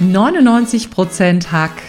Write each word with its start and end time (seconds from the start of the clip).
99% 0.00 1.50
Hack. 1.50 1.82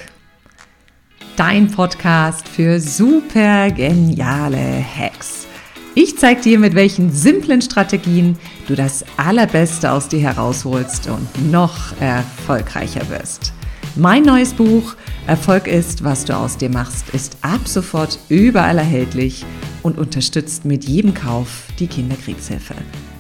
Dein 1.36 1.70
Podcast 1.70 2.48
für 2.48 2.80
super 2.80 3.70
geniale 3.70 4.82
Hacks. 4.82 5.46
Ich 5.94 6.18
zeige 6.18 6.40
dir, 6.40 6.60
mit 6.60 6.74
welchen 6.74 7.12
simplen 7.12 7.62
Strategien 7.62 8.38
du 8.68 8.76
das 8.76 9.04
Allerbeste 9.18 9.92
aus 9.92 10.08
dir 10.08 10.22
herausholst 10.22 11.10
und 11.10 11.52
noch 11.52 12.00
erfolgreicher 12.00 13.10
wirst. 13.10 13.52
Mein 13.98 14.24
neues 14.24 14.54
Buch 14.54 14.96
Erfolg 15.26 15.68
ist, 15.68 16.06
was 16.06 16.24
du 16.24 16.34
aus 16.34 16.56
dir 16.56 16.70
machst, 16.70 17.10
ist 17.10 17.36
ab 17.42 17.68
sofort 17.68 18.20
überall 18.30 18.78
erhältlich 18.78 19.46
und 19.84 19.98
unterstützt 19.98 20.64
mit 20.64 20.86
jedem 20.86 21.14
Kauf 21.14 21.66
die 21.78 21.88
Kinderkriegshilfe. 21.88 22.76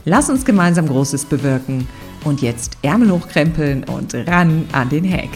Lass 0.05 0.29
uns 0.29 0.45
gemeinsam 0.45 0.87
Großes 0.87 1.25
bewirken 1.25 1.85
und 2.23 2.41
jetzt 2.41 2.77
Ärmel 2.81 3.11
hochkrempeln 3.11 3.83
und 3.85 4.13
ran 4.13 4.65
an 4.71 4.89
den 4.89 5.09
Hack. 5.11 5.29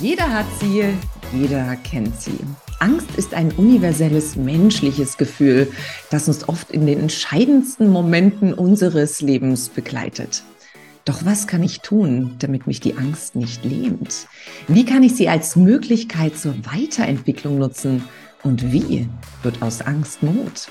Jeder 0.00 0.30
hat 0.30 0.46
sie, 0.60 0.84
jeder 1.32 1.76
kennt 1.76 2.20
sie. 2.20 2.38
Angst 2.80 3.08
ist 3.16 3.32
ein 3.32 3.52
universelles 3.52 4.36
menschliches 4.36 5.16
Gefühl, 5.16 5.72
das 6.10 6.28
uns 6.28 6.48
oft 6.48 6.70
in 6.70 6.86
den 6.86 7.00
entscheidendsten 7.00 7.88
Momenten 7.88 8.52
unseres 8.52 9.20
Lebens 9.20 9.70
begleitet. 9.70 10.42
Doch 11.04 11.24
was 11.24 11.46
kann 11.46 11.62
ich 11.62 11.80
tun, 11.80 12.36
damit 12.38 12.66
mich 12.66 12.80
die 12.80 12.96
Angst 12.96 13.36
nicht 13.36 13.64
lähmt? 13.64 14.26
Wie 14.68 14.84
kann 14.84 15.02
ich 15.02 15.14
sie 15.14 15.28
als 15.28 15.54
Möglichkeit 15.56 16.36
zur 16.36 16.54
Weiterentwicklung 16.64 17.58
nutzen? 17.58 18.04
Und 18.42 18.72
wie 18.72 19.08
wird 19.42 19.62
aus 19.62 19.80
Angst 19.80 20.22
Mut? 20.22 20.68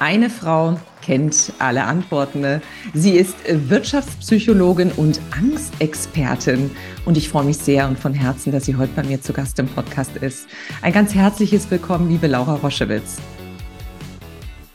Eine 0.00 0.30
Frau 0.30 0.78
kennt 1.02 1.52
alle 1.58 1.84
Antworten. 1.84 2.40
Ne? 2.40 2.62
Sie 2.94 3.16
ist 3.16 3.36
Wirtschaftspsychologin 3.48 4.92
und 4.92 5.20
Angstexpertin. 5.36 6.70
Und 7.04 7.16
ich 7.16 7.28
freue 7.28 7.44
mich 7.44 7.58
sehr 7.58 7.88
und 7.88 7.98
von 7.98 8.14
Herzen, 8.14 8.52
dass 8.52 8.64
sie 8.64 8.76
heute 8.76 8.92
bei 8.94 9.02
mir 9.02 9.20
zu 9.20 9.32
Gast 9.32 9.58
im 9.58 9.66
Podcast 9.66 10.16
ist. 10.16 10.46
Ein 10.82 10.92
ganz 10.92 11.14
herzliches 11.14 11.68
Willkommen, 11.70 12.08
liebe 12.08 12.28
Laura 12.28 12.54
Roschewitz. 12.54 13.16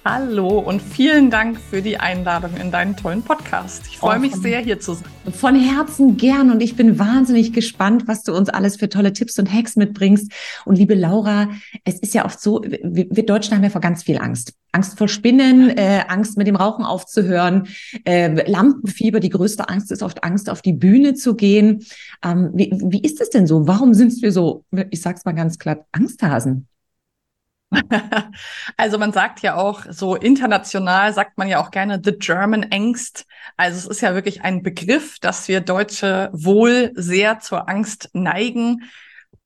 Hallo 0.05 0.59
und 0.59 0.81
vielen 0.81 1.29
Dank 1.29 1.57
für 1.57 1.81
die 1.81 1.97
Einladung 1.97 2.57
in 2.57 2.71
deinen 2.71 2.97
tollen 2.97 3.23
Podcast. 3.23 3.83
Ich 3.87 3.99
freue 3.99 4.17
oh, 4.17 4.19
mich 4.19 4.35
sehr, 4.35 4.59
hier 4.59 4.77
zu 4.77 4.95
sein. 4.95 5.07
Von 5.31 5.55
Herzen 5.55 6.17
gern 6.17 6.51
und 6.51 6.61
ich 6.61 6.75
bin 6.75 6.99
wahnsinnig 6.99 7.53
gespannt, 7.53 8.05
was 8.05 8.23
du 8.23 8.35
uns 8.35 8.49
alles 8.49 8.75
für 8.75 8.89
tolle 8.89 9.13
Tipps 9.13 9.39
und 9.39 9.49
Hacks 9.49 9.77
mitbringst. 9.77 10.29
Und 10.65 10.77
liebe 10.77 10.93
Laura, 10.93 11.47
es 11.85 11.99
ist 11.99 12.13
ja 12.13 12.25
oft 12.25 12.41
so, 12.41 12.61
wir 12.65 13.25
Deutschen 13.25 13.55
haben 13.55 13.63
ja 13.63 13.69
vor 13.69 13.79
ganz 13.79 14.03
viel 14.03 14.17
Angst. 14.17 14.53
Angst 14.73 14.97
vor 14.97 15.07
Spinnen, 15.07 15.69
äh, 15.69 16.03
Angst 16.09 16.37
mit 16.37 16.47
dem 16.47 16.57
Rauchen 16.57 16.83
aufzuhören, 16.83 17.69
äh, 18.03 18.49
Lampenfieber, 18.49 19.21
die 19.21 19.29
größte 19.29 19.69
Angst 19.69 19.89
ist 19.93 20.03
oft 20.03 20.25
Angst, 20.25 20.49
auf 20.49 20.61
die 20.61 20.73
Bühne 20.73 21.13
zu 21.13 21.35
gehen. 21.35 21.85
Ähm, 22.25 22.51
wie, 22.53 22.73
wie 22.87 23.01
ist 23.01 23.21
es 23.21 23.29
denn 23.29 23.47
so? 23.47 23.67
Warum 23.67 23.93
sind 23.93 24.21
wir 24.21 24.33
so, 24.33 24.65
ich 24.89 24.99
sag's 24.99 25.23
mal 25.23 25.31
ganz 25.31 25.59
klar, 25.59 25.85
Angsthasen? 25.93 26.67
Also 28.77 28.97
man 28.97 29.11
sagt 29.11 29.41
ja 29.41 29.55
auch 29.55 29.85
so 29.89 30.15
international 30.15 31.13
sagt 31.13 31.37
man 31.37 31.47
ja 31.47 31.59
auch 31.59 31.71
gerne 31.71 32.01
the 32.03 32.13
German 32.17 32.67
Angst. 32.71 33.25
Also 33.57 33.77
es 33.77 33.97
ist 33.97 34.01
ja 34.01 34.13
wirklich 34.13 34.41
ein 34.41 34.63
Begriff, 34.63 35.19
dass 35.19 35.47
wir 35.47 35.61
Deutsche 35.61 36.29
wohl 36.33 36.91
sehr 36.95 37.39
zur 37.39 37.69
Angst 37.69 38.09
neigen. 38.13 38.83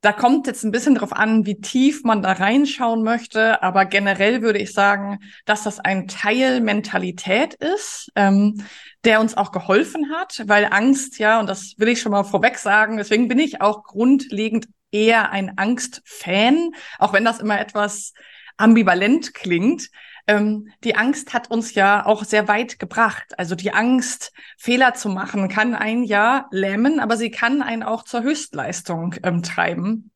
Da 0.00 0.12
kommt 0.12 0.46
jetzt 0.46 0.62
ein 0.62 0.70
bisschen 0.70 0.94
drauf 0.94 1.12
an, 1.12 1.44
wie 1.44 1.60
tief 1.60 2.04
man 2.04 2.22
da 2.22 2.32
reinschauen 2.32 3.02
möchte. 3.02 3.62
Aber 3.62 3.84
generell 3.84 4.42
würde 4.42 4.60
ich 4.60 4.72
sagen, 4.72 5.18
dass 5.44 5.64
das 5.64 5.80
ein 5.80 6.06
Teil 6.06 6.60
Mentalität 6.60 7.54
ist, 7.54 8.12
ähm, 8.14 8.62
der 9.04 9.20
uns 9.20 9.36
auch 9.36 9.50
geholfen 9.50 10.10
hat, 10.12 10.44
weil 10.46 10.68
Angst, 10.70 11.18
ja, 11.18 11.40
und 11.40 11.48
das 11.48 11.74
will 11.78 11.88
ich 11.88 12.00
schon 12.00 12.12
mal 12.12 12.24
vorweg 12.24 12.58
sagen, 12.58 12.96
deswegen 12.96 13.26
bin 13.26 13.40
ich 13.40 13.60
auch 13.60 13.82
grundlegend 13.82 14.68
eher 14.90 15.30
ein 15.30 15.58
Angstfan, 15.58 16.70
auch 16.98 17.12
wenn 17.12 17.24
das 17.24 17.40
immer 17.40 17.60
etwas 17.60 18.12
ambivalent 18.56 19.34
klingt. 19.34 19.90
Ähm, 20.26 20.68
die 20.84 20.94
Angst 20.94 21.32
hat 21.32 21.50
uns 21.50 21.74
ja 21.74 22.04
auch 22.04 22.24
sehr 22.24 22.48
weit 22.48 22.78
gebracht. 22.78 23.38
Also 23.38 23.54
die 23.54 23.72
Angst, 23.72 24.32
Fehler 24.58 24.94
zu 24.94 25.08
machen, 25.08 25.48
kann 25.48 25.74
ein 25.74 26.02
ja 26.02 26.46
lähmen, 26.50 27.00
aber 27.00 27.16
sie 27.16 27.30
kann 27.30 27.62
einen 27.62 27.82
auch 27.82 28.04
zur 28.04 28.22
Höchstleistung 28.22 29.14
ähm, 29.22 29.42
treiben. 29.42 30.10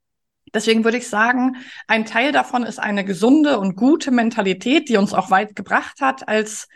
Deswegen 0.54 0.84
würde 0.84 0.98
ich 0.98 1.08
sagen, 1.08 1.56
ein 1.86 2.04
Teil 2.04 2.30
davon 2.30 2.64
ist 2.64 2.78
eine 2.78 3.04
gesunde 3.04 3.58
und 3.58 3.75
gute 3.75 4.10
Mentalität, 4.10 4.91
die 4.91 4.98
uns 4.98 5.14
auch 5.14 5.30
weit 5.30 5.56
gebracht 5.56 6.02
hat 6.02 6.28
als 6.28 6.69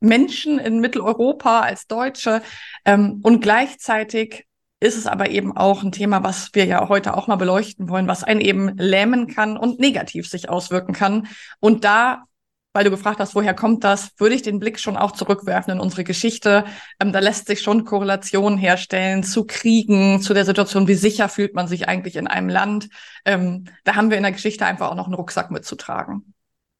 Menschen 0.00 0.58
in 0.58 0.80
Mitteleuropa, 0.80 1.60
als 1.60 1.86
Deutsche. 1.86 2.42
Ähm, 2.86 3.20
und 3.22 3.40
gleichzeitig 3.42 4.47
ist 4.80 4.96
es 4.96 5.06
aber 5.06 5.30
eben 5.30 5.56
auch 5.56 5.82
ein 5.82 5.92
Thema, 5.92 6.22
was 6.22 6.50
wir 6.52 6.64
ja 6.64 6.88
heute 6.88 7.16
auch 7.16 7.26
mal 7.26 7.36
beleuchten 7.36 7.88
wollen, 7.88 8.06
was 8.06 8.24
einen 8.24 8.40
eben 8.40 8.76
lähmen 8.76 9.26
kann 9.26 9.56
und 9.56 9.80
negativ 9.80 10.28
sich 10.28 10.48
auswirken 10.48 10.94
kann. 10.94 11.26
Und 11.58 11.84
da, 11.84 12.24
weil 12.72 12.84
du 12.84 12.90
gefragt 12.90 13.18
hast, 13.18 13.34
woher 13.34 13.54
kommt 13.54 13.82
das, 13.82 14.12
würde 14.18 14.36
ich 14.36 14.42
den 14.42 14.60
Blick 14.60 14.78
schon 14.78 14.96
auch 14.96 15.12
zurückwerfen 15.12 15.72
in 15.72 15.80
unsere 15.80 16.04
Geschichte. 16.04 16.64
Ähm, 17.00 17.12
da 17.12 17.18
lässt 17.18 17.48
sich 17.48 17.60
schon 17.60 17.84
Korrelationen 17.84 18.58
herstellen 18.58 19.24
zu 19.24 19.46
Kriegen, 19.46 20.20
zu 20.20 20.32
der 20.32 20.44
Situation, 20.44 20.86
wie 20.86 20.94
sicher 20.94 21.28
fühlt 21.28 21.54
man 21.54 21.66
sich 21.66 21.88
eigentlich 21.88 22.14
in 22.14 22.28
einem 22.28 22.48
Land. 22.48 22.88
Ähm, 23.24 23.64
da 23.84 23.96
haben 23.96 24.10
wir 24.10 24.16
in 24.16 24.22
der 24.22 24.32
Geschichte 24.32 24.64
einfach 24.64 24.90
auch 24.90 24.94
noch 24.94 25.06
einen 25.06 25.14
Rucksack 25.14 25.50
mitzutragen. 25.50 26.34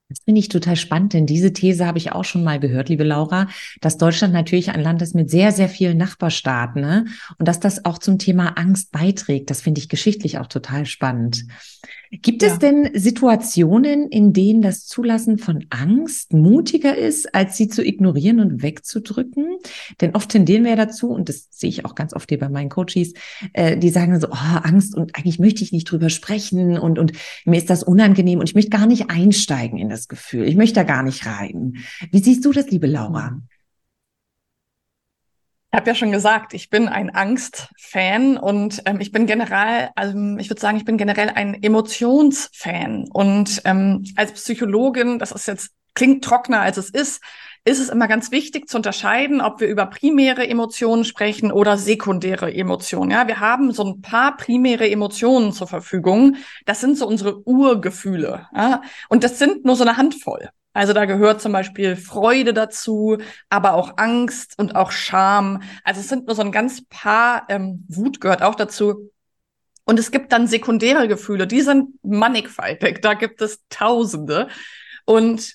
Das 0.08 0.20
finde 0.24 0.38
ich 0.38 0.48
total 0.48 0.76
spannend, 0.76 1.12
denn 1.12 1.26
diese 1.26 1.52
These 1.52 1.84
habe 1.84 1.98
ich 1.98 2.12
auch 2.12 2.24
schon 2.24 2.42
mal 2.42 2.58
gehört, 2.58 2.88
liebe 2.88 3.04
Laura, 3.04 3.46
dass 3.82 3.98
Deutschland 3.98 4.32
natürlich 4.32 4.70
ein 4.70 4.80
Land 4.80 5.02
ist 5.02 5.14
mit 5.14 5.28
sehr, 5.28 5.52
sehr 5.52 5.68
vielen 5.68 5.98
Nachbarstaaten 5.98 6.80
ne? 6.80 7.04
und 7.38 7.46
dass 7.46 7.60
das 7.60 7.84
auch 7.84 7.98
zum 7.98 8.18
Thema 8.18 8.56
Angst 8.56 8.90
beiträgt. 8.90 9.50
Das 9.50 9.60
finde 9.60 9.82
ich 9.82 9.90
geschichtlich 9.90 10.38
auch 10.38 10.46
total 10.46 10.86
spannend. 10.86 11.44
Gibt 12.10 12.42
ja. 12.42 12.48
es 12.48 12.58
denn 12.58 12.90
Situationen, 12.94 14.08
in 14.08 14.32
denen 14.32 14.62
das 14.62 14.86
Zulassen 14.86 15.38
von 15.38 15.66
Angst 15.70 16.32
mutiger 16.32 16.96
ist, 16.96 17.34
als 17.34 17.56
sie 17.56 17.68
zu 17.68 17.84
ignorieren 17.84 18.40
und 18.40 18.62
wegzudrücken? 18.62 19.58
Denn 20.00 20.14
oft 20.14 20.30
tendieren 20.30 20.64
wir 20.64 20.70
ja 20.70 20.76
dazu, 20.76 21.10
und 21.10 21.28
das 21.28 21.48
sehe 21.50 21.68
ich 21.68 21.84
auch 21.84 21.94
ganz 21.94 22.14
oft 22.14 22.28
hier 22.30 22.38
bei 22.38 22.48
meinen 22.48 22.70
Coaches, 22.70 23.12
äh, 23.52 23.76
die 23.76 23.90
sagen 23.90 24.18
so, 24.20 24.28
oh, 24.28 24.58
Angst 24.62 24.94
und 24.94 25.16
eigentlich 25.16 25.38
möchte 25.38 25.62
ich 25.62 25.72
nicht 25.72 25.90
drüber 25.90 26.10
sprechen 26.10 26.78
und, 26.78 26.98
und 26.98 27.12
mir 27.44 27.58
ist 27.58 27.70
das 27.70 27.82
unangenehm 27.82 28.38
und 28.38 28.48
ich 28.48 28.54
möchte 28.54 28.70
gar 28.70 28.86
nicht 28.86 29.10
einsteigen 29.10 29.78
in 29.78 29.88
das 29.88 30.08
Gefühl. 30.08 30.48
Ich 30.48 30.56
möchte 30.56 30.76
da 30.76 30.84
gar 30.84 31.02
nicht 31.02 31.26
rein. 31.26 31.76
Wie 32.10 32.22
siehst 32.22 32.44
du 32.44 32.52
das, 32.52 32.70
liebe 32.70 32.86
Laura? 32.86 33.30
Mhm. 33.30 33.48
Ich 35.70 35.76
habe 35.76 35.90
ja 35.90 35.94
schon 35.94 36.12
gesagt, 36.12 36.54
ich 36.54 36.70
bin 36.70 36.88
ein 36.88 37.10
Angstfan 37.14 38.38
und 38.38 38.82
ähm, 38.86 39.00
ich 39.00 39.12
bin 39.12 39.26
generell, 39.26 39.90
also 39.96 40.16
ich 40.38 40.48
würde 40.48 40.60
sagen, 40.60 40.78
ich 40.78 40.86
bin 40.86 40.96
generell 40.96 41.28
ein 41.28 41.62
Emotionsfan. 41.62 43.06
Und 43.12 43.60
ähm, 43.66 44.04
als 44.16 44.32
Psychologin, 44.32 45.18
das 45.18 45.30
ist 45.30 45.46
jetzt 45.46 45.72
klingt 45.98 46.24
trockener 46.24 46.60
als 46.60 46.76
es 46.76 46.90
ist, 46.90 47.20
ist 47.64 47.80
es 47.80 47.88
immer 47.88 48.06
ganz 48.06 48.30
wichtig 48.30 48.68
zu 48.68 48.76
unterscheiden, 48.76 49.40
ob 49.40 49.60
wir 49.60 49.68
über 49.68 49.86
primäre 49.86 50.48
Emotionen 50.48 51.04
sprechen 51.04 51.50
oder 51.50 51.76
sekundäre 51.76 52.54
Emotionen. 52.54 53.10
Ja, 53.10 53.26
wir 53.26 53.40
haben 53.40 53.72
so 53.72 53.84
ein 53.84 54.00
paar 54.00 54.36
primäre 54.36 54.88
Emotionen 54.88 55.52
zur 55.52 55.66
Verfügung. 55.66 56.36
Das 56.66 56.80
sind 56.80 56.96
so 56.96 57.06
unsere 57.06 57.46
Urgefühle. 57.46 58.46
Ja? 58.54 58.82
Und 59.08 59.24
das 59.24 59.38
sind 59.38 59.64
nur 59.64 59.76
so 59.76 59.82
eine 59.82 59.96
Handvoll. 59.96 60.48
Also 60.72 60.92
da 60.92 61.06
gehört 61.06 61.40
zum 61.40 61.52
Beispiel 61.52 61.96
Freude 61.96 62.54
dazu, 62.54 63.18
aber 63.48 63.74
auch 63.74 63.94
Angst 63.96 64.58
und 64.58 64.76
auch 64.76 64.92
Scham. 64.92 65.62
Also 65.82 66.00
es 66.00 66.08
sind 66.08 66.26
nur 66.26 66.36
so 66.36 66.42
ein 66.42 66.52
ganz 66.52 66.84
paar, 66.88 67.46
ähm, 67.48 67.84
Wut 67.88 68.20
gehört 68.20 68.42
auch 68.42 68.54
dazu. 68.54 69.10
Und 69.84 69.98
es 69.98 70.10
gibt 70.10 70.32
dann 70.32 70.46
sekundäre 70.46 71.08
Gefühle, 71.08 71.46
die 71.46 71.62
sind 71.62 71.94
mannigfaltig. 72.04 73.00
Da 73.00 73.14
gibt 73.14 73.40
es 73.40 73.64
Tausende. 73.70 74.48
Und 75.06 75.54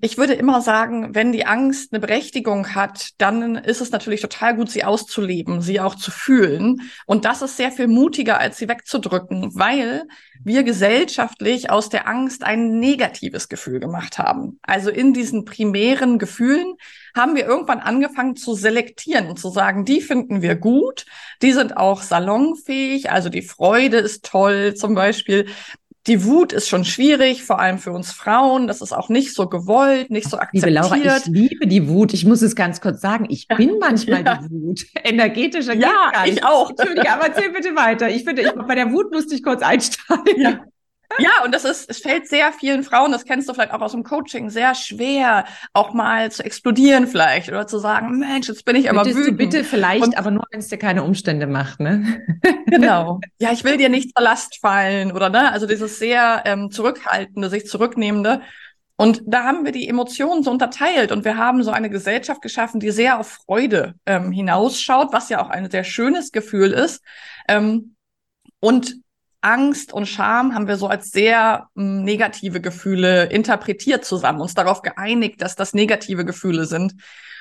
ich 0.00 0.16
würde 0.16 0.32
immer 0.34 0.62
sagen, 0.62 1.14
wenn 1.14 1.32
die 1.32 1.44
Angst 1.44 1.92
eine 1.92 2.00
Berechtigung 2.00 2.74
hat, 2.74 3.10
dann 3.18 3.56
ist 3.56 3.82
es 3.82 3.90
natürlich 3.90 4.22
total 4.22 4.56
gut, 4.56 4.70
sie 4.70 4.84
auszuleben, 4.84 5.60
sie 5.60 5.80
auch 5.80 5.96
zu 5.96 6.10
fühlen. 6.10 6.90
Und 7.04 7.26
das 7.26 7.42
ist 7.42 7.58
sehr 7.58 7.70
viel 7.70 7.86
mutiger, 7.86 8.38
als 8.38 8.56
sie 8.56 8.68
wegzudrücken, 8.68 9.50
weil 9.54 10.04
wir 10.42 10.62
gesellschaftlich 10.62 11.68
aus 11.68 11.90
der 11.90 12.08
Angst 12.08 12.42
ein 12.42 12.78
negatives 12.78 13.50
Gefühl 13.50 13.80
gemacht 13.80 14.18
haben. 14.18 14.58
Also 14.62 14.88
in 14.88 15.12
diesen 15.12 15.44
primären 15.44 16.18
Gefühlen 16.18 16.76
haben 17.14 17.34
wir 17.34 17.44
irgendwann 17.44 17.80
angefangen 17.80 18.36
zu 18.36 18.54
selektieren 18.54 19.28
und 19.28 19.38
zu 19.38 19.50
sagen, 19.50 19.84
die 19.84 20.00
finden 20.00 20.40
wir 20.40 20.54
gut, 20.54 21.04
die 21.42 21.52
sind 21.52 21.76
auch 21.76 22.00
salonfähig, 22.00 23.10
also 23.10 23.28
die 23.28 23.42
Freude 23.42 23.98
ist 23.98 24.24
toll 24.24 24.74
zum 24.74 24.94
Beispiel 24.94 25.46
die 26.06 26.24
Wut 26.24 26.52
ist 26.52 26.68
schon 26.68 26.84
schwierig, 26.84 27.42
vor 27.44 27.60
allem 27.60 27.78
für 27.78 27.92
uns 27.92 28.10
Frauen. 28.10 28.66
Das 28.66 28.80
ist 28.80 28.92
auch 28.92 29.10
nicht 29.10 29.34
so 29.34 29.48
gewollt, 29.48 30.10
nicht 30.10 30.28
so 30.28 30.38
akzeptiert. 30.38 30.64
Liebe 30.64 31.04
Laura, 31.04 31.16
ich 31.18 31.26
liebe 31.26 31.66
die 31.66 31.88
Wut. 31.88 32.14
Ich 32.14 32.24
muss 32.24 32.40
es 32.40 32.56
ganz 32.56 32.80
kurz 32.80 33.00
sagen. 33.00 33.26
Ich 33.28 33.46
bin 33.48 33.78
manchmal 33.78 34.24
ja. 34.24 34.36
die 34.36 34.50
Wut. 34.50 34.86
Energetischer 35.04 35.74
Ja, 35.74 36.12
ich 36.24 36.42
auch. 36.42 36.70
Entschuldige, 36.70 37.12
aber 37.12 37.26
erzähl 37.26 37.50
bitte 37.50 37.76
weiter. 37.76 38.08
Ich 38.08 38.24
finde, 38.24 38.42
ich, 38.42 38.52
bei 38.52 38.74
der 38.74 38.90
Wut 38.92 39.12
musste 39.12 39.34
ich 39.34 39.42
kurz 39.42 39.62
einsteigen. 39.62 40.40
Ja. 40.40 40.64
Ja, 41.18 41.44
und 41.44 41.52
das 41.52 41.64
ist, 41.64 41.90
es 41.90 41.98
fällt 41.98 42.28
sehr 42.28 42.52
vielen 42.52 42.84
Frauen, 42.84 43.12
das 43.12 43.24
kennst 43.24 43.48
du 43.48 43.54
vielleicht 43.54 43.72
auch 43.72 43.80
aus 43.80 43.92
dem 43.92 44.04
Coaching, 44.04 44.48
sehr 44.50 44.74
schwer, 44.74 45.44
auch 45.72 45.92
mal 45.92 46.30
zu 46.30 46.44
explodieren 46.44 47.06
vielleicht 47.06 47.48
oder 47.48 47.66
zu 47.66 47.78
sagen, 47.78 48.18
Mensch, 48.18 48.48
jetzt 48.48 48.64
bin 48.64 48.76
ich 48.76 48.88
aber 48.88 49.02
Bittest 49.02 49.18
wütend. 49.18 49.40
Du 49.40 49.44
bitte 49.44 49.64
vielleicht, 49.64 50.04
und, 50.04 50.16
aber 50.16 50.30
nur, 50.30 50.44
wenn 50.50 50.60
es 50.60 50.68
dir 50.68 50.78
keine 50.78 51.02
Umstände 51.02 51.46
macht, 51.46 51.80
ne? 51.80 52.22
genau. 52.66 53.20
Ja, 53.38 53.52
ich 53.52 53.64
will 53.64 53.76
dir 53.76 53.88
nicht 53.88 54.12
zur 54.16 54.24
Last 54.24 54.58
fallen 54.60 55.12
oder 55.12 55.30
ne, 55.30 55.50
also 55.52 55.66
dieses 55.66 55.98
sehr 55.98 56.42
ähm, 56.46 56.70
zurückhaltende, 56.70 57.50
sich 57.50 57.66
zurücknehmende. 57.66 58.42
Und 58.96 59.22
da 59.24 59.44
haben 59.44 59.64
wir 59.64 59.72
die 59.72 59.88
Emotionen 59.88 60.42
so 60.42 60.50
unterteilt 60.50 61.10
und 61.10 61.24
wir 61.24 61.38
haben 61.38 61.62
so 61.62 61.70
eine 61.70 61.88
Gesellschaft 61.88 62.42
geschaffen, 62.42 62.80
die 62.80 62.90
sehr 62.90 63.18
auf 63.18 63.38
Freude 63.46 63.94
ähm, 64.04 64.30
hinausschaut, 64.30 65.08
was 65.12 65.30
ja 65.30 65.42
auch 65.42 65.48
ein 65.48 65.70
sehr 65.70 65.84
schönes 65.84 66.32
Gefühl 66.32 66.72
ist. 66.72 67.02
Ähm, 67.48 67.96
und 68.60 69.00
Angst 69.40 69.92
und 69.92 70.06
Scham 70.06 70.54
haben 70.54 70.68
wir 70.68 70.76
so 70.76 70.86
als 70.88 71.10
sehr 71.10 71.68
hm, 71.74 72.04
negative 72.04 72.60
Gefühle 72.60 73.24
interpretiert 73.24 74.04
zusammen, 74.04 74.40
uns 74.40 74.54
darauf 74.54 74.82
geeinigt, 74.82 75.42
dass 75.42 75.56
das 75.56 75.74
negative 75.74 76.24
Gefühle 76.24 76.64
sind. 76.66 76.94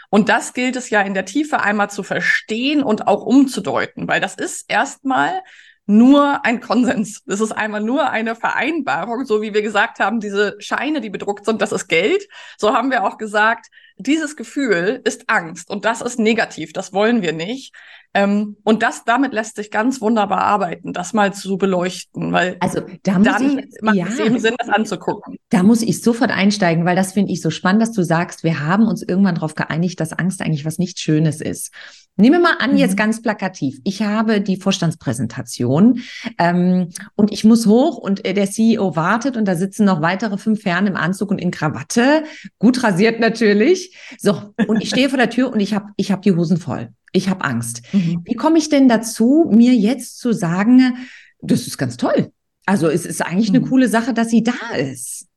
Und 0.10 0.30
das 0.30 0.54
gilt 0.54 0.76
es 0.76 0.90
ja 0.90 1.02
in 1.02 1.14
der 1.14 1.26
Tiefe 1.26 1.60
einmal 1.62 1.90
zu 1.90 2.02
verstehen 2.04 2.82
und 2.82 3.08
auch 3.08 3.24
umzudeuten, 3.24 4.08
weil 4.08 4.22
das 4.22 4.36
ist 4.36 4.66
erstmal 4.68 5.42
nur 5.86 6.46
ein 6.46 6.62
Konsens. 6.62 7.24
Das 7.26 7.42
ist 7.42 7.52
einmal 7.52 7.82
nur 7.82 8.10
eine 8.10 8.36
Vereinbarung, 8.36 9.26
so 9.26 9.42
wie 9.42 9.54
wir 9.54 9.64
gesagt 9.64 10.00
haben, 10.00 10.20
diese 10.20 10.56
Scheine, 10.60 11.02
die 11.02 11.10
bedruckt 11.10 11.46
sind, 11.46 11.62
das 11.62 11.72
ist 11.72 11.88
Geld. 11.88 12.28
So 12.58 12.74
haben 12.74 12.92
wir 12.92 13.04
auch 13.04 13.18
gesagt, 13.18 13.68
dieses 14.00 14.36
Gefühl 14.38 15.02
ist 15.04 15.26
Angst 15.28 15.70
und 15.70 15.86
das 15.86 16.02
ist 16.02 16.20
negativ, 16.20 16.74
das 16.74 16.94
wollen 16.94 17.22
wir 17.22 17.34
nicht. 17.34 17.74
Ähm, 18.16 18.56
und 18.64 18.82
das, 18.82 19.04
damit 19.06 19.34
lässt 19.34 19.58
sich 19.58 19.70
ganz 19.70 20.02
wunderbar 20.02 20.40
arbeiten, 20.40 20.94
das 20.94 21.14
mal 21.14 21.32
zu 21.32 21.58
beleuchten, 21.58 22.32
weil 22.32 22.58
also 22.60 22.82
da 23.04 23.20
muss 23.20 23.28
dann 23.28 23.60
ich, 23.60 23.82
macht 23.82 23.96
ja, 23.98 24.08
es 24.08 24.18
eben 24.18 24.40
Sinn, 24.40 24.56
das 24.58 24.70
anzugucken. 24.70 25.38
Da 25.50 25.62
muss 25.62 25.84
ich 25.84 26.02
sofort 26.02 26.32
einsteigen, 26.32 26.86
weil 26.86 26.96
das 26.96 27.14
finde 27.14 27.32
ich 27.32 27.42
so 27.42 27.52
spannend, 27.52 27.84
dass 27.84 27.92
du 27.92 28.02
sagst, 28.02 28.44
wir 28.44 28.66
haben 28.66 28.88
uns 28.88 29.04
irgendwann 29.04 29.36
darauf 29.36 29.54
geeinigt, 29.54 30.00
dass 30.00 30.14
Angst 30.14 30.42
eigentlich 30.42 30.66
was 30.66 30.80
nicht 30.80 31.00
Schönes 31.00 31.40
ist. 31.40 31.72
Nehmen 32.16 32.42
wir 32.42 32.50
mal 32.50 32.58
an, 32.60 32.72
mhm. 32.72 32.78
jetzt 32.78 32.98
ganz 32.98 33.22
plakativ. 33.22 33.80
Ich 33.86 34.02
habe 34.02 34.42
die 34.42 34.58
Vorstandspräsentation 34.58 36.02
ähm, 36.38 36.90
und 37.16 37.32
ich 37.32 37.46
muss 37.46 37.66
hoch 37.66 37.98
und 37.98 38.26
äh, 38.26 38.34
der 38.34 38.50
CEO 38.50 38.96
wartet 38.96 39.38
und 39.38 39.46
da 39.46 39.56
sitzen 39.56 39.86
noch 39.86 40.02
weitere 40.02 40.38
fünf 40.38 40.66
Herren 40.66 40.88
im 40.88 40.98
Anzug 40.98 41.32
und 41.32 41.40
in 41.40 41.52
Krawatte, 41.52 42.24
gut 42.58 42.84
rasiert 42.84 43.20
natürlich. 43.20 43.89
So, 44.18 44.54
und 44.68 44.82
ich 44.82 44.90
stehe 44.90 45.10
vor 45.10 45.18
der 45.18 45.30
Tür 45.30 45.52
und 45.52 45.60
ich 45.60 45.74
habe 45.74 45.92
ich 45.98 46.12
hab 46.12 46.22
die 46.22 46.34
Hosen 46.34 46.58
voll. 46.58 46.94
Ich 47.12 47.30
habe 47.30 47.44
Angst. 47.44 47.82
Mhm. 47.92 48.22
Wie 48.26 48.36
komme 48.36 48.58
ich 48.58 48.70
denn 48.70 48.88
dazu, 48.88 49.50
mir 49.52 49.74
jetzt 49.74 50.20
zu 50.20 50.34
sagen, 50.34 51.08
das 51.42 51.68
ist 51.68 51.78
ganz 51.78 51.98
toll. 51.98 52.32
Also 52.66 52.88
es 52.88 53.06
ist 53.06 53.22
eigentlich 53.22 53.50
mhm. 53.50 53.58
eine 53.58 53.68
coole 53.68 53.90
Sache, 53.90 54.14
dass 54.14 54.30
sie 54.30 54.44
da 54.44 54.76
ist. 54.76 55.28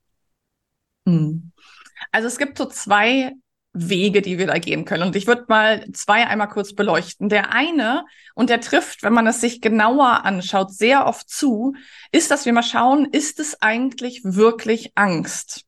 Mhm. 1.05 1.51
Also 2.11 2.27
es 2.27 2.37
gibt 2.37 2.57
so 2.57 2.65
zwei 2.65 3.33
Wege, 3.73 4.21
die 4.21 4.37
wir 4.37 4.47
da 4.47 4.59
gehen 4.59 4.85
können. 4.85 5.03
Und 5.03 5.15
ich 5.15 5.25
würde 5.25 5.45
mal 5.47 5.85
zwei 5.93 6.27
einmal 6.27 6.47
kurz 6.47 6.73
beleuchten. 6.73 7.27
Der 7.29 7.51
eine, 7.51 8.05
und 8.35 8.49
der 8.49 8.61
trifft, 8.61 9.01
wenn 9.01 9.13
man 9.13 9.25
es 9.25 9.41
sich 9.41 9.61
genauer 9.61 10.25
anschaut, 10.25 10.71
sehr 10.71 11.07
oft 11.07 11.27
zu, 11.29 11.73
ist, 12.11 12.29
dass 12.29 12.45
wir 12.45 12.53
mal 12.53 12.63
schauen, 12.63 13.05
ist 13.05 13.39
es 13.39 13.61
eigentlich 13.61 14.21
wirklich 14.23 14.91
Angst? 14.95 15.65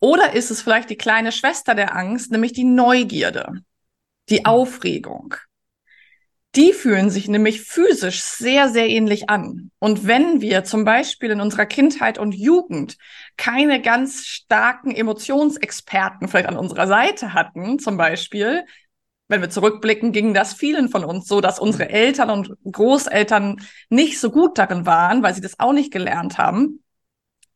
Oder 0.00 0.34
ist 0.34 0.50
es 0.50 0.62
vielleicht 0.62 0.90
die 0.90 0.96
kleine 0.96 1.32
Schwester 1.32 1.74
der 1.74 1.96
Angst, 1.96 2.30
nämlich 2.30 2.52
die 2.52 2.64
Neugierde? 2.64 3.62
die 4.28 4.40
mhm. 4.40 4.46
Aufregung. 4.46 5.34
Die 6.54 6.74
fühlen 6.74 7.08
sich 7.08 7.28
nämlich 7.28 7.62
physisch 7.62 8.22
sehr, 8.22 8.68
sehr 8.68 8.88
ähnlich 8.88 9.30
an. 9.30 9.70
Und 9.78 10.06
wenn 10.06 10.42
wir 10.42 10.64
zum 10.64 10.84
Beispiel 10.84 11.30
in 11.30 11.40
unserer 11.40 11.64
Kindheit 11.64 12.18
und 12.18 12.34
Jugend 12.34 12.98
keine 13.38 13.80
ganz 13.80 14.26
starken 14.26 14.90
Emotionsexperten 14.90 16.28
vielleicht 16.28 16.48
an 16.48 16.58
unserer 16.58 16.86
Seite 16.86 17.32
hatten, 17.32 17.78
zum 17.78 17.96
Beispiel, 17.96 18.66
wenn 19.28 19.40
wir 19.40 19.48
zurückblicken, 19.48 20.12
ging 20.12 20.34
das 20.34 20.52
vielen 20.52 20.90
von 20.90 21.04
uns 21.04 21.26
so, 21.26 21.40
dass 21.40 21.58
unsere 21.58 21.88
Eltern 21.88 22.28
und 22.28 22.54
Großeltern 22.70 23.56
nicht 23.88 24.20
so 24.20 24.30
gut 24.30 24.58
darin 24.58 24.84
waren, 24.84 25.22
weil 25.22 25.34
sie 25.34 25.40
das 25.40 25.58
auch 25.58 25.72
nicht 25.72 25.90
gelernt 25.90 26.36
haben, 26.36 26.81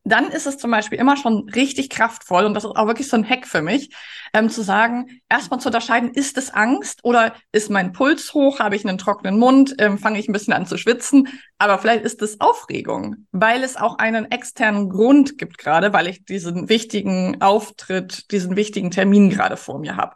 dann 0.07 0.31
ist 0.31 0.47
es 0.47 0.57
zum 0.57 0.71
Beispiel 0.71 0.99
immer 0.99 1.17
schon 1.17 1.49
richtig 1.49 1.91
kraftvoll 1.91 2.45
und 2.45 2.55
das 2.55 2.65
ist 2.65 2.71
auch 2.71 2.87
wirklich 2.87 3.09
so 3.09 3.17
ein 3.17 3.29
Hack 3.29 3.47
für 3.47 3.61
mich, 3.61 3.91
ähm, 4.33 4.49
zu 4.49 4.63
sagen, 4.63 5.21
erstmal 5.29 5.59
zu 5.59 5.69
unterscheiden, 5.69 6.11
ist 6.11 6.39
es 6.39 6.51
Angst 6.55 7.01
oder 7.03 7.35
ist 7.51 7.71
mein 7.71 7.93
Puls 7.93 8.33
hoch, 8.33 8.61
habe 8.61 8.77
ich 8.77 8.87
einen 8.87 8.99
trockenen 8.99 9.39
Mund, 9.39 9.75
ähm, 9.79 9.99
fange 9.99 10.21
ich 10.21 10.29
ein 10.29 10.33
bisschen 10.33 10.53
an 10.55 10.67
zu 10.67 10.79
schwitzen, 10.79 11.29
aber 11.59 11.79
vielleicht 11.79 12.05
ist 12.05 12.23
es 12.23 12.41
Aufregung, 12.41 13.27
weil 13.33 13.65
es 13.65 13.77
auch 13.77 13.99
einen 13.99 14.31
externen 14.31 14.89
Grund 14.89 15.39
gibt 15.39 15.59
gerade, 15.59 15.93
weil 15.93 16.07
ich 16.07 16.25
diesen 16.25 16.69
wichtigen 16.69 17.43
Auftritt, 17.43 18.31
diesen 18.31 18.55
wichtigen 18.55 18.93
Termin 18.93 19.29
gerade 19.29 19.57
vor 19.57 19.81
mir 19.81 19.97
habe. 19.97 20.15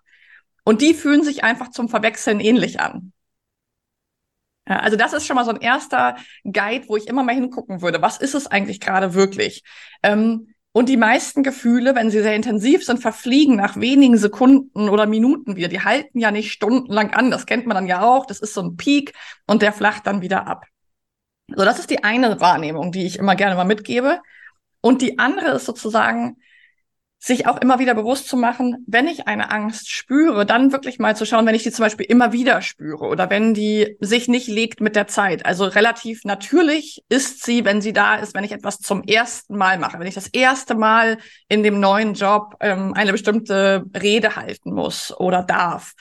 Und 0.64 0.82
die 0.82 0.94
fühlen 0.94 1.25
sich 1.25 1.43
einfach 1.43 1.70
zum 1.70 1.88
Verwechseln 1.88 2.38
ähnlich 2.38 2.78
an. 2.78 3.12
Also 4.78 4.96
das 4.96 5.12
ist 5.12 5.26
schon 5.26 5.37
mal 5.37 5.44
so 5.44 5.50
ein 5.50 5.61
erster 5.61 6.17
Guide, 6.44 6.88
wo 6.88 6.96
ich 6.96 7.08
immer 7.08 7.22
mal 7.22 7.34
hingucken 7.34 7.82
würde. 7.82 8.02
Was 8.02 8.19
ist 8.19 8.34
es 8.34 8.46
eigentlich 8.46 8.81
gerade 8.81 9.14
wirklich? 9.14 9.62
Ähm, 10.02 10.55
und 10.72 10.88
die 10.88 10.96
meisten 10.96 11.43
Gefühle, 11.43 11.96
wenn 11.96 12.11
sie 12.11 12.22
sehr 12.22 12.37
intensiv 12.37 12.84
sind, 12.84 13.00
verfliegen 13.00 13.56
nach 13.56 13.76
wenigen 13.76 14.17
Sekunden 14.17 14.88
oder 14.88 15.06
Minuten 15.06 15.56
wieder. 15.56 15.69
Die 15.69 15.82
halten 15.82 16.20
ja 16.20 16.31
nicht 16.31 16.52
stundenlang 16.52 17.12
an. 17.12 17.31
Das 17.31 17.46
kennt 17.46 17.67
man 17.67 17.75
dann 17.75 17.87
ja 17.87 18.02
auch. 18.02 18.25
Das 18.26 18.38
ist 18.38 18.55
so 18.55 18.62
ein 18.62 18.76
Peak 18.76 19.12
und 19.46 19.62
der 19.62 19.72
flacht 19.72 20.06
dann 20.06 20.22
wieder 20.22 20.46
ab. 20.46 20.67
So, 21.49 21.64
das 21.64 21.81
ist 21.81 21.90
die 21.90 22.05
eine 22.05 22.40
Wahrnehmung, 22.40 22.93
die 22.93 23.05
ich 23.05 23.19
immer 23.19 23.34
gerne 23.34 23.56
mal 23.56 23.64
mitgebe. 23.64 24.20
Und 24.81 25.02
die 25.02 25.19
andere 25.19 25.50
ist 25.56 25.67
sozusagen, 25.67 26.37
sich 27.22 27.46
auch 27.46 27.61
immer 27.61 27.78
wieder 27.78 27.94
bewusst 27.94 28.28
zu 28.28 28.37
machen, 28.38 28.82
wenn 28.87 29.06
ich 29.06 29.28
eine 29.28 29.50
Angst 29.50 29.90
spüre, 29.90 30.46
dann 30.46 30.72
wirklich 30.72 30.99
mal 30.99 31.14
zu 31.14 31.26
schauen, 31.26 31.44
wenn 31.44 31.55
ich 31.55 31.62
die 31.62 31.70
zum 31.70 31.84
Beispiel 31.84 32.06
immer 32.06 32.32
wieder 32.32 32.62
spüre 32.62 33.05
oder 33.05 33.28
wenn 33.28 33.52
die 33.52 33.99
sich 34.00 34.26
nicht 34.26 34.49
legt 34.49 34.81
mit 34.81 34.96
der 34.96 35.06
Zeit. 35.06 35.44
Also 35.44 35.67
relativ 35.67 36.25
natürlich 36.25 37.05
ist 37.11 37.44
sie, 37.44 37.67
wenn 37.67 37.82
sie 37.82 37.93
da 37.93 38.14
ist, 38.14 38.34
wenn 38.34 38.43
ich 38.43 38.52
etwas 38.52 38.78
zum 38.78 39.02
ersten 39.02 39.58
Mal 39.58 39.78
mache, 39.78 39.99
wenn 39.99 40.06
ich 40.06 40.14
das 40.14 40.28
erste 40.28 40.75
Mal 40.75 41.19
in 41.46 41.62
dem 41.62 41.78
neuen 41.78 42.14
Job 42.14 42.56
ähm, 42.61 42.94
eine 42.94 43.12
bestimmte 43.12 43.84
Rede 43.94 44.37
halten 44.37 44.72
muss 44.72 45.14
oder 45.20 45.43
darf. 45.43 45.93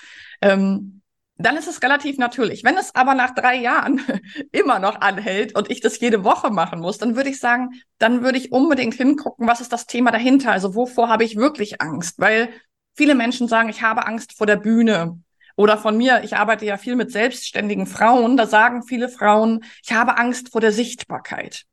Ähm, 0.42 0.99
dann 1.41 1.56
ist 1.56 1.68
es 1.69 1.81
relativ 1.81 2.18
natürlich. 2.18 2.65
Wenn 2.65 2.77
es 2.77 2.94
aber 2.94 3.15
nach 3.15 3.33
drei 3.33 3.56
Jahren 3.56 4.01
immer 4.51 4.80
noch 4.80 5.00
anhält 5.00 5.56
und 5.56 5.71
ich 5.71 5.80
das 5.80 6.00
jede 6.00 6.24
Woche 6.25 6.50
machen 6.50 6.81
muss, 6.81 6.97
dann 6.97 7.15
würde 7.15 7.30
ich 7.30 7.39
sagen, 7.39 7.81
dann 7.97 8.21
würde 8.21 8.38
ich 8.38 8.51
unbedingt 8.51 8.95
hingucken, 8.95 9.47
was 9.47 9.62
ist 9.62 9.71
das 9.71 9.88
Thema 9.88 10.12
dahinter? 10.12 10.51
Also 10.51 10.75
wovor 10.75 11.07
habe 11.07 11.24
ich 11.24 11.38
wirklich 11.38 11.81
Angst? 11.81 12.19
Weil 12.19 12.50
viele 12.94 13.15
Menschen 13.15 13.47
sagen, 13.47 13.69
ich 13.69 13.81
habe 13.81 14.06
Angst 14.06 14.38
vor 14.38 14.47
der 14.47 14.57
Bühne. 14.57 15.21
Oder 15.56 15.77
von 15.77 15.97
mir, 15.97 16.24
ich 16.24 16.36
arbeite 16.36 16.65
ja 16.65 16.77
viel 16.77 16.95
mit 16.95 17.12
selbstständigen 17.12 17.85
Frauen, 17.85 18.38
da 18.38 18.45
sagen 18.45 18.83
viele 18.83 19.09
Frauen, 19.09 19.64
ich 19.83 19.94
habe 19.94 20.18
Angst 20.18 20.52
vor 20.52 20.61
der 20.61 20.71
Sichtbarkeit. 20.71 21.66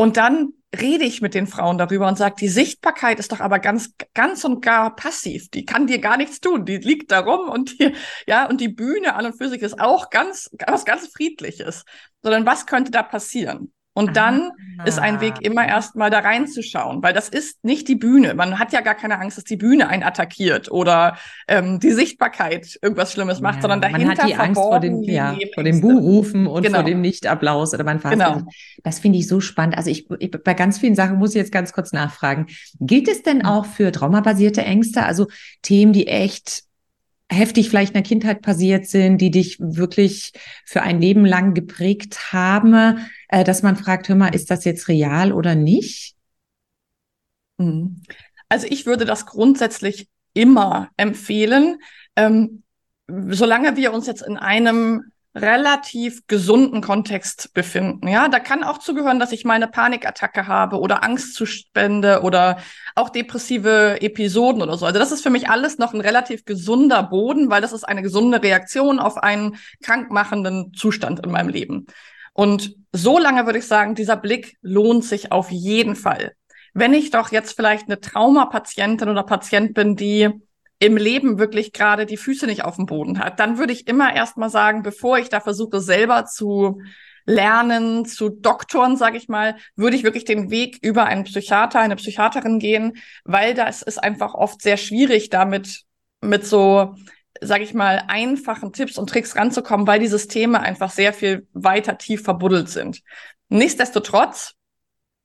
Und 0.00 0.16
dann 0.16 0.52
rede 0.78 1.04
ich 1.04 1.20
mit 1.20 1.34
den 1.34 1.48
Frauen 1.48 1.76
darüber 1.76 2.06
und 2.06 2.16
sage, 2.16 2.36
die 2.38 2.48
Sichtbarkeit 2.48 3.18
ist 3.18 3.32
doch 3.32 3.40
aber 3.40 3.58
ganz, 3.58 3.94
ganz 4.14 4.44
und 4.44 4.62
gar 4.62 4.94
passiv. 4.94 5.48
Die 5.50 5.64
kann 5.64 5.88
dir 5.88 5.98
gar 5.98 6.16
nichts 6.16 6.40
tun. 6.40 6.64
Die 6.64 6.76
liegt 6.76 7.10
da 7.10 7.20
rum 7.20 7.48
und 7.48 7.80
die, 7.80 7.94
ja, 8.26 8.48
und 8.48 8.60
die 8.60 8.68
Bühne 8.68 9.14
an 9.14 9.26
und 9.26 9.36
für 9.36 9.48
sich 9.48 9.60
ist 9.60 9.80
auch 9.80 10.10
ganz, 10.10 10.50
was 10.66 10.84
ganz 10.84 11.08
Friedliches. 11.08 11.84
Sondern 12.22 12.46
was 12.46 12.66
könnte 12.66 12.92
da 12.92 13.02
passieren? 13.02 13.72
Und 13.98 14.16
dann 14.16 14.52
ah. 14.78 14.84
ist 14.84 15.00
ein 15.00 15.20
Weg 15.20 15.34
immer 15.40 15.66
erstmal 15.66 16.08
da 16.08 16.20
reinzuschauen, 16.20 17.02
weil 17.02 17.12
das 17.12 17.28
ist 17.28 17.64
nicht 17.64 17.88
die 17.88 17.96
Bühne. 17.96 18.34
Man 18.34 18.60
hat 18.60 18.72
ja 18.72 18.80
gar 18.80 18.94
keine 18.94 19.18
Angst, 19.18 19.38
dass 19.38 19.44
die 19.44 19.56
Bühne 19.56 19.88
einen 19.88 20.04
attackiert 20.04 20.70
oder 20.70 21.16
ähm, 21.48 21.80
die 21.80 21.90
Sichtbarkeit 21.90 22.78
irgendwas 22.80 23.12
Schlimmes 23.12 23.40
macht, 23.40 23.56
ja, 23.56 23.62
sondern 23.62 23.80
dahinter 23.80 24.06
man 24.06 24.18
hat 24.18 24.28
die 24.28 24.36
Angst 24.36 24.60
vor 24.60 24.78
dem, 24.78 25.02
ja, 25.02 25.36
vor 25.52 25.64
dem 25.64 25.80
Buhrufen 25.80 26.46
und 26.46 26.62
genau. 26.62 26.78
vor 26.78 26.84
dem 26.84 27.00
Nichtapplaus 27.00 27.74
oder 27.74 27.82
man 27.82 27.98
genau. 27.98 28.42
Das 28.84 29.00
finde 29.00 29.18
ich 29.18 29.26
so 29.26 29.40
spannend. 29.40 29.76
Also 29.76 29.90
ich, 29.90 30.08
ich, 30.20 30.30
bei 30.30 30.54
ganz 30.54 30.78
vielen 30.78 30.94
Sachen 30.94 31.18
muss 31.18 31.30
ich 31.30 31.36
jetzt 31.36 31.50
ganz 31.50 31.72
kurz 31.72 31.92
nachfragen. 31.92 32.46
Gilt 32.78 33.08
es 33.08 33.24
denn 33.24 33.40
hm. 33.40 33.46
auch 33.46 33.66
für 33.66 33.90
traumabasierte 33.90 34.62
Ängste, 34.62 35.04
also 35.04 35.26
Themen, 35.62 35.92
die 35.92 36.06
echt 36.06 36.67
heftig 37.30 37.68
vielleicht 37.68 37.90
in 37.90 37.94
der 37.94 38.02
Kindheit 38.02 38.42
passiert 38.42 38.86
sind, 38.86 39.18
die 39.18 39.30
dich 39.30 39.58
wirklich 39.60 40.32
für 40.64 40.82
ein 40.82 41.00
Leben 41.00 41.26
lang 41.26 41.54
geprägt 41.54 42.32
haben, 42.32 43.06
äh, 43.28 43.44
dass 43.44 43.62
man 43.62 43.76
fragt, 43.76 44.08
hör 44.08 44.16
mal, 44.16 44.34
ist 44.34 44.50
das 44.50 44.64
jetzt 44.64 44.88
real 44.88 45.32
oder 45.32 45.54
nicht? 45.54 46.14
Mhm. 47.58 48.02
Also 48.48 48.66
ich 48.68 48.86
würde 48.86 49.04
das 49.04 49.26
grundsätzlich 49.26 50.08
immer 50.32 50.88
empfehlen, 50.96 51.80
ähm, 52.16 52.62
solange 53.08 53.76
wir 53.76 53.92
uns 53.92 54.06
jetzt 54.06 54.22
in 54.22 54.36
einem 54.36 55.12
relativ 55.40 56.26
gesunden 56.26 56.80
Kontext 56.80 57.52
befinden. 57.54 58.08
Ja, 58.08 58.28
da 58.28 58.38
kann 58.40 58.64
auch 58.64 58.78
zugehören, 58.78 59.18
dass 59.18 59.32
ich 59.32 59.44
meine 59.44 59.68
Panikattacke 59.68 60.46
habe 60.46 60.78
oder 60.80 61.02
Angstzustände 61.02 62.22
oder 62.22 62.58
auch 62.94 63.08
depressive 63.08 64.00
Episoden 64.00 64.62
oder 64.62 64.76
so. 64.76 64.86
Also 64.86 64.98
das 64.98 65.12
ist 65.12 65.22
für 65.22 65.30
mich 65.30 65.48
alles 65.48 65.78
noch 65.78 65.94
ein 65.94 66.00
relativ 66.00 66.44
gesunder 66.44 67.02
Boden, 67.02 67.50
weil 67.50 67.60
das 67.60 67.72
ist 67.72 67.84
eine 67.84 68.02
gesunde 68.02 68.42
Reaktion 68.42 68.98
auf 68.98 69.16
einen 69.16 69.56
krankmachenden 69.82 70.72
Zustand 70.74 71.24
in 71.24 71.30
meinem 71.30 71.48
Leben. 71.48 71.86
Und 72.32 72.76
so 72.92 73.18
lange 73.18 73.46
würde 73.46 73.58
ich 73.58 73.66
sagen, 73.66 73.94
dieser 73.94 74.16
Blick 74.16 74.56
lohnt 74.62 75.04
sich 75.04 75.32
auf 75.32 75.50
jeden 75.50 75.96
Fall. 75.96 76.32
Wenn 76.74 76.94
ich 76.94 77.10
doch 77.10 77.32
jetzt 77.32 77.56
vielleicht 77.56 77.86
eine 77.86 78.00
Traumapatientin 78.00 79.08
oder 79.08 79.24
Patient 79.24 79.74
bin, 79.74 79.96
die 79.96 80.30
im 80.78 80.96
Leben 80.96 81.38
wirklich 81.38 81.72
gerade 81.72 82.06
die 82.06 82.16
Füße 82.16 82.46
nicht 82.46 82.64
auf 82.64 82.76
dem 82.76 82.86
Boden 82.86 83.18
hat, 83.18 83.40
dann 83.40 83.58
würde 83.58 83.72
ich 83.72 83.88
immer 83.88 84.14
erstmal 84.14 84.50
sagen, 84.50 84.82
bevor 84.82 85.18
ich 85.18 85.28
da 85.28 85.40
versuche, 85.40 85.80
selber 85.80 86.24
zu 86.24 86.80
lernen, 87.26 88.06
zu 88.06 88.30
Doktoren, 88.30 88.96
sage 88.96 89.18
ich 89.18 89.28
mal, 89.28 89.56
würde 89.76 89.96
ich 89.96 90.04
wirklich 90.04 90.24
den 90.24 90.50
Weg 90.50 90.78
über 90.82 91.04
einen 91.04 91.24
Psychiater, 91.24 91.80
eine 91.80 91.96
Psychiaterin 91.96 92.58
gehen, 92.58 92.96
weil 93.24 93.54
das 93.54 93.82
ist 93.82 94.02
einfach 94.02 94.34
oft 94.34 94.62
sehr 94.62 94.76
schwierig, 94.76 95.28
damit 95.28 95.82
mit 96.20 96.46
so 96.46 96.94
sage 97.40 97.64
ich 97.64 97.74
mal, 97.74 98.04
einfachen 98.08 98.72
Tipps 98.72 98.98
und 98.98 99.10
Tricks 99.10 99.36
ranzukommen, 99.36 99.86
weil 99.86 100.00
die 100.00 100.08
Systeme 100.08 100.60
einfach 100.60 100.90
sehr 100.90 101.12
viel 101.12 101.46
weiter 101.52 101.98
tief 101.98 102.22
verbuddelt 102.22 102.68
sind. 102.68 103.02
Nichtsdestotrotz 103.48 104.54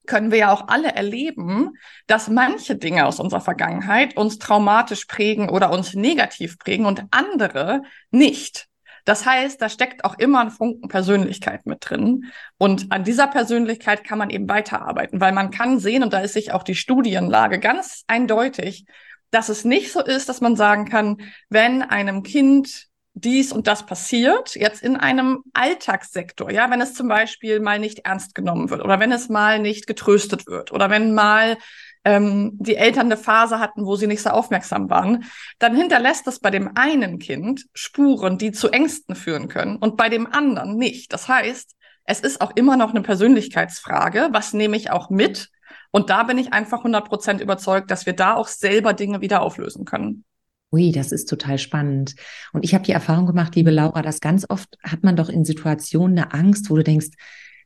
können 0.05 0.31
wir 0.31 0.39
ja 0.39 0.53
auch 0.53 0.67
alle 0.67 0.93
erleben, 0.93 1.71
dass 2.07 2.29
manche 2.29 2.75
Dinge 2.75 3.05
aus 3.05 3.19
unserer 3.19 3.41
Vergangenheit 3.41 4.17
uns 4.17 4.37
traumatisch 4.39 5.05
prägen 5.05 5.49
oder 5.49 5.71
uns 5.71 5.93
negativ 5.93 6.59
prägen 6.59 6.85
und 6.85 7.03
andere 7.11 7.83
nicht. 8.11 8.67
Das 9.05 9.25
heißt, 9.25 9.61
da 9.61 9.67
steckt 9.67 10.05
auch 10.05 10.17
immer 10.17 10.39
ein 10.41 10.51
Funken 10.51 10.87
Persönlichkeit 10.87 11.65
mit 11.65 11.89
drin. 11.89 12.31
Und 12.57 12.91
an 12.91 13.03
dieser 13.03 13.27
Persönlichkeit 13.27 14.03
kann 14.03 14.17
man 14.17 14.29
eben 14.29 14.47
weiterarbeiten, 14.47 15.19
weil 15.19 15.33
man 15.33 15.51
kann 15.51 15.79
sehen, 15.79 16.03
und 16.03 16.13
da 16.13 16.19
ist 16.19 16.33
sich 16.33 16.53
auch 16.53 16.63
die 16.63 16.75
Studienlage 16.75 17.59
ganz 17.59 18.03
eindeutig, 18.07 18.85
dass 19.31 19.49
es 19.49 19.65
nicht 19.65 19.91
so 19.91 20.01
ist, 20.01 20.29
dass 20.29 20.41
man 20.41 20.55
sagen 20.55 20.85
kann, 20.85 21.17
wenn 21.49 21.81
einem 21.81 22.23
Kind 22.23 22.87
dies 23.13 23.51
und 23.51 23.67
das 23.67 23.85
passiert, 23.85 24.55
jetzt 24.55 24.81
in 24.81 24.97
einem 24.97 25.43
Alltagssektor, 25.53 26.51
ja, 26.51 26.69
wenn 26.71 26.81
es 26.81 26.93
zum 26.93 27.07
Beispiel 27.07 27.59
mal 27.59 27.79
nicht 27.79 27.99
ernst 27.99 28.33
genommen 28.33 28.69
wird 28.69 28.81
oder 28.83 28.99
wenn 28.99 29.11
es 29.11 29.29
mal 29.29 29.59
nicht 29.59 29.85
getröstet 29.85 30.47
wird 30.47 30.71
oder 30.71 30.89
wenn 30.89 31.13
mal 31.13 31.57
ähm, 32.05 32.51
die 32.59 32.75
Eltern 32.75 33.05
eine 33.05 33.17
Phase 33.17 33.59
hatten, 33.59 33.85
wo 33.85 33.95
sie 33.95 34.07
nicht 34.07 34.21
so 34.21 34.31
aufmerksam 34.31 34.89
waren, 34.89 35.25
dann 35.59 35.75
hinterlässt 35.75 36.25
das 36.27 36.39
bei 36.39 36.49
dem 36.49 36.71
einen 36.75 37.19
Kind 37.19 37.65
Spuren, 37.73 38.37
die 38.37 38.51
zu 38.51 38.69
Ängsten 38.69 39.15
führen 39.15 39.47
können 39.47 39.77
und 39.77 39.95
bei 39.95 40.09
dem 40.09 40.31
anderen 40.31 40.75
nicht. 40.77 41.13
Das 41.13 41.27
heißt, 41.27 41.75
es 42.05 42.19
ist 42.19 42.41
auch 42.41 42.51
immer 42.55 42.77
noch 42.77 42.89
eine 42.89 43.01
Persönlichkeitsfrage, 43.01 44.29
was 44.31 44.53
nehme 44.53 44.75
ich 44.75 44.91
auch 44.91 45.09
mit? 45.09 45.49
Und 45.91 46.09
da 46.09 46.23
bin 46.23 46.39
ich 46.39 46.51
einfach 46.51 46.79
100 46.79 47.07
Prozent 47.07 47.41
überzeugt, 47.41 47.91
dass 47.91 48.05
wir 48.05 48.13
da 48.13 48.33
auch 48.33 48.47
selber 48.47 48.93
Dinge 48.93 49.21
wieder 49.21 49.41
auflösen 49.41 49.85
können. 49.85 50.25
Ui, 50.73 50.91
das 50.91 51.11
ist 51.11 51.29
total 51.29 51.59
spannend. 51.59 52.15
Und 52.51 52.65
ich 52.65 52.73
habe 52.73 52.83
die 52.83 52.93
Erfahrung 52.93 53.27
gemacht, 53.27 53.55
liebe 53.55 53.69
Laura, 53.69 54.01
dass 54.01 54.21
ganz 54.21 54.45
oft 54.49 54.77
hat 54.83 55.03
man 55.03 55.15
doch 55.15 55.29
in 55.29 55.45
Situationen 55.45 56.17
eine 56.17 56.33
Angst, 56.33 56.71
wo 56.71 56.75
du 56.75 56.83
denkst, 56.83 57.11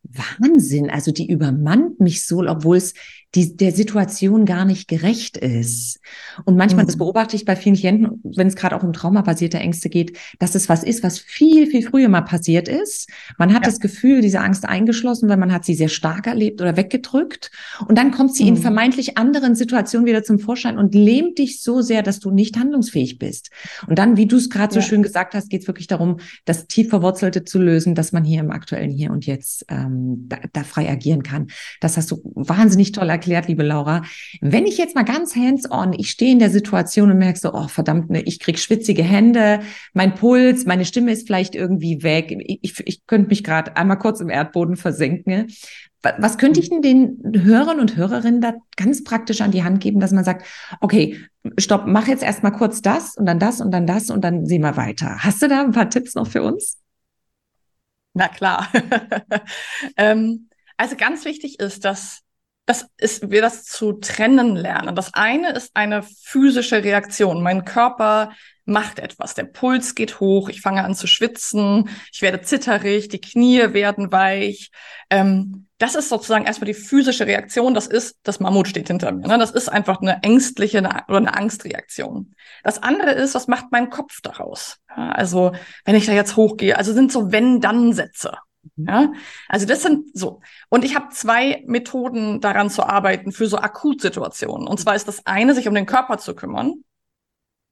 Wahnsinn, 0.04 0.90
also 0.90 1.12
die 1.12 1.30
übermannt 1.30 2.00
mich 2.00 2.26
so, 2.26 2.40
obwohl 2.40 2.78
es 2.78 2.94
die, 3.36 3.58
der 3.58 3.72
Situation 3.72 4.46
gar 4.46 4.64
nicht 4.64 4.88
gerecht 4.88 5.38
ist. 5.38 6.00
Und 6.46 6.56
manchmal, 6.56 6.86
mhm. 6.86 6.88
das 6.88 6.98
beobachte 6.98 7.36
ich 7.36 7.46
bei 7.46 7.56
vielen 7.56 7.76
Klienten, 7.76 8.22
wenn 8.24 8.48
es 8.48 8.56
gerade 8.56 8.76
auch 8.76 8.84
um 8.84 8.94
traumabasierte 8.94 9.60
Ängste 9.60 9.90
geht, 9.90 10.18
dass 10.40 10.56
es 10.56 10.70
was 10.70 10.84
ist, 10.84 11.04
was 11.04 11.20
viel, 11.20 11.68
viel 11.68 11.82
früher 11.82 12.08
mal 12.08 12.22
passiert 12.22 12.68
ist. 12.68 13.10
Man 13.38 13.54
hat 13.54 13.64
ja. 13.64 13.70
das 13.70 13.80
Gefühl, 13.80 14.22
diese 14.22 14.40
Angst 14.40 14.66
eingeschlossen, 14.66 15.28
weil 15.28 15.38
man 15.38 15.52
hat 15.52 15.66
sie 15.66 15.76
sehr 15.76 15.90
stark 15.90 16.26
erlebt 16.26 16.62
oder 16.62 16.78
weggedrückt. 16.78 17.52
Und 17.88 17.98
dann 17.98 18.12
kommt 18.12 18.34
sie 18.34 18.44
mhm. 18.44 18.50
in 18.50 18.58
vermeintlich 18.58 19.18
anderen 19.18 19.56
Situationen 19.56 20.08
wieder 20.08 20.24
zum 20.24 20.40
Vorschein 20.40 20.78
und 20.78 20.96
lähmt 20.96 21.38
dich 21.38 21.62
so 21.62 21.82
sehr, 21.82 22.04
dass 22.04 22.20
du 22.20 22.32
nicht 22.32 22.58
handlungsfähig 22.58 23.20
bist. 23.20 23.52
Und 23.88 24.00
dann, 24.00 24.16
wie 24.16 24.26
du 24.26 24.38
es 24.38 24.50
gerade 24.50 24.74
ja. 24.74 24.82
so 24.82 24.88
schön 24.88 25.04
gesagt 25.04 25.34
hast, 25.34 25.50
geht 25.50 25.62
es 25.62 25.68
wirklich 25.68 25.88
darum, 25.88 26.18
das 26.46 26.68
tief 26.68 26.90
Verwurzelte 26.90 27.44
zu 27.44 27.60
lösen, 27.60 27.94
dass 27.94 28.14
man 28.14 28.24
hier 28.24 28.40
im 28.40 28.52
aktuellen 28.52 28.92
Hier 28.92 29.12
und 29.12 29.26
Jetzt 29.26 29.66
ähm, 29.68 30.28
da, 30.30 30.38
da 30.54 30.64
frei 30.64 30.90
agieren 30.90 31.24
kann. 31.24 31.48
Das 31.82 31.98
hast 31.98 32.10
du 32.12 32.22
wahnsinnig 32.36 32.94
toll 32.94 33.10
erklärt, 33.18 33.48
liebe 33.48 33.64
Laura. 33.64 34.04
Wenn 34.42 34.66
ich 34.66 34.78
jetzt 34.78 34.96
mal 34.96 35.04
ganz 35.04 35.36
hands-on, 35.36 35.94
ich 35.94 36.10
stehe 36.10 36.32
in 36.32 36.40
der 36.40 36.50
Situation 36.50 37.12
und 37.12 37.18
merke 37.18 37.40
so, 37.40 37.54
oh 37.54 37.68
verdammt, 37.68 38.10
ne, 38.10 38.22
ich 38.22 38.40
krieg 38.40 38.60
schwitzige 38.60 39.04
Hände, 39.04 39.60
mein 39.94 40.16
Puls, 40.16 40.66
meine 40.66 40.86
Stimme 40.86 41.12
ist 41.12 41.28
vielleicht 41.28 41.56
irgendwie 41.56 42.04
weg. 42.04 42.36
Ich, 42.46 42.60
ich, 42.62 42.80
ich 42.86 43.08
könnte 43.08 43.30
mich 43.30 43.44
gerade 43.44 43.76
einmal 43.76 44.00
kurz 44.00 44.22
im 44.22 44.30
Erdboden 44.30 44.78
versenken. 44.78 45.48
Was 46.20 46.38
könnte 46.38 46.60
ich 46.60 46.70
denn 46.70 46.82
den 46.82 47.44
Hörern 47.44 47.80
und 47.80 47.98
Hörerinnen 47.98 48.40
da 48.40 48.54
ganz 48.76 49.04
praktisch 49.04 49.42
an 49.42 49.52
die 49.52 49.64
Hand 49.64 49.82
geben, 49.82 50.00
dass 50.00 50.12
man 50.12 50.24
sagt, 50.24 50.46
okay, 50.80 51.20
stopp, 51.58 51.84
mach 51.88 52.08
jetzt 52.08 52.24
erstmal 52.24 52.54
kurz 52.54 52.82
das 52.82 53.18
und 53.18 53.26
dann 53.26 53.40
das 53.40 53.60
und 53.60 53.72
dann 53.72 53.88
das 53.88 54.10
und 54.10 54.24
dann 54.24 54.46
sehen 54.46 54.62
wir 54.62 54.78
weiter. 54.78 55.18
Hast 55.20 55.42
du 55.42 55.48
da 55.48 55.64
ein 55.64 55.72
paar 55.72 55.90
Tipps 55.90 56.16
noch 56.16 56.28
für 56.28 56.44
uns? 56.44 56.78
Na 58.14 58.28
klar. 58.28 58.68
ähm, 59.98 60.50
also 60.78 60.96
ganz 60.96 61.26
wichtig 61.26 61.60
ist, 61.60 61.84
dass 61.84 62.22
das 62.68 62.86
ist, 62.98 63.32
wir 63.32 63.42
das 63.42 63.64
zu 63.64 63.94
trennen 63.94 64.56
lernen. 64.56 64.94
Das 64.94 65.14
eine 65.14 65.54
ist 65.54 65.72
eine 65.74 66.04
physische 66.04 66.84
Reaktion. 66.84 67.42
Mein 67.42 67.64
Körper 67.64 68.32
macht 68.66 69.00
etwas. 69.00 69.34
Der 69.34 69.46
Puls 69.46 69.96
geht 69.96 70.20
hoch, 70.20 70.50
ich 70.50 70.60
fange 70.60 70.84
an 70.84 70.94
zu 70.94 71.08
schwitzen, 71.08 71.90
ich 72.12 72.22
werde 72.22 72.42
zitterig, 72.42 73.08
die 73.08 73.22
Knie 73.22 73.74
werden 73.74 74.12
weich. 74.12 74.72
Ähm, 75.10 75.68
das 75.78 75.96
ist 75.96 76.10
sozusagen 76.10 76.44
erstmal 76.44 76.66
die 76.66 76.74
physische 76.74 77.26
Reaktion. 77.26 77.74
Das 77.74 77.88
ist, 77.88 78.18
das 78.24 78.42
Mammut 78.42 78.68
steht 78.68 78.88
hinter 78.88 79.14
mir. 79.14 79.28
Ne? 79.28 79.38
Das 79.38 79.52
ist 79.52 79.70
einfach 79.70 80.02
eine 80.02 80.22
ängstliche 80.24 80.80
eine, 80.80 81.04
oder 81.08 81.18
eine 81.18 81.36
Angstreaktion. 81.36 82.36
Das 82.64 82.84
andere 82.84 83.12
ist, 83.12 83.34
was 83.34 83.48
macht 83.48 83.68
mein 83.72 83.90
Kopf 83.90 84.20
daraus? 84.22 84.78
Ja, 84.90 85.12
also, 85.12 85.54
wenn 85.86 85.96
ich 85.96 86.06
da 86.06 86.12
jetzt 86.12 86.36
hochgehe, 86.36 86.78
also 86.78 86.92
sind 86.92 87.14
so 87.14 87.32
Wenn-Dann-Sätze. 87.32 88.34
Ja, 88.76 89.12
also 89.48 89.66
das 89.66 89.82
sind 89.82 90.18
so. 90.18 90.42
Und 90.70 90.84
ich 90.84 90.96
habe 90.96 91.10
zwei 91.10 91.64
Methoden 91.66 92.42
daran 92.42 92.70
zu 92.70 92.84
arbeiten 92.84 93.32
für 93.32 93.48
so 93.48 93.58
Akutsituationen. 93.58 94.68
Und 94.68 94.80
zwar 94.80 94.96
ist 94.96 95.08
das 95.08 95.26
eine, 95.26 95.56
sich 95.56 95.68
um 95.68 95.76
den 95.76 95.86
Körper 95.86 96.18
zu 96.18 96.36
kümmern. 96.36 96.84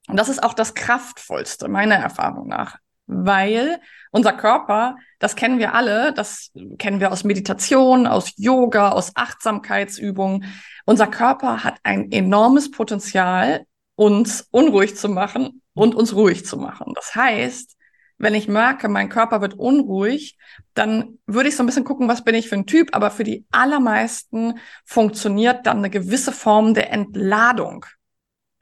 Und 0.08 0.18
das 0.18 0.30
ist 0.30 0.44
auch 0.44 0.54
das 0.54 0.74
kraftvollste, 0.74 1.68
meiner 1.68 1.96
Erfahrung 1.96 2.48
nach. 2.48 2.78
Weil 3.08 3.80
unser 4.12 4.34
Körper, 4.34 4.98
das 5.20 5.36
kennen 5.36 5.60
wir 5.60 5.74
alle, 5.74 6.14
das 6.14 6.52
kennen 6.80 7.00
wir 7.00 7.12
aus 7.12 7.24
Meditation, 7.24 8.08
aus 8.08 8.34
Yoga, 8.38 8.90
aus 8.90 9.12
Achtsamkeitsübungen. 9.16 10.46
Unser 10.86 11.08
Körper 11.08 11.64
hat 11.64 11.78
ein 11.84 12.12
enormes 12.12 12.72
Potenzial, 12.72 13.66
uns 13.96 14.48
unruhig 14.52 14.96
zu 14.98 15.10
machen 15.10 15.62
und 15.74 15.96
uns 15.96 16.16
ruhig 16.16 16.46
zu 16.46 16.58
machen. 16.58 16.94
Das 16.96 17.14
heißt, 17.16 17.75
wenn 18.17 18.34
ich 18.34 18.48
merke, 18.48 18.88
mein 18.88 19.10
Körper 19.10 19.41
wird 19.41 19.55
unruhig, 19.55 20.38
dann 20.74 21.19
würde 21.25 21.50
ich 21.50 21.55
so 21.55 21.63
ein 21.63 21.65
bisschen 21.65 21.84
gucken, 21.84 22.07
was 22.07 22.24
bin 22.24 22.36
ich 22.36 22.48
für 22.48 22.55
ein 22.55 22.65
Typ. 22.65 22.95
Aber 22.95 23.12
für 23.12 23.24
die 23.24 23.45
allermeisten 23.51 24.60
funktioniert 24.86 25.65
dann 25.65 25.79
eine 25.79 25.89
gewisse 25.89 26.31
Form 26.31 26.74
der 26.74 26.91
Entladung. 26.91 27.86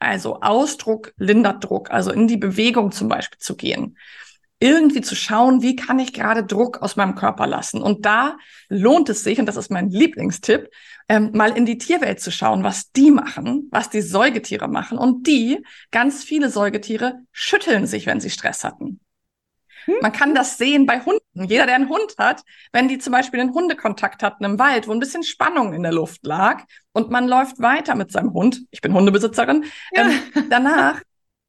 Also 0.00 0.40
Ausdruck 0.40 1.14
lindert 1.16 1.64
Druck, 1.64 1.90
also 1.90 2.10
in 2.10 2.26
die 2.26 2.36
Bewegung 2.36 2.92
zum 2.92 3.08
Beispiel 3.08 3.38
zu 3.38 3.56
gehen. 3.56 3.96
Irgendwie 4.58 5.00
zu 5.00 5.14
schauen, 5.14 5.62
wie 5.62 5.76
kann 5.76 5.98
ich 5.98 6.12
gerade 6.12 6.44
Druck 6.44 6.82
aus 6.82 6.96
meinem 6.96 7.14
Körper 7.14 7.46
lassen. 7.46 7.82
Und 7.82 8.06
da 8.06 8.36
lohnt 8.68 9.08
es 9.08 9.24
sich, 9.24 9.38
und 9.38 9.46
das 9.46 9.56
ist 9.56 9.70
mein 9.70 9.90
Lieblingstipp, 9.90 10.70
ähm, 11.08 11.30
mal 11.34 11.56
in 11.56 11.66
die 11.66 11.78
Tierwelt 11.78 12.20
zu 12.20 12.30
schauen, 12.30 12.64
was 12.64 12.90
die 12.92 13.10
machen, 13.10 13.68
was 13.70 13.90
die 13.90 14.00
Säugetiere 14.00 14.68
machen. 14.68 14.98
Und 14.98 15.26
die, 15.26 15.64
ganz 15.90 16.24
viele 16.24 16.50
Säugetiere, 16.50 17.20
schütteln 17.32 17.86
sich, 17.86 18.06
wenn 18.06 18.20
sie 18.20 18.30
Stress 18.30 18.64
hatten. 18.64 19.00
Hm? 19.86 19.94
Man 20.00 20.12
kann 20.12 20.34
das 20.34 20.58
sehen 20.58 20.86
bei 20.86 21.00
Hunden. 21.00 21.44
Jeder, 21.44 21.66
der 21.66 21.74
einen 21.74 21.88
Hund 21.88 22.14
hat, 22.18 22.42
wenn 22.72 22.88
die 22.88 22.98
zum 22.98 23.12
Beispiel 23.12 23.40
einen 23.40 23.54
Hundekontakt 23.54 24.22
hatten 24.22 24.44
im 24.44 24.58
Wald, 24.58 24.88
wo 24.88 24.92
ein 24.92 25.00
bisschen 25.00 25.22
Spannung 25.22 25.72
in 25.74 25.82
der 25.82 25.92
Luft 25.92 26.24
lag 26.24 26.64
und 26.92 27.10
man 27.10 27.28
läuft 27.28 27.60
weiter 27.60 27.94
mit 27.94 28.12
seinem 28.12 28.32
Hund, 28.32 28.62
ich 28.70 28.80
bin 28.80 28.94
Hundebesitzerin, 28.94 29.64
ja. 29.92 30.02
ähm, 30.02 30.46
danach 30.50 31.00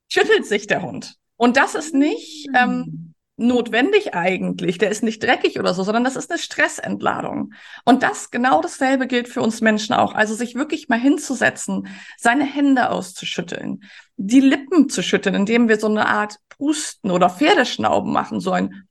schüttelt 0.10 0.46
sich 0.46 0.68
der 0.68 0.82
Hund. 0.82 1.16
Und 1.38 1.58
das 1.58 1.76
ist 1.76 1.94
nicht 1.94 2.48
ähm, 2.56 2.84
hm 2.86 3.16
notwendig 3.38 4.14
eigentlich. 4.14 4.78
Der 4.78 4.90
ist 4.90 5.04
nicht 5.04 5.22
dreckig 5.22 5.60
oder 5.60 5.74
so, 5.74 5.84
sondern 5.84 6.04
das 6.04 6.16
ist 6.16 6.32
eine 6.32 6.40
Stressentladung. 6.40 7.54
Und 7.84 8.04
das, 8.04 8.32
genau 8.32 8.62
dasselbe 8.62 9.08
gilt 9.08 9.28
für 9.28 9.42
uns 9.42 9.62
Menschen 9.62 9.94
auch. 9.94 10.14
Also 10.14 10.36
sich 10.36 10.56
wirklich 10.56 10.88
mal 10.88 11.00
hinzusetzen, 11.00 11.88
seine 12.18 12.46
Hände 12.46 12.90
auszuschütteln, 12.90 13.84
die 14.18 14.40
Lippen 14.40 14.90
zu 14.90 15.04
schütteln, 15.04 15.36
indem 15.36 15.68
wir 15.68 15.80
so 15.80 15.88
eine 15.88 16.08
Art 16.08 16.38
Pusten 16.50 17.12
oder 17.12 17.30
Pferdeschnauben 17.30 18.12
machen, 18.12 18.40
so 18.40 18.52
ein 18.52 18.88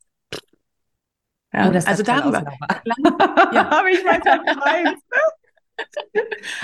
ja, 1.52 1.70
oh, 1.70 1.80
also 1.86 2.02
darüber. 2.02 2.40
ja. 3.52 3.70
Habe 3.70 3.90
ich 3.90 4.04
mal 4.04 4.20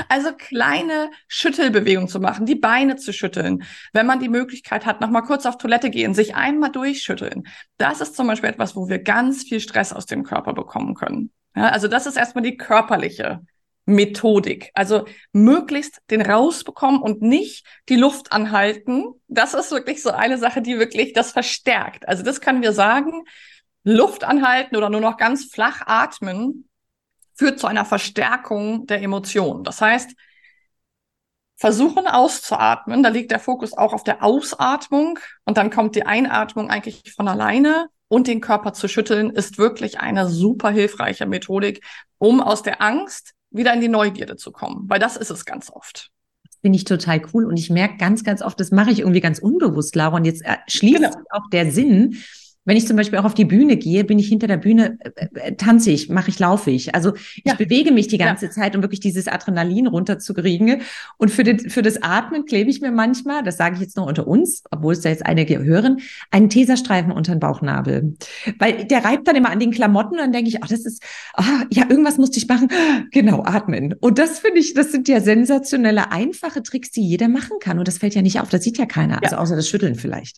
Also 0.08 0.32
kleine 0.36 1.10
Schüttelbewegungen 1.28 2.08
zu 2.08 2.20
machen, 2.20 2.46
die 2.46 2.54
Beine 2.54 2.96
zu 2.96 3.12
schütteln, 3.12 3.64
wenn 3.92 4.06
man 4.06 4.20
die 4.20 4.28
Möglichkeit 4.28 4.86
hat, 4.86 5.00
nochmal 5.00 5.22
kurz 5.22 5.46
auf 5.46 5.58
Toilette 5.58 5.90
gehen, 5.90 6.14
sich 6.14 6.34
einmal 6.34 6.70
durchschütteln. 6.70 7.46
Das 7.76 8.00
ist 8.00 8.16
zum 8.16 8.26
Beispiel 8.26 8.50
etwas, 8.50 8.76
wo 8.76 8.88
wir 8.88 9.00
ganz 9.00 9.44
viel 9.44 9.60
Stress 9.60 9.92
aus 9.92 10.06
dem 10.06 10.22
Körper 10.22 10.52
bekommen 10.52 10.94
können. 10.94 11.32
Ja, 11.54 11.68
also 11.68 11.88
das 11.88 12.06
ist 12.06 12.16
erstmal 12.16 12.42
die 12.42 12.56
körperliche 12.56 13.40
Methodik. 13.94 14.70
Also 14.74 15.06
möglichst 15.32 16.00
den 16.10 16.22
rausbekommen 16.22 17.00
und 17.00 17.22
nicht 17.22 17.66
die 17.88 17.96
Luft 17.96 18.32
anhalten. 18.32 19.04
Das 19.28 19.54
ist 19.54 19.70
wirklich 19.70 20.02
so 20.02 20.10
eine 20.10 20.38
Sache, 20.38 20.62
die 20.62 20.78
wirklich 20.78 21.12
das 21.12 21.32
verstärkt. 21.32 22.08
Also 22.08 22.22
das 22.22 22.40
können 22.40 22.62
wir 22.62 22.72
sagen. 22.72 23.24
Luft 23.82 24.24
anhalten 24.24 24.76
oder 24.76 24.90
nur 24.90 25.00
noch 25.00 25.16
ganz 25.16 25.46
flach 25.46 25.82
atmen 25.86 26.68
führt 27.34 27.58
zu 27.58 27.66
einer 27.66 27.86
Verstärkung 27.86 28.86
der 28.86 29.00
Emotionen. 29.00 29.64
Das 29.64 29.80
heißt, 29.80 30.14
versuchen 31.56 32.06
auszuatmen, 32.06 33.02
da 33.02 33.08
liegt 33.08 33.30
der 33.30 33.38
Fokus 33.38 33.72
auch 33.72 33.92
auf 33.92 34.04
der 34.04 34.22
Ausatmung 34.22 35.18
und 35.44 35.56
dann 35.56 35.70
kommt 35.70 35.94
die 35.94 36.04
Einatmung 36.06 36.70
eigentlich 36.70 37.12
von 37.14 37.28
alleine 37.28 37.88
und 38.08 38.26
den 38.26 38.40
Körper 38.40 38.72
zu 38.72 38.88
schütteln, 38.88 39.30
ist 39.30 39.56
wirklich 39.56 40.00
eine 40.00 40.28
super 40.28 40.70
hilfreiche 40.70 41.26
Methodik, 41.26 41.84
um 42.18 42.40
aus 42.40 42.62
der 42.62 42.82
Angst 42.82 43.34
wieder 43.50 43.72
in 43.74 43.80
die 43.80 43.88
Neugierde 43.88 44.36
zu 44.36 44.52
kommen, 44.52 44.84
weil 44.88 44.98
das 44.98 45.16
ist 45.16 45.30
es 45.30 45.44
ganz 45.44 45.70
oft 45.70 46.10
finde 46.62 46.76
ich 46.76 46.84
total 46.84 47.22
cool. 47.32 47.46
Und 47.46 47.56
ich 47.56 47.70
merke 47.70 47.96
ganz, 47.96 48.24
ganz 48.24 48.42
oft, 48.42 48.60
das 48.60 48.70
mache 48.70 48.90
ich 48.90 49.00
irgendwie 49.00 49.20
ganz 49.20 49.38
unbewusst, 49.38 49.96
Laura. 49.96 50.16
Und 50.16 50.24
jetzt 50.24 50.44
äh, 50.44 50.56
schließt 50.68 50.98
genau. 50.98 51.16
auch 51.30 51.48
der 51.50 51.70
Sinn, 51.70 52.16
wenn 52.64 52.76
ich 52.76 52.86
zum 52.86 52.96
Beispiel 52.96 53.18
auch 53.18 53.24
auf 53.24 53.34
die 53.34 53.46
Bühne 53.46 53.76
gehe, 53.76 54.04
bin 54.04 54.18
ich 54.18 54.28
hinter 54.28 54.46
der 54.46 54.58
Bühne, 54.58 54.98
äh, 55.16 55.26
äh, 55.34 55.54
tanze 55.56 55.90
ich, 55.90 56.10
mache 56.10 56.28
ich, 56.28 56.38
laufe 56.38 56.70
ich. 56.70 56.94
Also 56.94 57.14
ich 57.14 57.42
ja. 57.44 57.54
bewege 57.54 57.90
mich 57.90 58.08
die 58.08 58.18
ganze 58.18 58.46
ja. 58.46 58.52
Zeit, 58.52 58.76
um 58.76 58.82
wirklich 58.82 59.00
dieses 59.00 59.28
Adrenalin 59.28 59.86
runterzukriegen. 59.86 60.82
Und 61.16 61.30
für, 61.30 61.42
den, 61.42 61.70
für 61.70 61.80
das 61.80 62.02
Atmen 62.02 62.44
klebe 62.44 62.68
ich 62.70 62.82
mir 62.82 62.90
manchmal, 62.90 63.42
das 63.42 63.56
sage 63.56 63.76
ich 63.76 63.80
jetzt 63.80 63.96
nur 63.96 64.06
unter 64.06 64.26
uns, 64.26 64.62
obwohl 64.70 64.92
es 64.92 65.00
da 65.00 65.08
jetzt 65.08 65.24
einige 65.24 65.62
hören, 65.64 66.00
einen 66.30 66.50
Teserstreifen 66.50 67.12
unter 67.12 67.34
den 67.34 67.40
Bauchnabel. 67.40 68.14
Weil 68.58 68.84
der 68.84 69.04
reibt 69.04 69.26
dann 69.26 69.36
immer 69.36 69.50
an 69.50 69.58
den 69.58 69.70
Klamotten 69.70 70.12
und 70.12 70.18
dann 70.18 70.32
denke 70.32 70.50
ich, 70.50 70.62
ach, 70.62 70.68
das 70.68 70.84
ist, 70.84 71.02
ah, 71.34 71.64
ja, 71.70 71.84
irgendwas 71.88 72.18
musste 72.18 72.38
ich 72.38 72.46
machen. 72.46 72.68
Genau, 73.10 73.42
atmen. 73.42 73.94
Und 73.94 74.18
das 74.18 74.38
finde 74.38 74.60
ich, 74.60 74.74
das 74.74 74.92
sind 74.92 75.08
ja 75.08 75.20
sensationelle, 75.20 76.12
einfache 76.12 76.62
Tricks, 76.62 76.90
die 76.90 77.02
jeder 77.02 77.28
machen 77.28 77.56
kann. 77.58 77.78
Und 77.78 77.88
das 77.88 77.98
fällt 77.98 78.14
ja 78.14 78.22
nicht 78.22 78.38
auf, 78.38 78.50
das 78.50 78.62
sieht 78.62 78.76
ja 78.76 78.84
keiner. 78.84 79.14
Ja. 79.14 79.20
Also 79.22 79.36
außer 79.36 79.56
das 79.56 79.68
Schütteln 79.68 79.94
vielleicht. 79.94 80.36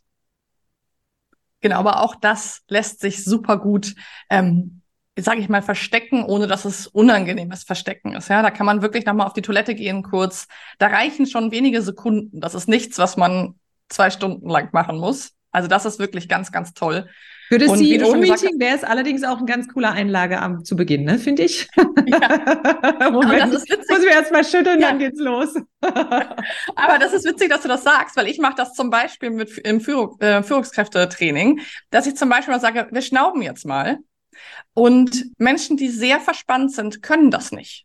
Genau, 1.62 1.78
aber 1.78 2.00
auch 2.02 2.16
das 2.16 2.62
lässt 2.69 3.00
sich 3.00 3.25
super 3.25 3.57
gut, 3.57 3.95
ähm, 4.28 4.83
sage 5.19 5.40
ich 5.40 5.49
mal, 5.49 5.62
verstecken, 5.62 6.25
ohne 6.25 6.47
dass 6.49 6.64
es 6.64 6.88
unangenehmes 6.88 7.62
Verstecken 7.62 8.14
ist. 8.14 8.28
Ja, 8.28 8.42
da 8.42 8.50
kann 8.50 8.66
man 8.66 8.83
wirklich 8.83 9.07
nochmal 9.07 9.26
auf 9.26 9.33
die 9.33 9.42
Toilette 9.42 9.75
gehen 9.75 10.02
kurz. 10.02 10.49
Da 10.78 10.88
reichen 10.88 11.26
schon 11.26 11.52
wenige 11.52 11.81
Sekunden. 11.81 12.40
Das 12.40 12.54
ist 12.54 12.69
nichts, 12.69 12.99
was 12.99 13.16
man 13.16 13.54
zwei 13.88 14.11
Stunden 14.11 14.49
lang 14.49 14.71
machen 14.73 14.99
muss. 14.99 15.33
Also 15.52 15.68
das 15.68 15.85
ist 15.85 15.99
wirklich 15.99 16.28
ganz, 16.28 16.50
ganz 16.50 16.75
toll. 16.75 17.09
Für 17.49 17.59
das 17.59 17.78
CEO-Meeting 17.78 18.59
wäre 18.59 18.75
es 18.75 18.82
allerdings 18.82 19.25
auch 19.25 19.38
ein 19.38 19.44
ganz 19.44 19.68
cooler 19.68 19.92
Einlageabend 19.92 20.66
zu 20.66 20.75
Beginn, 20.75 21.04
ne? 21.04 21.18
finde 21.18 21.42
ich. 21.42 21.68
Ja. 21.76 23.11
Moment, 23.11 23.42
das 23.42 23.62
ist 23.62 23.71
witzig. 23.71 23.90
muss 23.90 24.00
wir 24.00 24.11
erst 24.11 24.32
mal 24.32 24.42
schütteln, 24.42 24.80
ja. 24.80 24.88
dann 24.88 24.99
geht's 24.99 25.21
los. 25.21 25.54
Aber 25.82 26.99
das 26.99 27.12
ist 27.12 27.26
witzig, 27.26 27.50
dass 27.50 27.61
du 27.61 27.68
das 27.68 27.85
sagst, 27.85 28.16
weil 28.16 28.26
ich 28.26 28.38
mache 28.38 28.54
das 28.56 28.73
zum 28.73 28.88
Beispiel 28.88 29.30
mit 29.30 29.59
im 29.59 29.82
Führung, 29.82 30.18
äh, 30.21 30.42
Führungskräftetraining, 30.42 31.61
dass 31.90 32.06
ich 32.06 32.16
zum 32.16 32.30
Beispiel 32.30 32.54
mal 32.54 32.61
sage, 32.61 32.88
wir 32.90 33.02
schnauben 33.02 33.42
jetzt 33.42 33.66
mal. 33.66 33.99
Und 34.73 35.26
Menschen, 35.37 35.76
die 35.76 35.90
sehr 35.90 36.21
verspannt 36.21 36.73
sind, 36.73 37.02
können 37.02 37.30
das 37.30 37.52
nicht. 37.52 37.85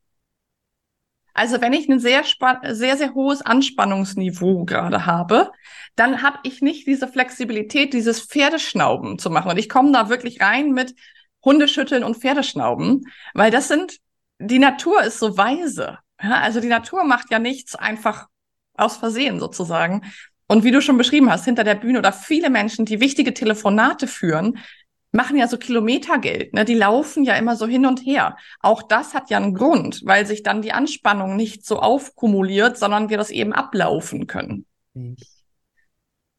Also 1.38 1.62
wenn 1.62 1.72
ich 1.72 1.88
ein 1.88 2.00
sehr, 2.00 2.24
sehr, 2.64 2.98
sehr 2.98 3.14
hohes 3.14 3.44
Anspannungsniveau 3.44 4.66
gerade 4.66 5.06
habe, 5.06 5.52
dann 5.96 6.24
habe 6.24 6.40
ich 6.42 6.64
nicht 6.64 6.88
diese 6.88 7.08
Flexibilität, 7.08 7.94
dieses 7.94 8.22
Pferdeschnauben 8.22 9.20
zu 9.20 9.30
machen. 9.30 9.52
Und 9.52 9.60
ich 9.60 9.70
komme 9.70 9.92
da 9.92 10.10
wirklich 10.10 10.42
rein 10.42 10.72
mit 10.72 10.96
Hundeschütteln 11.46 12.04
und 12.04 12.18
Pferdeschnauben, 12.18 13.04
weil 13.36 13.52
das 13.52 13.68
sind, 13.68 13.98
die 14.40 14.58
Natur 14.58 15.04
ist 15.04 15.20
so 15.20 15.38
weise. 15.38 16.00
Ja, 16.20 16.42
also 16.42 16.60
die 16.60 16.70
Natur 16.70 17.04
macht 17.04 17.30
ja 17.30 17.38
nichts 17.38 17.76
einfach 17.76 18.26
aus 18.74 18.98
Versehen 18.98 19.40
sozusagen. 19.40 20.12
Und 20.48 20.64
wie 20.64 20.72
du 20.72 20.82
schon 20.82 20.98
beschrieben 20.98 21.30
hast, 21.30 21.46
hinter 21.46 21.64
der 21.64 21.76
Bühne 21.76 22.00
oder 22.00 22.14
viele 22.14 22.50
Menschen, 22.50 22.86
die 22.86 23.00
wichtige 23.00 23.36
Telefonate 23.36 24.08
führen, 24.08 24.58
machen 25.12 25.38
ja 25.38 25.48
so 25.48 25.58
Kilometergeld, 25.58 26.54
ne? 26.54 26.66
Die 26.66 26.76
laufen 26.76 27.24
ja 27.24 27.36
immer 27.36 27.56
so 27.56 27.66
hin 27.66 27.86
und 27.86 28.00
her. 28.06 28.38
Auch 28.60 28.84
das 28.84 29.14
hat 29.14 29.30
ja 29.30 29.38
einen 29.38 29.54
Grund, 29.54 30.02
weil 30.06 30.26
sich 30.26 30.44
dann 30.44 30.62
die 30.62 30.74
Anspannung 30.74 31.36
nicht 31.36 31.66
so 31.66 31.80
aufkumuliert, 31.80 32.78
sondern 32.78 33.10
wir 33.10 33.18
das 33.18 33.32
eben 33.32 33.54
ablaufen 33.54 34.28
können. 34.28 34.66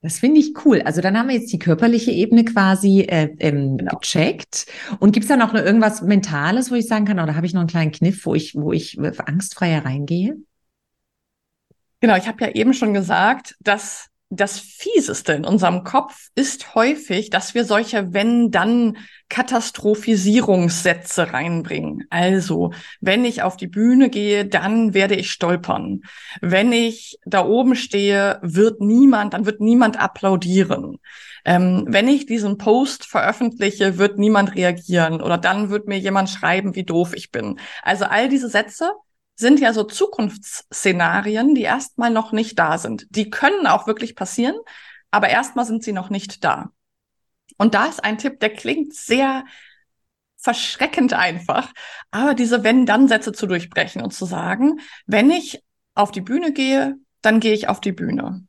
Das 0.01 0.21
finde 0.21 0.41
ich 0.41 0.65
cool. 0.65 0.83
Also 0.83 1.01
dann 1.01 1.19
haben 1.19 1.29
wir 1.29 1.37
jetzt 1.37 1.53
die 1.53 1.59
körperliche 1.59 2.13
Ebene 2.13 2.45
quasi 2.45 3.01
äh, 3.01 3.35
ähm, 3.41 3.79
genau. 3.79 3.99
gecheckt. 3.99 4.67
Und 5.01 5.13
gibt 5.13 5.25
es 5.25 5.29
da 5.29 5.37
noch 5.37 5.55
irgendwas 5.55 6.03
Mentales, 6.03 6.71
wo 6.71 6.77
ich 6.77 6.87
sagen 6.87 7.05
kann, 7.05 7.19
oder 7.19 7.35
habe 7.35 7.47
ich 7.47 7.55
noch 7.55 7.61
einen 7.61 7.69
kleinen 7.69 7.93
Kniff, 7.93 8.25
wo 8.25 8.35
ich, 8.35 8.55
wo 8.55 8.73
ich 8.73 8.99
angstfreier 9.01 9.85
reingehe? 9.85 10.37
Genau, 12.01 12.17
ich 12.17 12.29
habe 12.29 12.45
ja 12.45 12.51
eben 12.53 12.75
schon 12.75 12.95
gesagt, 12.95 13.57
dass 13.59 14.08
das 14.31 14.61
Fieseste 14.61 15.33
in 15.33 15.47
unserem 15.47 15.85
Kopf 15.85 16.29
ist 16.35 16.75
häufig, 16.75 17.31
dass 17.31 17.55
wir 17.55 17.65
solche 17.65 18.13
wenn-dann 18.13 18.99
Katastrophisierungssätze 19.31 21.33
reinbringen. 21.33 22.07
Also, 22.11 22.73
wenn 23.01 23.25
ich 23.25 23.43
auf 23.43 23.57
die 23.57 23.69
Bühne 23.69 24.11
gehe, 24.11 24.45
dann 24.45 24.93
werde 24.93 25.15
ich 25.15 25.31
stolpern. 25.31 26.03
Wenn 26.43 26.73
ich 26.73 27.19
da 27.25 27.47
oben 27.47 27.75
stehe, 27.75 28.39
wird 28.43 28.81
niemand, 28.81 29.33
dann 29.33 29.47
wird 29.47 29.61
niemand 29.61 29.99
applaudieren. 29.99 30.99
Ähm, 31.47 31.87
wenn 31.89 32.09
ich 32.09 32.27
diesen 32.27 32.59
Post 32.59 33.07
veröffentliche, 33.07 33.97
wird 33.97 34.19
niemand 34.19 34.55
reagieren 34.55 35.23
oder 35.23 35.39
dann 35.39 35.71
wird 35.71 35.89
mir 35.89 35.99
jemand 35.99 36.29
schreiben, 36.29 36.75
wie 36.75 36.85
doof 36.85 37.15
ich 37.15 37.31
bin. 37.31 37.59
Also 37.83 38.05
all 38.05 38.29
diese 38.29 38.51
Sätze 38.51 38.93
sind 39.39 39.61
ja 39.61 39.73
so 39.73 39.85
Zukunftsszenarien, 39.85 41.55
die 41.55 41.63
erstmal 41.63 42.11
noch 42.11 42.33
nicht 42.33 42.59
da 42.59 42.77
sind. 42.77 43.07
Die 43.11 43.31
können 43.31 43.69
auch 43.69 43.87
wirklich 43.87 44.17
passieren, 44.17 44.57
aber 45.13 45.29
erstmal 45.29 45.65
sind 45.65 45.85
sie 45.85 45.93
noch 45.93 46.11
nicht 46.11 46.43
da. 46.43 46.73
Und 47.57 47.75
da 47.75 47.87
ist 47.87 48.03
ein 48.03 48.19
Tipp, 48.19 48.41
der 48.41 48.53
klingt 48.53 48.95
sehr 48.95 49.45
verschreckend 50.37 51.13
einfach, 51.13 51.73
aber 52.11 52.35
diese 52.35 52.65
Wenn-Dann-Sätze 52.65 53.33
zu 53.33 53.47
durchbrechen 53.47 54.03
und 54.03 54.13
zu 54.13 54.25
sagen, 54.25 54.81
wenn 55.07 55.31
ich 55.31 55.63
auf 55.95 56.11
die 56.11 56.21
Bühne 56.21 56.53
gehe, 56.53 56.97
dann 57.23 57.39
gehe 57.39 57.55
ich 57.55 57.69
auf 57.69 57.81
die 57.81 57.93
Bühne. 57.93 58.45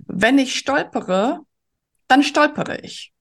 Wenn 0.00 0.38
ich 0.38 0.58
stolpere, 0.58 1.40
dann 2.06 2.22
stolpere 2.22 2.80
ich. 2.80 3.12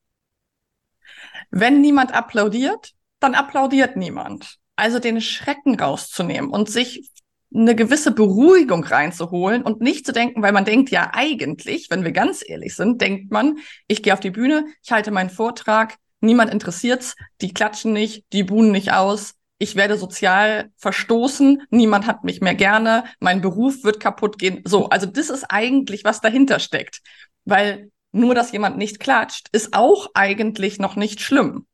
Wenn 1.51 1.79
niemand 1.79 2.13
applaudiert, 2.13 2.93
dann 3.19 3.33
applaudiert 3.33 3.95
niemand. 3.95 4.59
Also 4.77 4.99
den 4.99 5.19
Schrecken 5.19 5.77
rauszunehmen 5.77 6.49
und 6.49 6.69
sich 6.69 7.11
eine 7.53 7.75
gewisse 7.75 8.11
Beruhigung 8.11 8.83
reinzuholen 8.83 9.63
und 9.63 9.81
nicht 9.81 10.05
zu 10.05 10.11
denken, 10.11 10.41
weil 10.41 10.51
man 10.51 10.65
denkt 10.65 10.89
ja 10.89 11.11
eigentlich, 11.13 11.89
wenn 11.89 12.03
wir 12.03 12.11
ganz 12.11 12.43
ehrlich 12.45 12.75
sind, 12.75 13.01
denkt 13.01 13.31
man, 13.31 13.57
ich 13.87 14.03
gehe 14.03 14.13
auf 14.13 14.19
die 14.19 14.31
Bühne, 14.31 14.65
ich 14.83 14.91
halte 14.91 15.11
meinen 15.11 15.29
Vortrag, 15.29 15.95
niemand 16.19 16.51
interessiert's, 16.51 17.15
die 17.41 17.53
klatschen 17.53 17.93
nicht, 17.93 18.25
die 18.33 18.43
buhen 18.43 18.71
nicht 18.71 18.91
aus, 18.93 19.33
ich 19.59 19.75
werde 19.75 19.97
sozial 19.97 20.71
verstoßen, 20.77 21.63
niemand 21.69 22.05
hat 22.05 22.23
mich 22.23 22.41
mehr 22.41 22.55
gerne, 22.55 23.05
mein 23.19 23.41
Beruf 23.41 23.83
wird 23.83 23.99
kaputt 23.99 24.37
gehen. 24.37 24.61
So, 24.65 24.89
also 24.89 25.07
das 25.07 25.29
ist 25.29 25.45
eigentlich, 25.45 26.03
was 26.03 26.21
dahinter 26.21 26.59
steckt. 26.59 27.01
Weil 27.45 27.91
nur, 28.11 28.35
dass 28.35 28.51
jemand 28.51 28.77
nicht 28.77 28.99
klatscht, 28.99 29.47
ist 29.51 29.73
auch 29.73 30.09
eigentlich 30.13 30.79
noch 30.79 30.95
nicht 30.95 31.21
schlimm. 31.21 31.65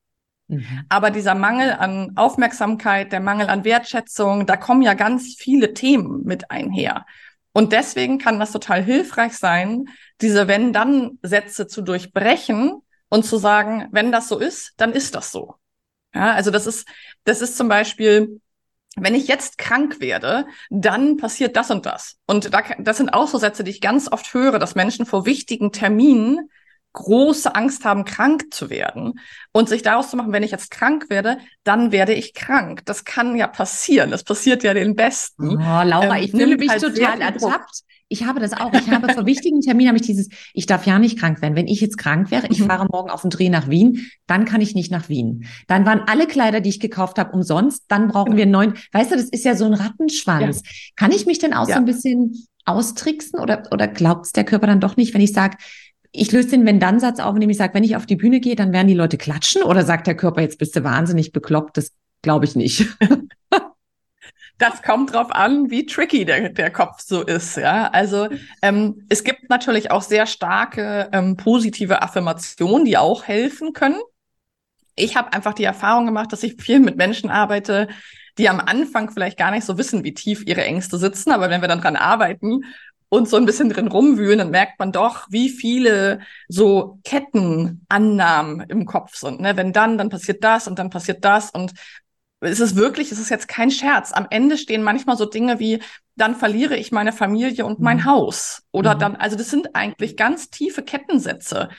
Mhm. 0.58 0.86
Aber 0.90 1.12
dieser 1.12 1.36
Mangel 1.36 1.72
an 1.72 2.14
Aufmerksamkeit, 2.16 3.12
der 3.12 3.20
Mangel 3.20 3.48
an 3.48 3.64
Wertschätzung, 3.64 4.46
da 4.46 4.58
kommen 4.58 4.82
ja 4.82 4.94
ganz 4.94 5.36
viele 5.38 5.74
Themen 5.74 6.24
mit 6.24 6.52
einher. 6.52 7.06
Und 7.54 7.72
deswegen 7.72 8.18
kann 8.18 8.40
das 8.40 8.52
total 8.52 8.84
hilfreich 8.84 9.34
sein, 9.34 9.86
diese 10.22 10.48
Wenn-Dann-Sätze 10.48 11.68
zu 11.68 11.82
durchbrechen 11.82 12.82
und 13.10 13.26
zu 13.26 13.38
sagen, 13.38 13.88
wenn 13.92 14.12
das 14.12 14.28
so 14.28 14.40
ist, 14.40 14.74
dann 14.78 14.92
ist 14.92 15.14
das 15.14 15.32
so. 15.32 15.56
Ja, 16.16 16.34
also 16.34 16.52
das 16.52 16.68
ist, 16.68 16.88
das 17.26 17.42
ist 17.42 17.58
zum 17.58 17.68
Beispiel, 17.68 18.42
wenn 18.96 19.16
ich 19.16 19.28
jetzt 19.28 19.58
krank 19.58 20.00
werde, 20.00 20.46
dann 20.70 21.18
passiert 21.18 21.56
das 21.56 21.72
und 21.72 21.86
das. 21.86 22.18
Und 22.26 22.54
da, 22.54 22.62
das 22.80 22.98
sind 22.98 23.14
auch 23.14 23.28
so 23.28 23.38
Sätze, 23.38 23.64
die 23.64 23.72
ich 23.72 23.82
ganz 23.82 24.12
oft 24.12 24.34
höre, 24.34 24.60
dass 24.60 24.76
Menschen 24.76 25.06
vor 25.06 25.26
wichtigen 25.26 25.72
Terminen 25.72 26.50
große 26.94 27.54
Angst 27.56 27.86
haben, 27.86 28.06
krank 28.06 28.54
zu 28.54 28.70
werden 28.70 29.20
und 29.52 29.68
sich 29.68 29.82
daraus 29.82 30.10
zu 30.10 30.18
machen, 30.18 30.32
wenn 30.32 30.44
ich 30.44 30.52
jetzt 30.52 30.72
krank 30.72 31.10
werde, 31.10 31.38
dann 31.64 31.92
werde 31.92 32.14
ich 32.14 32.34
krank. 32.34 32.84
Das 32.86 33.04
kann 33.04 33.36
ja 33.36 33.48
passieren. 33.48 34.12
Das 34.12 34.24
passiert 34.24 34.64
ja 34.64 34.74
den 34.74 34.96
Besten. 34.96 35.58
Oh, 35.58 35.84
Laura, 35.84 36.18
ähm, 36.18 36.24
ich 36.24 36.32
fühle 36.32 36.56
mich 36.56 36.70
halt 36.70 36.82
total 36.82 37.22
ertappt. 37.22 37.82
Ich 38.10 38.26
habe 38.26 38.40
das 38.40 38.54
auch. 38.54 38.72
Ich 38.74 38.92
habe 38.92 39.12
vor 39.12 39.26
wichtigen 39.26 39.62
Terminen 39.62 39.88
habe 39.88 39.98
ich 39.98 40.06
dieses, 40.06 40.30
ich 40.54 40.68
darf 40.68 40.86
ja 40.86 41.00
nicht 41.00 41.18
krank 41.18 41.42
werden. 41.42 41.56
Wenn 41.56 41.68
ich 41.68 41.82
jetzt 41.82 41.98
krank 41.98 42.30
wäre, 42.30 42.46
ich 42.50 42.60
mhm. 42.60 42.68
fahre 42.68 42.86
morgen 42.86 43.10
auf 43.10 43.22
den 43.22 43.32
Dreh 43.32 43.50
nach 43.50 43.70
Wien, 43.70 44.08
dann 44.28 44.46
kann 44.46 44.62
ich 44.62 44.76
nicht 44.76 44.92
nach 44.92 45.10
Wien. 45.10 45.46
Dann 45.68 45.86
waren 45.88 46.02
alle 46.06 46.28
Kleider, 46.28 46.62
die 46.62 46.70
ich 46.70 46.80
gekauft 46.80 47.18
habe, 47.18 47.32
umsonst. 47.32 47.86
Dann 47.88 48.10
brauchen 48.10 48.36
genau. 48.36 48.38
wir 48.38 48.46
neun. 48.46 48.74
Weißt 48.92 49.12
du, 49.12 49.16
das 49.16 49.30
ist 49.30 49.46
ja 49.46 49.56
so 49.56 49.66
ein 49.66 49.74
Rattenschwanz. 49.74 50.62
Ja. 50.64 50.72
Kann 50.96 51.12
ich 51.12 51.26
mich 51.26 51.40
denn 51.40 51.54
auch 51.56 51.68
ja. 51.68 51.74
so 51.74 51.80
ein 51.80 51.86
bisschen 51.86 52.48
austricksen 52.66 53.40
oder, 53.40 53.64
oder 53.72 53.88
glaubt 53.88 54.28
es 54.28 54.32
der 54.32 54.44
Körper 54.44 54.68
dann 54.68 54.80
doch 54.80 54.96
nicht, 54.96 55.14
wenn 55.14 55.22
ich 55.22 55.34
sage, 55.34 55.58
ich 56.14 56.32
löse 56.32 56.50
den 56.50 56.66
Wenn-Dann-Satz 56.66 57.20
auf, 57.20 57.34
indem 57.34 57.50
ich 57.50 57.58
sage, 57.58 57.74
wenn 57.74 57.84
ich 57.84 57.96
auf 57.96 58.06
die 58.06 58.16
Bühne 58.16 58.40
gehe, 58.40 58.56
dann 58.56 58.72
werden 58.72 58.88
die 58.88 58.94
Leute 58.94 59.18
klatschen 59.18 59.64
oder 59.64 59.84
sagt 59.84 60.06
der 60.08 60.16
Körper, 60.16 60.42
jetzt 60.42 60.60
bist 60.60 60.76
du 60.76 60.84
wahnsinnig 60.84 61.32
bekloppt? 61.34 61.76
Das 61.76 61.92
glaube 62.22 62.46
ich 62.46 62.56
nicht. 62.56 62.88
Das 64.60 64.84
kommt 64.84 65.12
drauf 65.12 65.32
an, 65.32 65.72
wie 65.72 65.88
tricky 65.88 66.26
der, 66.26 66.50
der 66.50 66.70
Kopf 66.70 67.02
so 67.02 67.24
ist. 67.24 67.58
Ja, 67.58 67.88
also 67.88 68.30
ähm, 68.62 69.04
es 69.10 69.24
gibt 69.24 69.50
natürlich 69.50 69.90
auch 69.90 70.04
sehr 70.04 70.28
starke 70.28 71.10
ähm, 71.12 71.36
positive 71.36 72.04
Affirmationen, 72.04 72.86
die 72.86 72.96
auch 72.96 73.24
helfen 73.24 73.74
können. 73.74 74.00
ich 74.96 75.18
habe 75.18 75.34
einfach 75.34 75.54
die 75.54 75.64
Erfahrung 75.64 76.06
gemacht, 76.06 76.32
dass 76.32 76.44
ich 76.44 76.62
viel 76.62 76.80
mit 76.80 76.98
Menschen 76.98 77.32
arbeite, 77.32 77.88
die 78.38 78.48
am 78.48 78.60
Anfang 78.60 79.10
vielleicht 79.12 79.40
gar 79.40 79.52
nicht 79.52 79.66
so 79.66 79.78
wissen, 79.80 80.04
wie 80.04 80.14
tief 80.14 80.44
ihre 80.46 80.64
Ängste 80.64 81.00
sitzen, 81.00 81.32
aber 81.32 81.50
wenn 81.50 81.62
wir 81.62 81.68
dann 81.68 81.82
dran 81.82 81.96
arbeiten 81.96 82.62
und 83.14 83.30
so 83.30 83.38
ein 83.38 83.46
bisschen 83.46 83.70
drin 83.70 83.90
rumwühlen, 83.90 84.40
dann 84.40 84.50
merkt 84.50 84.80
man 84.80 84.92
doch, 84.92 85.28
wie 85.30 85.50
viele 85.50 86.22
so 86.48 86.98
Kettenannahmen 87.04 88.62
im 88.62 88.88
Kopf 88.88 89.16
sind. 89.16 89.40
Ne? 89.40 89.56
Wenn 89.56 89.72
dann, 89.72 90.00
dann 90.00 90.10
passiert 90.10 90.44
das 90.44 90.68
und 90.68 90.80
dann 90.80 90.90
passiert 90.90 91.24
das 91.24 91.52
und 91.52 91.74
es 92.40 92.60
ist 92.60 92.76
wirklich, 92.76 93.12
es 93.12 93.20
ist 93.20 93.30
jetzt 93.30 93.48
kein 93.48 93.70
Scherz. 93.70 94.14
Am 94.14 94.26
Ende 94.32 94.58
stehen 94.58 94.82
manchmal 94.82 95.16
so 95.16 95.26
Dinge 95.26 95.60
wie, 95.60 95.80
dann 96.16 96.36
verliere 96.36 96.76
ich 96.76 96.92
meine 96.92 97.14
Familie 97.14 97.68
und 97.68 97.80
mein 97.80 97.98
mhm. 97.98 98.06
Haus. 98.06 98.64
Oder 98.72 98.96
mhm. 98.96 99.00
dann, 99.00 99.16
also 99.16 99.36
das 99.36 99.52
sind 99.52 99.76
eigentlich 99.76 100.18
ganz 100.18 100.50
tiefe 100.50 100.82
Kettensätze 100.82 101.70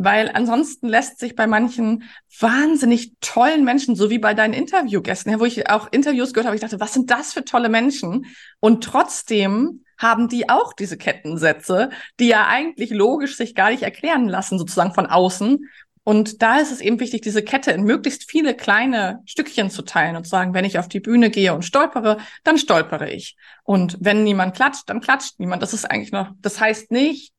weil 0.00 0.30
ansonsten 0.32 0.86
lässt 0.86 1.18
sich 1.18 1.34
bei 1.34 1.48
manchen 1.48 2.04
wahnsinnig 2.38 3.14
tollen 3.20 3.64
Menschen, 3.64 3.96
so 3.96 4.10
wie 4.10 4.20
bei 4.20 4.32
deinen 4.32 4.54
Interviewgästen, 4.54 5.40
wo 5.40 5.44
ich 5.44 5.68
auch 5.68 5.88
Interviews 5.90 6.32
gehört 6.32 6.46
habe, 6.46 6.54
ich 6.54 6.62
dachte, 6.62 6.78
was 6.78 6.94
sind 6.94 7.10
das 7.10 7.32
für 7.32 7.44
tolle 7.44 7.68
Menschen? 7.68 8.26
Und 8.60 8.84
trotzdem 8.84 9.82
haben 9.98 10.28
die 10.28 10.48
auch 10.48 10.72
diese 10.72 10.96
Kettensätze, 10.96 11.90
die 12.20 12.28
ja 12.28 12.46
eigentlich 12.46 12.90
logisch 12.90 13.36
sich 13.36 13.54
gar 13.54 13.70
nicht 13.70 13.82
erklären 13.82 14.28
lassen, 14.28 14.58
sozusagen 14.58 14.94
von 14.94 15.06
außen. 15.06 15.68
Und 16.04 16.40
da 16.40 16.58
ist 16.58 16.72
es 16.72 16.80
eben 16.80 17.00
wichtig, 17.00 17.20
diese 17.20 17.42
Kette 17.42 17.70
in 17.72 17.82
möglichst 17.82 18.30
viele 18.30 18.54
kleine 18.54 19.20
Stückchen 19.26 19.68
zu 19.68 19.82
teilen 19.82 20.16
und 20.16 20.24
zu 20.24 20.30
sagen, 20.30 20.54
wenn 20.54 20.64
ich 20.64 20.78
auf 20.78 20.88
die 20.88 21.00
Bühne 21.00 21.28
gehe 21.28 21.52
und 21.52 21.66
stolpere, 21.66 22.16
dann 22.44 22.56
stolpere 22.56 23.10
ich. 23.10 23.36
Und 23.62 23.98
wenn 24.00 24.24
niemand 24.24 24.56
klatscht, 24.56 24.84
dann 24.86 25.02
klatscht 25.02 25.38
niemand. 25.38 25.62
Das 25.62 25.74
ist 25.74 25.84
eigentlich 25.84 26.12
noch, 26.12 26.30
das 26.40 26.60
heißt 26.60 26.92
nicht, 26.92 27.34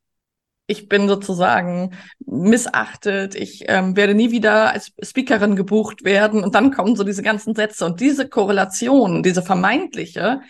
ich 0.68 0.88
bin 0.88 1.08
sozusagen 1.08 1.98
missachtet, 2.28 3.34
ich 3.34 3.64
ähm, 3.68 3.96
werde 3.96 4.14
nie 4.14 4.30
wieder 4.30 4.72
als 4.72 4.92
Speakerin 5.02 5.56
gebucht 5.56 6.04
werden 6.04 6.44
und 6.44 6.54
dann 6.54 6.72
kommen 6.72 6.96
so 6.96 7.04
diese 7.04 7.24
ganzen 7.24 7.56
Sätze 7.56 7.88
und 7.88 8.00
diese 8.00 8.30
Korrelation, 8.30 9.24
diese 9.24 9.42
vermeintliche, 9.42 10.42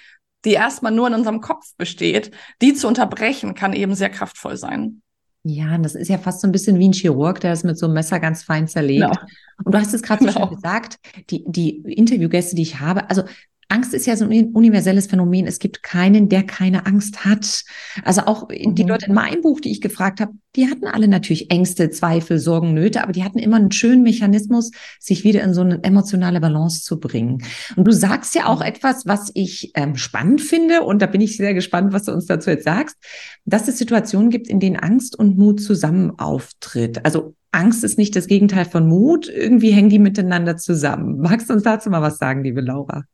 die 0.46 0.54
erstmal 0.54 0.92
nur 0.92 1.08
in 1.08 1.14
unserem 1.14 1.42
Kopf 1.42 1.74
besteht, 1.78 2.32
die 2.62 2.74
zu 2.74 2.88
unterbrechen, 2.88 3.56
kann 3.56 3.74
eben 3.74 3.96
sehr 3.96 4.10
kraftvoll 4.10 4.58
sein. 4.58 5.02
Ja, 5.44 5.78
das 5.78 5.96
ist 5.96 6.10
ja 6.10 6.18
fast 6.18 6.42
so 6.42 6.48
ein 6.48 6.52
bisschen 6.52 6.80
wie 6.80 6.90
ein 6.90 6.94
Chirurg, 6.94 7.40
der 7.40 7.52
das 7.52 7.64
mit 7.64 7.78
so 7.78 7.86
einem 7.86 7.96
Messer 7.96 8.20
ganz 8.20 8.44
fein 8.44 8.68
zerlegt. 8.68 9.02
Genau. 9.02 9.18
Und 9.64 9.74
du 9.74 9.80
hast 9.80 9.94
es 9.94 10.02
gerade 10.02 10.24
so 10.24 10.32
genau. 10.32 10.48
schön 10.48 10.56
gesagt, 10.56 10.98
die, 11.30 11.46
die 11.48 11.78
Interviewgäste, 11.78 12.56
die 12.56 12.62
ich 12.62 12.80
habe, 12.80 13.10
also 13.10 13.24
Angst 13.70 13.94
ist 13.94 14.08
ja 14.08 14.18
so 14.18 14.26
ein 14.26 14.52
universelles 14.52 15.08
Phänomen. 15.08 15.46
Es 15.46 15.60
gibt 15.60 15.84
keinen, 15.84 16.28
der 16.28 16.44
keine 16.44 16.88
Angst 16.88 17.24
hat. 17.24 17.64
Also 18.04 18.22
auch 18.22 18.48
die 18.48 18.84
mhm. 18.84 18.90
Leute 18.90 19.06
in 19.06 19.14
meinem 19.14 19.42
Buch, 19.42 19.60
die 19.62 19.72
ich 19.72 19.80
gefragt 19.80 20.20
habe, 20.20 20.34
die 20.60 20.70
hatten 20.70 20.88
alle 20.88 21.08
natürlich 21.08 21.50
Ängste, 21.52 21.90
Zweifel, 21.90 22.38
Sorgen, 22.38 22.74
Nöte, 22.74 23.02
aber 23.02 23.14
die 23.14 23.24
hatten 23.24 23.40
immer 23.40 23.56
einen 23.56 23.72
schönen 23.72 24.04
Mechanismus, 24.04 24.72
sich 25.00 25.24
wieder 25.24 25.42
in 25.42 25.54
so 25.54 25.62
eine 25.62 25.82
emotionale 25.84 26.42
Balance 26.42 26.84
zu 26.84 27.00
bringen. 27.00 27.42
Und 27.78 27.86
du 27.86 27.94
sagst 27.94 28.36
ja 28.36 28.48
auch 28.48 28.62
etwas, 28.62 29.06
was 29.06 29.32
ich 29.36 29.72
ähm, 29.76 29.96
spannend 29.96 30.42
finde, 30.42 30.84
und 30.84 31.02
da 31.02 31.06
bin 31.06 31.22
ich 31.22 31.38
sehr 31.38 31.54
gespannt, 31.54 31.94
was 31.94 32.04
du 32.04 32.12
uns 32.12 32.26
dazu 32.26 32.50
jetzt 32.50 32.66
sagst, 32.66 32.98
dass 33.46 33.70
es 33.70 33.78
Situationen 33.78 34.30
gibt, 34.32 34.50
in 34.50 34.60
denen 34.60 34.76
Angst 34.76 35.18
und 35.18 35.38
Mut 35.38 35.62
zusammen 35.62 36.12
auftritt. 36.20 37.06
Also 37.06 37.36
Angst 37.52 37.86
ist 37.86 37.98
nicht 37.98 38.16
das 38.18 38.28
Gegenteil 38.28 38.66
von 38.66 38.86
Mut. 38.86 39.30
Irgendwie 39.30 39.72
hängen 39.72 39.90
die 39.90 40.00
miteinander 40.00 40.58
zusammen. 40.58 41.20
Magst 41.20 41.50
du 41.50 41.54
uns 41.54 41.64
dazu 41.64 41.90
mal 41.90 42.02
was 42.02 42.18
sagen, 42.18 42.44
liebe 42.44 42.60
Laura? 42.60 43.06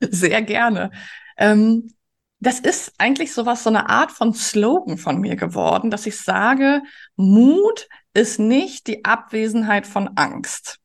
Sehr 0.00 0.42
gerne. 0.42 0.90
Ähm, 1.38 1.88
das 2.38 2.60
ist 2.60 2.92
eigentlich 2.98 3.32
sowas, 3.32 3.62
so 3.62 3.70
eine 3.70 3.88
Art 3.88 4.12
von 4.12 4.34
Slogan 4.34 4.98
von 4.98 5.20
mir 5.20 5.36
geworden, 5.36 5.90
dass 5.90 6.06
ich 6.06 6.18
sage, 6.18 6.82
Mut 7.16 7.88
ist 8.14 8.38
nicht 8.38 8.86
die 8.86 9.04
Abwesenheit 9.04 9.86
von 9.86 10.10
Angst. 10.16 10.78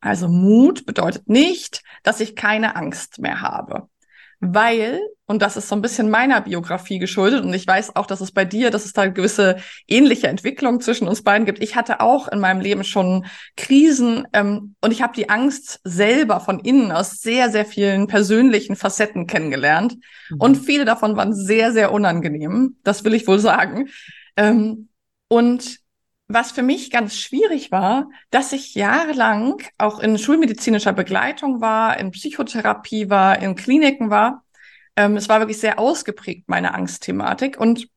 Also 0.00 0.28
Mut 0.28 0.86
bedeutet 0.86 1.28
nicht, 1.28 1.82
dass 2.02 2.20
ich 2.20 2.36
keine 2.36 2.76
Angst 2.76 3.18
mehr 3.18 3.40
habe 3.40 3.88
weil, 4.40 5.00
und 5.26 5.42
das 5.42 5.56
ist 5.56 5.68
so 5.68 5.74
ein 5.74 5.82
bisschen 5.82 6.10
meiner 6.10 6.40
Biografie 6.40 6.98
geschuldet, 6.98 7.44
und 7.44 7.52
ich 7.52 7.66
weiß 7.66 7.96
auch, 7.96 8.06
dass 8.06 8.20
es 8.20 8.32
bei 8.32 8.44
dir, 8.44 8.70
dass 8.70 8.84
es 8.84 8.92
da 8.92 9.06
gewisse 9.06 9.56
ähnliche 9.86 10.28
Entwicklungen 10.28 10.80
zwischen 10.80 11.08
uns 11.08 11.22
beiden 11.22 11.44
gibt. 11.44 11.62
Ich 11.62 11.74
hatte 11.74 12.00
auch 12.00 12.28
in 12.28 12.38
meinem 12.38 12.60
Leben 12.60 12.84
schon 12.84 13.26
Krisen 13.56 14.26
ähm, 14.32 14.74
und 14.80 14.92
ich 14.92 15.02
habe 15.02 15.14
die 15.14 15.28
Angst 15.28 15.80
selber 15.84 16.40
von 16.40 16.60
innen 16.60 16.92
aus 16.92 17.20
sehr, 17.20 17.50
sehr 17.50 17.64
vielen 17.64 18.06
persönlichen 18.06 18.76
Facetten 18.76 19.26
kennengelernt. 19.26 19.96
Mhm. 20.30 20.40
Und 20.40 20.56
viele 20.56 20.84
davon 20.84 21.16
waren 21.16 21.34
sehr, 21.34 21.72
sehr 21.72 21.92
unangenehm, 21.92 22.76
das 22.84 23.04
will 23.04 23.14
ich 23.14 23.26
wohl 23.26 23.38
sagen. 23.38 23.88
Ähm, 24.36 24.88
und 25.28 25.80
was 26.28 26.52
für 26.52 26.62
mich 26.62 26.90
ganz 26.90 27.16
schwierig 27.16 27.72
war, 27.72 28.10
dass 28.30 28.52
ich 28.52 28.74
jahrelang 28.74 29.62
auch 29.78 29.98
in 29.98 30.18
schulmedizinischer 30.18 30.92
Begleitung 30.92 31.62
war, 31.62 31.98
in 31.98 32.10
Psychotherapie 32.10 33.08
war, 33.08 33.40
in 33.40 33.54
Kliniken 33.54 34.10
war. 34.10 34.44
Ähm, 34.94 35.16
es 35.16 35.30
war 35.30 35.40
wirklich 35.40 35.58
sehr 35.58 35.78
ausgeprägt, 35.78 36.48
meine 36.48 36.74
Angstthematik. 36.74 37.58
Und 37.58 37.88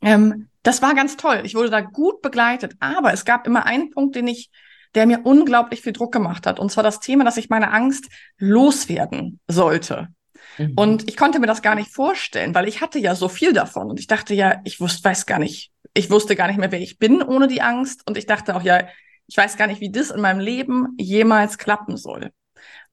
ähm, 0.00 0.48
das 0.62 0.80
war 0.80 0.94
ganz 0.94 1.18
toll. 1.18 1.42
Ich 1.44 1.54
wurde 1.54 1.68
da 1.68 1.82
gut 1.82 2.22
begleitet. 2.22 2.74
Aber 2.80 3.12
es 3.12 3.26
gab 3.26 3.46
immer 3.46 3.66
einen 3.66 3.90
Punkt, 3.90 4.16
den 4.16 4.28
ich, 4.28 4.50
der 4.94 5.06
mir 5.06 5.20
unglaublich 5.24 5.82
viel 5.82 5.92
Druck 5.92 6.12
gemacht 6.12 6.46
hat. 6.46 6.58
Und 6.58 6.72
zwar 6.72 6.84
das 6.84 7.00
Thema, 7.00 7.24
dass 7.24 7.36
ich 7.36 7.50
meine 7.50 7.70
Angst 7.70 8.06
loswerden 8.38 9.40
sollte. 9.46 10.08
Mhm. 10.56 10.72
Und 10.74 11.08
ich 11.08 11.18
konnte 11.18 11.38
mir 11.38 11.46
das 11.46 11.60
gar 11.60 11.74
nicht 11.74 11.92
vorstellen, 11.92 12.54
weil 12.54 12.66
ich 12.66 12.80
hatte 12.80 12.98
ja 12.98 13.14
so 13.14 13.28
viel 13.28 13.52
davon. 13.52 13.90
Und 13.90 14.00
ich 14.00 14.06
dachte 14.06 14.32
ja, 14.32 14.60
ich 14.64 14.80
wusste, 14.80 15.04
weiß 15.04 15.26
gar 15.26 15.38
nicht, 15.38 15.70
ich 15.96 16.10
wusste 16.10 16.36
gar 16.36 16.46
nicht 16.48 16.58
mehr, 16.58 16.72
wer 16.72 16.80
ich 16.80 16.98
bin 16.98 17.22
ohne 17.22 17.48
die 17.48 17.62
Angst. 17.62 18.06
Und 18.06 18.16
ich 18.16 18.26
dachte 18.26 18.54
auch, 18.54 18.62
ja, 18.62 18.86
ich 19.26 19.36
weiß 19.36 19.56
gar 19.56 19.66
nicht, 19.66 19.80
wie 19.80 19.90
das 19.90 20.10
in 20.10 20.20
meinem 20.20 20.40
Leben 20.40 20.94
jemals 20.98 21.58
klappen 21.58 21.96
soll. 21.96 22.30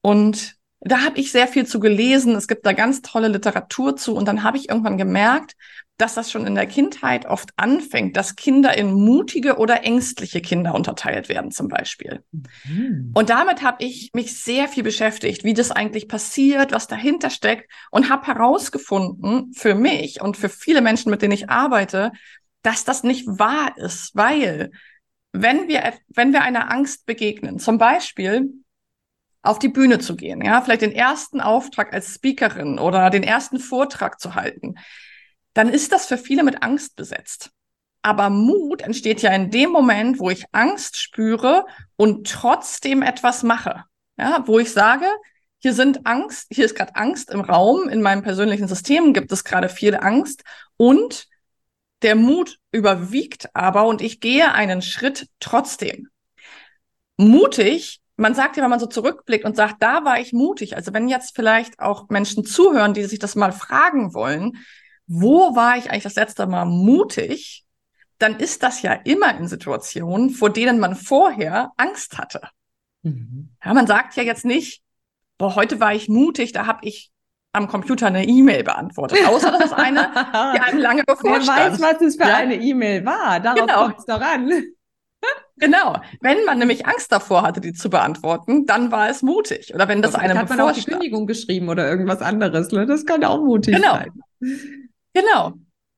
Und 0.00 0.56
da 0.80 1.02
habe 1.02 1.18
ich 1.18 1.32
sehr 1.32 1.48
viel 1.48 1.66
zu 1.66 1.80
gelesen. 1.80 2.34
Es 2.34 2.48
gibt 2.48 2.66
da 2.66 2.72
ganz 2.72 3.00
tolle 3.00 3.28
Literatur 3.28 3.96
zu. 3.96 4.14
Und 4.14 4.28
dann 4.28 4.42
habe 4.42 4.58
ich 4.58 4.68
irgendwann 4.68 4.98
gemerkt, 4.98 5.54
dass 5.96 6.14
das 6.14 6.30
schon 6.30 6.46
in 6.46 6.56
der 6.56 6.66
Kindheit 6.66 7.24
oft 7.26 7.50
anfängt, 7.56 8.16
dass 8.16 8.34
Kinder 8.34 8.76
in 8.76 8.92
mutige 8.92 9.58
oder 9.58 9.84
ängstliche 9.84 10.40
Kinder 10.40 10.74
unterteilt 10.74 11.28
werden, 11.28 11.52
zum 11.52 11.68
Beispiel. 11.68 12.24
Mhm. 12.64 13.12
Und 13.14 13.30
damit 13.30 13.62
habe 13.62 13.84
ich 13.84 14.10
mich 14.12 14.36
sehr 14.36 14.66
viel 14.66 14.82
beschäftigt, 14.82 15.44
wie 15.44 15.54
das 15.54 15.70
eigentlich 15.70 16.08
passiert, 16.08 16.72
was 16.72 16.88
dahinter 16.88 17.30
steckt 17.30 17.70
und 17.92 18.10
habe 18.10 18.26
herausgefunden 18.26 19.52
für 19.54 19.76
mich 19.76 20.20
und 20.20 20.36
für 20.36 20.48
viele 20.48 20.80
Menschen, 20.80 21.10
mit 21.10 21.22
denen 21.22 21.32
ich 21.32 21.48
arbeite, 21.48 22.10
dass 22.64 22.84
das 22.84 23.04
nicht 23.04 23.26
wahr 23.26 23.76
ist, 23.76 24.16
weil 24.16 24.72
wenn 25.32 25.68
wir, 25.68 25.92
wenn 26.08 26.32
wir 26.32 26.42
einer 26.42 26.70
Angst 26.70 27.06
begegnen, 27.06 27.58
zum 27.58 27.78
Beispiel 27.78 28.52
auf 29.42 29.58
die 29.58 29.68
Bühne 29.68 29.98
zu 29.98 30.16
gehen, 30.16 30.42
ja, 30.42 30.62
vielleicht 30.62 30.82
den 30.82 30.92
ersten 30.92 31.40
Auftrag 31.40 31.92
als 31.92 32.14
Speakerin 32.14 32.78
oder 32.78 33.10
den 33.10 33.22
ersten 33.22 33.58
Vortrag 33.60 34.18
zu 34.18 34.34
halten, 34.34 34.76
dann 35.52 35.68
ist 35.68 35.92
das 35.92 36.06
für 36.06 36.16
viele 36.16 36.42
mit 36.42 36.62
Angst 36.62 36.96
besetzt. 36.96 37.50
Aber 38.00 38.30
Mut 38.30 38.82
entsteht 38.82 39.20
ja 39.22 39.32
in 39.32 39.50
dem 39.50 39.70
Moment, 39.70 40.18
wo 40.18 40.30
ich 40.30 40.46
Angst 40.52 40.96
spüre 40.98 41.66
und 41.96 42.30
trotzdem 42.30 43.02
etwas 43.02 43.42
mache. 43.42 43.84
Ja, 44.16 44.44
wo 44.46 44.58
ich 44.58 44.72
sage, 44.72 45.06
hier 45.58 45.74
sind 45.74 46.06
Angst, 46.06 46.46
hier 46.50 46.64
ist 46.64 46.76
gerade 46.76 46.96
Angst 46.96 47.30
im 47.30 47.40
Raum, 47.40 47.88
in 47.88 48.00
meinem 48.00 48.22
persönlichen 48.22 48.68
System 48.68 49.12
gibt 49.12 49.32
es 49.32 49.44
gerade 49.44 49.68
viel 49.68 49.96
Angst 49.96 50.44
und 50.76 51.26
der 52.04 52.14
Mut 52.14 52.58
überwiegt 52.70 53.48
aber 53.54 53.86
und 53.86 54.02
ich 54.02 54.20
gehe 54.20 54.52
einen 54.52 54.82
Schritt 54.82 55.28
trotzdem. 55.40 56.08
Mutig, 57.16 58.00
man 58.16 58.34
sagt 58.34 58.56
ja, 58.56 58.62
wenn 58.62 58.70
man 58.70 58.80
so 58.80 58.86
zurückblickt 58.86 59.44
und 59.44 59.56
sagt, 59.56 59.82
da 59.82 60.04
war 60.04 60.20
ich 60.20 60.32
mutig. 60.32 60.76
Also 60.76 60.92
wenn 60.92 61.08
jetzt 61.08 61.34
vielleicht 61.34 61.80
auch 61.80 62.08
Menschen 62.10 62.44
zuhören, 62.44 62.94
die 62.94 63.04
sich 63.04 63.18
das 63.18 63.34
mal 63.34 63.52
fragen 63.52 64.14
wollen, 64.14 64.58
wo 65.06 65.56
war 65.56 65.76
ich 65.76 65.90
eigentlich 65.90 66.04
das 66.04 66.14
letzte 66.14 66.46
Mal 66.46 66.66
mutig? 66.66 67.64
Dann 68.18 68.38
ist 68.38 68.62
das 68.62 68.82
ja 68.82 68.92
immer 68.92 69.36
in 69.36 69.48
Situationen, 69.48 70.30
vor 70.30 70.50
denen 70.50 70.78
man 70.78 70.94
vorher 70.94 71.72
Angst 71.76 72.18
hatte. 72.18 72.42
Mhm. 73.02 73.50
Ja, 73.64 73.74
man 73.74 73.86
sagt 73.86 74.14
ja 74.16 74.22
jetzt 74.22 74.44
nicht, 74.44 74.82
boah, 75.38 75.56
heute 75.56 75.80
war 75.80 75.94
ich 75.94 76.08
mutig, 76.08 76.52
da 76.52 76.66
habe 76.66 76.86
ich 76.86 77.10
am 77.54 77.68
Computer 77.68 78.08
eine 78.08 78.26
E-Mail 78.26 78.64
beantwortet. 78.64 79.18
Außer 79.26 79.50
das 79.52 79.66
ist 79.66 79.72
eine, 79.72 80.10
die 80.54 80.60
einem 80.60 80.78
lange 80.78 81.04
bevorstand. 81.04 81.46
Wer 81.56 81.72
weiß, 81.72 81.80
was 81.80 82.00
es 82.02 82.16
für 82.16 82.28
ja? 82.28 82.36
eine 82.36 82.56
E-Mail 82.56 83.04
war. 83.04 83.40
Darauf 83.40 83.60
genau. 83.60 83.82
kommt 83.84 83.98
es 83.98 84.06
doch 84.06 84.20
an. 84.20 84.50
Genau. 85.56 85.96
Wenn 86.20 86.44
man 86.44 86.58
nämlich 86.58 86.84
Angst 86.84 87.12
davor 87.12 87.42
hatte, 87.42 87.60
die 87.60 87.72
zu 87.72 87.88
beantworten, 87.88 88.66
dann 88.66 88.90
war 88.90 89.08
es 89.08 89.22
mutig. 89.22 89.72
Oder 89.72 89.86
wenn 89.86 90.02
das 90.02 90.16
einem 90.16 90.36
hat 90.36 90.48
man 90.48 90.60
auch 90.60 90.72
die 90.72 90.82
Kündigung 90.82 91.28
geschrieben 91.28 91.68
oder 91.68 91.88
irgendwas 91.88 92.22
anderes. 92.22 92.72
Ne? 92.72 92.86
Das 92.86 93.06
kann 93.06 93.22
auch 93.22 93.40
mutig 93.40 93.76
genau. 93.76 93.92
sein. 93.94 94.10
Genau. 95.14 95.52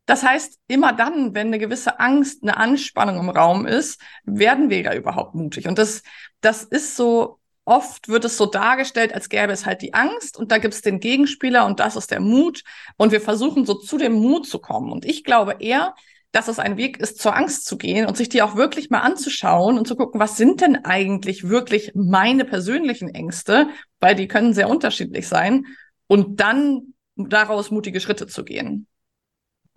Das 0.04 0.22
heißt, 0.22 0.58
immer 0.68 0.92
dann, 0.92 1.34
wenn 1.34 1.48
eine 1.48 1.58
gewisse 1.58 1.98
Angst, 1.98 2.42
eine 2.42 2.58
Anspannung 2.58 3.18
im 3.18 3.30
Raum 3.30 3.66
ist, 3.66 3.98
werden 4.24 4.68
wir 4.68 4.82
ja 4.82 4.94
überhaupt 4.94 5.34
mutig. 5.34 5.66
Und 5.66 5.78
das, 5.78 6.02
das 6.42 6.62
ist 6.62 6.94
so 6.94 7.40
oft 7.66 8.08
wird 8.08 8.24
es 8.24 8.38
so 8.38 8.46
dargestellt, 8.46 9.12
als 9.12 9.28
gäbe 9.28 9.52
es 9.52 9.66
halt 9.66 9.82
die 9.82 9.92
Angst 9.92 10.38
und 10.38 10.50
da 10.50 10.58
gibt 10.58 10.72
es 10.72 10.80
den 10.80 11.00
Gegenspieler 11.00 11.66
und 11.66 11.80
das 11.80 11.96
ist 11.96 12.10
der 12.10 12.20
Mut. 12.20 12.62
Und 12.96 13.12
wir 13.12 13.20
versuchen 13.20 13.66
so 13.66 13.74
zu 13.74 13.98
dem 13.98 14.14
Mut 14.14 14.46
zu 14.46 14.58
kommen. 14.60 14.90
Und 14.90 15.04
ich 15.04 15.24
glaube 15.24 15.56
eher, 15.58 15.94
dass 16.32 16.48
es 16.48 16.58
ein 16.58 16.76
Weg 16.76 16.98
ist, 16.98 17.20
zur 17.20 17.36
Angst 17.36 17.66
zu 17.66 17.76
gehen 17.76 18.06
und 18.06 18.16
sich 18.16 18.28
die 18.28 18.42
auch 18.42 18.56
wirklich 18.56 18.88
mal 18.88 19.00
anzuschauen 19.00 19.78
und 19.78 19.88
zu 19.88 19.96
gucken, 19.96 20.20
was 20.20 20.36
sind 20.36 20.60
denn 20.60 20.84
eigentlich 20.84 21.48
wirklich 21.48 21.92
meine 21.94 22.44
persönlichen 22.44 23.08
Ängste, 23.08 23.68
weil 24.00 24.14
die 24.14 24.28
können 24.28 24.54
sehr 24.54 24.68
unterschiedlich 24.68 25.28
sein 25.28 25.66
und 26.06 26.40
dann 26.40 26.94
daraus 27.16 27.70
mutige 27.70 28.00
Schritte 28.00 28.26
zu 28.26 28.44
gehen. 28.44 28.86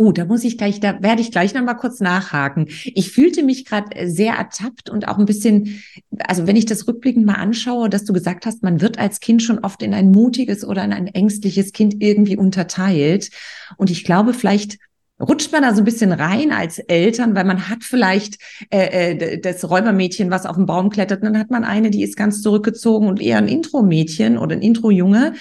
Oh, 0.01 0.13
da 0.13 0.23
muss 0.23 0.45
ich 0.45 0.57
gleich, 0.57 0.79
da 0.79 1.03
werde 1.03 1.21
ich 1.21 1.29
gleich 1.29 1.53
noch 1.53 1.61
mal 1.61 1.73
kurz 1.73 1.99
nachhaken. 1.99 2.67
Ich 2.85 3.11
fühlte 3.11 3.43
mich 3.43 3.65
gerade 3.65 4.09
sehr 4.09 4.33
ertappt 4.35 4.89
und 4.89 5.09
auch 5.09 5.17
ein 5.17 5.25
bisschen, 5.25 5.83
also 6.19 6.47
wenn 6.47 6.55
ich 6.55 6.65
das 6.65 6.87
rückblickend 6.87 7.25
mal 7.25 7.33
anschaue, 7.33 7.89
dass 7.89 8.05
du 8.05 8.13
gesagt 8.13 8.45
hast, 8.45 8.63
man 8.63 8.79
wird 8.79 8.97
als 8.97 9.19
Kind 9.19 9.43
schon 9.43 9.59
oft 9.59 9.83
in 9.83 9.93
ein 9.93 10.11
mutiges 10.11 10.63
oder 10.63 10.85
in 10.85 10.93
ein 10.93 11.07
ängstliches 11.07 11.73
Kind 11.73 11.95
irgendwie 11.99 12.37
unterteilt. 12.37 13.29
Und 13.75 13.91
ich 13.91 14.05
glaube, 14.05 14.33
vielleicht 14.33 14.77
rutscht 15.19 15.51
man 15.51 15.63
da 15.63 15.73
so 15.73 15.81
ein 15.81 15.85
bisschen 15.85 16.13
rein 16.13 16.53
als 16.53 16.79
Eltern, 16.79 17.35
weil 17.35 17.43
man 17.43 17.67
hat 17.67 17.83
vielleicht 17.83 18.37
äh, 18.69 19.11
äh, 19.11 19.41
das 19.41 19.69
Räubermädchen, 19.69 20.31
was 20.31 20.45
auf 20.45 20.55
den 20.55 20.65
Baum 20.65 20.89
klettert, 20.89 21.21
und 21.21 21.25
dann 21.25 21.39
hat 21.39 21.51
man 21.51 21.65
eine, 21.65 21.89
die 21.89 22.03
ist 22.03 22.15
ganz 22.15 22.41
zurückgezogen 22.41 23.07
und 23.07 23.21
eher 23.21 23.37
ein 23.37 23.49
Intro-Mädchen 23.49 24.37
oder 24.37 24.55
ein 24.55 24.61
Intro-Junge. 24.61 25.33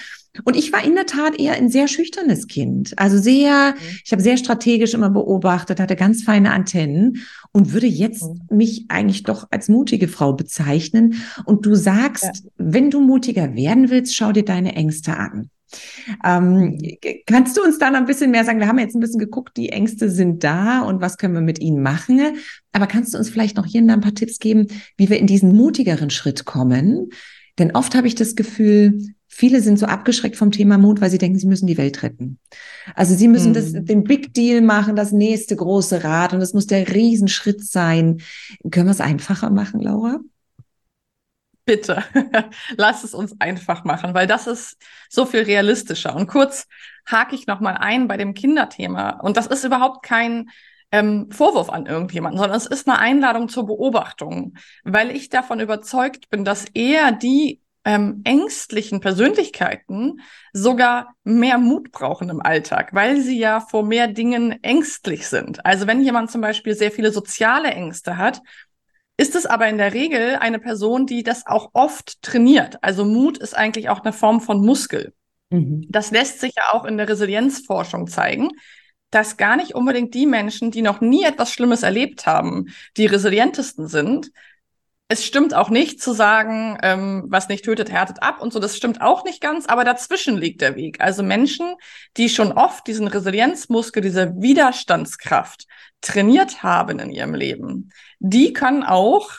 Und 0.43 0.55
ich 0.55 0.71
war 0.71 0.83
in 0.83 0.95
der 0.95 1.05
Tat 1.05 1.39
eher 1.39 1.53
ein 1.53 1.69
sehr 1.69 1.87
schüchternes 1.87 2.47
Kind. 2.47 2.93
Also 2.97 3.17
sehr, 3.17 3.71
mhm. 3.71 3.99
ich 4.03 4.11
habe 4.11 4.21
sehr 4.21 4.37
strategisch 4.37 4.93
immer 4.93 5.09
beobachtet, 5.09 5.79
hatte 5.79 5.95
ganz 5.95 6.23
feine 6.23 6.51
Antennen 6.51 7.23
und 7.51 7.73
würde 7.73 7.87
jetzt 7.87 8.23
mhm. 8.23 8.57
mich 8.57 8.85
eigentlich 8.89 9.23
doch 9.23 9.47
als 9.51 9.69
mutige 9.69 10.07
Frau 10.07 10.33
bezeichnen. 10.33 11.15
Und 11.45 11.65
du 11.65 11.75
sagst, 11.75 12.23
ja. 12.23 12.51
wenn 12.57 12.91
du 12.91 13.01
mutiger 13.01 13.55
werden 13.55 13.89
willst, 13.89 14.15
schau 14.15 14.31
dir 14.31 14.45
deine 14.45 14.75
Ängste 14.75 15.17
an. 15.17 15.49
Ähm, 16.25 16.59
mhm. 16.59 16.81
kannst 17.25 17.55
du 17.57 17.63
uns 17.63 17.77
da 17.77 17.91
noch 17.91 17.99
ein 17.99 18.05
bisschen 18.05 18.31
mehr 18.31 18.43
sagen? 18.43 18.59
Wir 18.59 18.67
haben 18.67 18.79
jetzt 18.79 18.95
ein 18.95 18.99
bisschen 18.99 19.19
geguckt, 19.19 19.55
die 19.57 19.69
Ängste 19.69 20.09
sind 20.09 20.43
da 20.43 20.81
und 20.81 21.01
was 21.01 21.17
können 21.17 21.33
wir 21.33 21.41
mit 21.41 21.59
ihnen 21.59 21.81
machen. 21.81 22.37
Aber 22.71 22.87
kannst 22.87 23.13
du 23.13 23.17
uns 23.17 23.29
vielleicht 23.29 23.57
noch 23.57 23.65
hier 23.65 23.81
ein 23.81 24.01
paar 24.01 24.15
Tipps 24.15 24.39
geben, 24.39 24.67
wie 24.97 25.09
wir 25.09 25.19
in 25.19 25.27
diesen 25.27 25.55
mutigeren 25.55 26.09
Schritt 26.09 26.45
kommen? 26.45 27.09
Denn 27.57 27.75
oft 27.75 27.95
habe 27.95 28.07
ich 28.07 28.15
das 28.15 28.35
Gefühl, 28.35 29.13
viele 29.39 29.61
sind 29.61 29.79
so 29.79 29.85
abgeschreckt 29.85 30.35
vom 30.35 30.51
Thema 30.51 30.77
Mut, 30.77 30.99
weil 30.99 31.09
sie 31.09 31.17
denken, 31.17 31.39
sie 31.39 31.47
müssen 31.47 31.65
die 31.65 31.77
Welt 31.77 32.03
retten. 32.03 32.39
Also 32.93 33.15
sie 33.15 33.29
müssen 33.29 33.51
mhm. 33.51 33.53
das, 33.53 33.71
den 33.71 34.03
Big 34.03 34.33
Deal 34.33 34.59
machen, 34.59 34.97
das 34.97 35.13
nächste 35.13 35.55
große 35.55 36.03
Rad 36.03 36.33
und 36.33 36.41
das 36.41 36.53
muss 36.53 36.67
der 36.67 36.93
Riesenschritt 36.93 37.63
sein. 37.63 38.21
Können 38.69 38.87
wir 38.87 38.91
es 38.91 38.99
einfacher 38.99 39.49
machen, 39.49 39.79
Laura? 39.79 40.19
Bitte, 41.63 42.03
lass 42.75 43.05
es 43.05 43.13
uns 43.13 43.39
einfach 43.39 43.85
machen, 43.85 44.13
weil 44.13 44.27
das 44.27 44.45
ist 44.45 44.75
so 45.07 45.25
viel 45.25 45.43
realistischer. 45.43 46.17
Und 46.17 46.27
kurz 46.27 46.67
hake 47.05 47.33
ich 47.33 47.47
nochmal 47.47 47.77
ein 47.79 48.09
bei 48.09 48.17
dem 48.17 48.33
Kinderthema. 48.33 49.21
Und 49.21 49.37
das 49.37 49.47
ist 49.47 49.63
überhaupt 49.63 50.03
kein 50.03 50.49
ähm, 50.91 51.31
Vorwurf 51.31 51.69
an 51.69 51.85
irgendjemanden, 51.85 52.39
sondern 52.39 52.57
es 52.57 52.65
ist 52.65 52.89
eine 52.89 52.99
Einladung 52.99 53.47
zur 53.47 53.67
Beobachtung, 53.67 54.55
weil 54.83 55.11
ich 55.11 55.29
davon 55.29 55.61
überzeugt 55.61 56.29
bin, 56.29 56.43
dass 56.43 56.65
eher 56.73 57.13
die 57.13 57.61
ähm, 57.89 58.21
ängstlichen 58.23 58.99
Persönlichkeiten 58.99 60.21
sogar 60.53 61.15
mehr 61.23 61.57
Mut 61.57 61.91
brauchen 61.91 62.29
im 62.29 62.39
Alltag, 62.39 62.93
weil 62.93 63.19
sie 63.19 63.39
ja 63.39 63.61
vor 63.61 63.83
mehr 63.83 64.07
Dingen 64.07 64.61
ängstlich 64.61 65.27
sind. 65.27 65.65
Also 65.65 65.87
wenn 65.87 66.03
jemand 66.03 66.29
zum 66.29 66.41
Beispiel 66.41 66.75
sehr 66.75 66.91
viele 66.91 67.11
soziale 67.11 67.71
Ängste 67.71 68.17
hat, 68.17 68.43
ist 69.17 69.35
es 69.35 69.47
aber 69.47 69.67
in 69.67 69.79
der 69.79 69.95
Regel 69.95 70.35
eine 70.35 70.59
Person, 70.59 71.07
die 71.07 71.23
das 71.23 71.47
auch 71.47 71.71
oft 71.73 72.21
trainiert. 72.21 72.77
Also 72.83 73.05
Mut 73.05 73.39
ist 73.39 73.57
eigentlich 73.57 73.89
auch 73.89 74.01
eine 74.01 74.13
Form 74.13 74.39
von 74.39 74.63
Muskel. 74.63 75.13
Mhm. 75.49 75.87
Das 75.89 76.11
lässt 76.11 76.41
sich 76.41 76.53
ja 76.57 76.73
auch 76.73 76.85
in 76.85 76.97
der 76.97 77.09
Resilienzforschung 77.09 78.05
zeigen, 78.05 78.49
dass 79.09 79.37
gar 79.37 79.55
nicht 79.55 79.73
unbedingt 79.73 80.13
die 80.13 80.27
Menschen, 80.27 80.69
die 80.69 80.83
noch 80.83 81.01
nie 81.01 81.23
etwas 81.23 81.51
Schlimmes 81.51 81.81
erlebt 81.81 82.27
haben, 82.27 82.67
die 82.97 83.07
resilientesten 83.07 83.87
sind. 83.87 84.31
Es 85.11 85.25
stimmt 85.25 85.55
auch 85.55 85.71
nicht 85.71 85.99
zu 86.03 86.13
sagen, 86.13 86.77
ähm, 86.83 87.25
was 87.29 87.49
nicht 87.49 87.65
tötet, 87.65 87.91
härtet 87.91 88.21
ab 88.21 88.41
und 88.41 88.53
so. 88.53 88.59
Das 88.59 88.77
stimmt 88.77 89.01
auch 89.01 89.23
nicht 89.23 89.41
ganz, 89.41 89.65
aber 89.65 89.83
dazwischen 89.83 90.37
liegt 90.37 90.61
der 90.61 90.75
Weg. 90.75 91.01
Also 91.01 91.23
Menschen, 91.23 91.73
die 92.15 92.29
schon 92.29 92.51
oft 92.51 92.85
diesen 92.85 93.07
Resilienzmuskel, 93.07 94.03
diese 94.03 94.35
Widerstandskraft 94.39 95.65
trainiert 96.01 96.61
haben 96.61 96.99
in 96.99 97.09
ihrem 97.09 97.33
Leben, 97.33 97.89
die 98.19 98.53
können 98.53 98.83
auch 98.83 99.31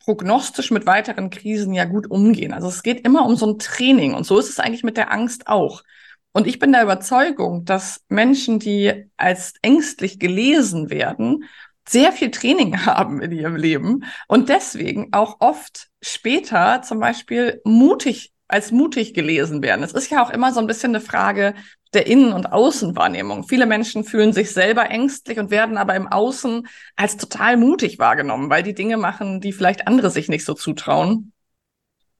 prognostisch 0.00 0.70
mit 0.70 0.84
weiteren 0.84 1.30
Krisen 1.30 1.72
ja 1.72 1.86
gut 1.86 2.10
umgehen. 2.10 2.52
Also 2.52 2.68
es 2.68 2.82
geht 2.82 3.06
immer 3.06 3.24
um 3.24 3.36
so 3.36 3.46
ein 3.46 3.58
Training 3.58 4.12
und 4.12 4.24
so 4.24 4.38
ist 4.38 4.50
es 4.50 4.60
eigentlich 4.60 4.84
mit 4.84 4.98
der 4.98 5.10
Angst 5.10 5.46
auch. 5.46 5.84
Und 6.32 6.46
ich 6.46 6.58
bin 6.58 6.72
der 6.72 6.82
Überzeugung, 6.82 7.64
dass 7.64 8.02
Menschen, 8.08 8.58
die 8.58 9.08
als 9.16 9.54
ängstlich 9.62 10.18
gelesen 10.18 10.90
werden, 10.90 11.44
sehr 11.88 12.12
viel 12.12 12.30
Training 12.30 12.78
haben 12.86 13.20
in 13.20 13.32
ihrem 13.32 13.56
Leben 13.56 14.04
und 14.28 14.48
deswegen 14.48 15.12
auch 15.12 15.36
oft 15.40 15.88
später 16.02 16.82
zum 16.82 17.00
Beispiel 17.00 17.60
mutig 17.64 18.32
als 18.46 18.72
mutig 18.72 19.14
gelesen 19.14 19.62
werden. 19.62 19.82
Es 19.82 19.92
ist 19.92 20.10
ja 20.10 20.22
auch 20.22 20.30
immer 20.30 20.52
so 20.52 20.60
ein 20.60 20.66
bisschen 20.66 20.90
eine 20.90 21.00
Frage 21.00 21.54
der 21.94 22.06
Innen- 22.06 22.32
und 22.32 22.52
Außenwahrnehmung. 22.52 23.44
Viele 23.48 23.66
Menschen 23.66 24.04
fühlen 24.04 24.32
sich 24.32 24.52
selber 24.52 24.90
ängstlich 24.90 25.38
und 25.38 25.50
werden 25.50 25.78
aber 25.78 25.94
im 25.94 26.08
Außen 26.08 26.66
als 26.96 27.16
total 27.16 27.56
mutig 27.56 27.98
wahrgenommen, 27.98 28.50
weil 28.50 28.62
die 28.62 28.74
Dinge 28.74 28.96
machen, 28.96 29.40
die 29.40 29.52
vielleicht 29.52 29.86
andere 29.86 30.10
sich 30.10 30.28
nicht 30.28 30.44
so 30.44 30.54
zutrauen. 30.54 31.32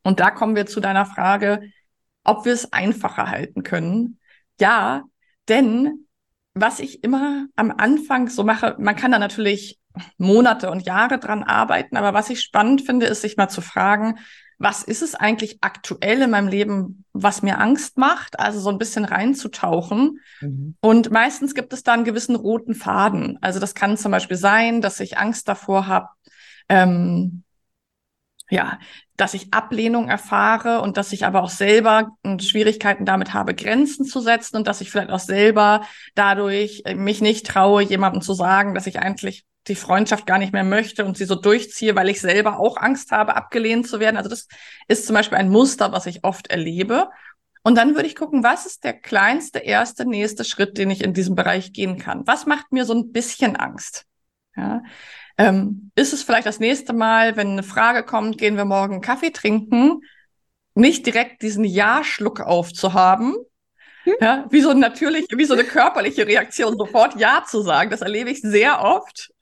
Und 0.03 0.21
da 0.21 0.31
kommen 0.31 0.55
wir 0.57 0.67
zu 0.67 0.81
deiner 0.81 1.07
Frage, 1.07 1.71
ob 2.25 2.45
wir 2.45 2.53
es 2.53 2.73
einfacher 2.73 3.29
halten 3.31 3.63
können. 3.63 4.19
Ja, 4.61 5.05
denn 5.49 6.04
was 6.55 6.81
ich 6.81 7.05
immer 7.05 7.47
am 7.57 7.73
Anfang 7.77 8.29
so 8.29 8.45
mache, 8.45 8.77
man 8.79 8.97
kann 8.97 9.13
da 9.13 9.19
natürlich 9.19 9.79
Monate 10.19 10.71
und 10.71 10.87
Jahre 10.87 11.19
dran 11.19 11.43
arbeiten, 11.43 11.97
aber 11.97 12.15
was 12.15 12.31
ich 12.31 12.41
spannend 12.41 12.83
finde, 12.83 13.07
ist 13.07 13.23
sich 13.23 13.37
mal 13.37 13.49
zu 13.49 13.61
fragen, 13.61 14.19
was 14.59 14.83
ist 14.83 15.03
es 15.03 15.15
eigentlich 15.15 15.59
aktuell 15.61 16.23
in 16.23 16.31
meinem 16.31 16.49
Leben, 16.49 17.05
was 17.13 17.43
mir 17.43 17.59
Angst 17.59 17.99
macht, 17.99 18.39
also 18.39 18.61
so 18.61 18.71
ein 18.71 18.79
bisschen 18.79 19.05
reinzutauchen. 19.05 20.21
Mhm. 20.41 20.77
Und 20.81 21.11
meistens 21.11 21.55
gibt 21.55 21.73
es 21.73 21.83
da 21.83 21.93
einen 21.93 22.05
gewissen 22.05 22.37
roten 22.37 22.75
Faden. 22.75 23.39
Also 23.41 23.61
das 23.61 23.75
kann 23.75 23.97
zum 23.97 24.13
Beispiel 24.13 24.37
sein, 24.37 24.81
dass 24.81 25.01
ich 25.01 25.19
Angst 25.19 25.49
davor 25.49 25.87
habe, 25.87 26.09
ähm, 26.69 27.44
ja, 28.51 28.79
dass 29.17 29.35
ich 29.35 29.53
Ablehnung 29.53 30.09
erfahre 30.09 30.81
und 30.81 30.97
dass 30.97 31.13
ich 31.13 31.25
aber 31.25 31.43
auch 31.43 31.51
selber 31.51 32.11
Schwierigkeiten 32.41 33.07
damit 33.07 33.33
habe, 33.33 33.55
Grenzen 33.55 34.05
zu 34.05 34.21
setzen 34.21 34.57
und 34.57 34.67
dass 34.67 34.81
ich 34.81 34.91
vielleicht 34.91 35.11
auch 35.11 35.21
selber 35.21 35.87
dadurch 36.15 36.83
äh, 36.85 36.95
mich 36.95 37.21
nicht 37.21 37.47
traue, 37.47 37.83
jemandem 37.83 38.23
zu 38.23 38.35
sagen, 38.35 38.75
dass 38.75 38.87
ich 38.87 38.99
eigentlich 38.99 39.45
die 39.67 39.75
Freundschaft 39.75 40.27
gar 40.27 40.39
nicht 40.39 40.53
mehr 40.53 40.65
möchte 40.65 41.05
und 41.05 41.17
sie 41.17 41.25
so 41.25 41.37
durchziehe, 41.37 41.97
weil 41.97 42.11
ich 42.11 42.21
selber 42.21 42.59
auch 42.59 42.77
Angst 42.77 43.13
habe, 43.13 43.35
abgelehnt 43.35 43.89
zu 43.89 43.99
werden. 43.99 44.19
Also 44.19 44.29
das 44.29 44.47
ist 44.89 45.07
zum 45.07 45.15
Beispiel 45.15 45.39
ein 45.39 45.49
Muster, 45.49 45.93
was 45.93 46.07
ich 46.07 46.23
oft 46.23 46.49
erlebe. 46.49 47.09
Und 47.63 47.77
dann 47.77 47.95
würde 47.95 48.07
ich 48.07 48.15
gucken, 48.15 48.45
was 48.45 48.67
ist 48.67 48.85
der 48.85 48.93
kleinste, 48.93 49.59
erste, 49.61 50.05
nächste 50.05 50.45
Schritt, 50.45 50.77
den 50.77 50.91
ich 50.91 51.03
in 51.03 51.15
diesem 51.15 51.35
Bereich 51.35 51.73
gehen 51.73 51.99
kann? 51.99 52.27
Was 52.27 52.45
macht 52.45 52.73
mir 52.73 52.85
so 52.85 52.93
ein 52.93 53.11
bisschen 53.11 53.57
Angst? 53.57 54.05
Ja. 54.55 54.83
Ähm, 55.37 55.91
ist 55.97 56.13
es 56.13 56.23
vielleicht 56.23 56.47
das 56.47 56.61
nächste 56.61 56.93
Mal, 56.93 57.37
wenn 57.37 57.51
eine 57.51 57.63
Frage 57.63 58.05
kommt, 58.05 58.39
gehen 58.39 58.57
wir 58.57 58.65
morgen 58.65 59.01
Kaffee 59.01 59.31
trinken, 59.31 60.01
nicht 60.75 61.07
direkt 61.07 61.43
diesen 61.43 61.65
Ja-Schluck 61.65 62.41
aufzuhaben, 62.41 63.35
hm? 64.05 64.15
ja, 64.21 64.47
wie 64.51 64.61
so 64.61 64.73
natürlich, 64.73 65.27
wie 65.31 65.45
so 65.45 65.55
eine 65.55 65.65
körperliche 65.65 66.27
Reaktion, 66.27 66.77
sofort 66.77 67.19
Ja 67.19 67.45
zu 67.47 67.63
sagen. 67.63 67.91
Das 67.91 68.03
erlebe 68.03 68.31
ich 68.31 68.43
sehr 68.43 68.83
oft. 68.83 69.33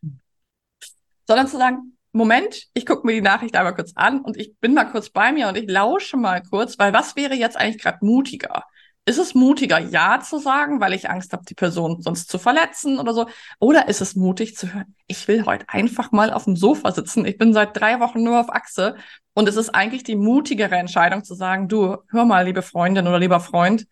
Sondern 1.26 1.48
zu 1.48 1.57
sagen, 1.57 1.96
Moment, 2.12 2.68
ich 2.74 2.85
gucke 2.87 3.07
mir 3.07 3.14
die 3.14 3.22
Nachricht 3.22 3.57
einmal 3.57 3.74
kurz 3.74 3.92
an 3.94 4.20
und 4.20 4.37
ich 4.37 4.57
bin 4.59 4.74
mal 4.74 4.85
kurz 4.85 5.11
bei 5.11 5.33
mir 5.33 5.48
und 5.48 5.57
ich 5.57 5.68
lausche 5.68 6.16
mal 6.16 6.42
kurz, 6.42 6.78
weil 6.78 6.92
was 6.92 7.16
wäre 7.16 7.35
jetzt 7.35 7.57
eigentlich 7.57 7.83
gerade 7.83 7.98
mutiger? 8.02 8.64
Ist 9.04 9.18
es 9.18 9.34
mutiger, 9.34 9.80
Ja 9.80 10.20
zu 10.20 10.38
sagen, 10.38 10.80
weil 10.80 10.92
ich 10.92 11.10
Angst 11.10 11.32
habe, 11.32 11.44
die 11.44 11.54
Person 11.54 12.00
sonst 12.02 12.30
zu 12.30 12.38
verletzen 12.38 13.00
oder 13.00 13.12
so? 13.12 13.26
Oder 13.58 13.88
ist 13.88 14.00
es 14.00 14.14
mutig 14.14 14.56
zu 14.56 14.72
hören, 14.72 14.94
ich 15.08 15.26
will 15.26 15.44
heute 15.44 15.64
einfach 15.68 16.12
mal 16.12 16.32
auf 16.32 16.44
dem 16.44 16.54
Sofa 16.54 16.92
sitzen. 16.92 17.26
Ich 17.26 17.36
bin 17.36 17.52
seit 17.52 17.76
drei 17.76 17.98
Wochen 17.98 18.22
nur 18.22 18.38
auf 18.38 18.52
Achse. 18.52 18.94
Und 19.34 19.48
es 19.48 19.56
ist 19.56 19.70
eigentlich 19.70 20.04
die 20.04 20.14
mutigere 20.14 20.76
Entscheidung 20.76 21.24
zu 21.24 21.34
sagen, 21.34 21.66
du, 21.66 21.96
hör 22.10 22.24
mal, 22.24 22.44
liebe 22.44 22.62
Freundin 22.62 23.08
oder 23.08 23.18
lieber 23.18 23.40
Freund, 23.40 23.88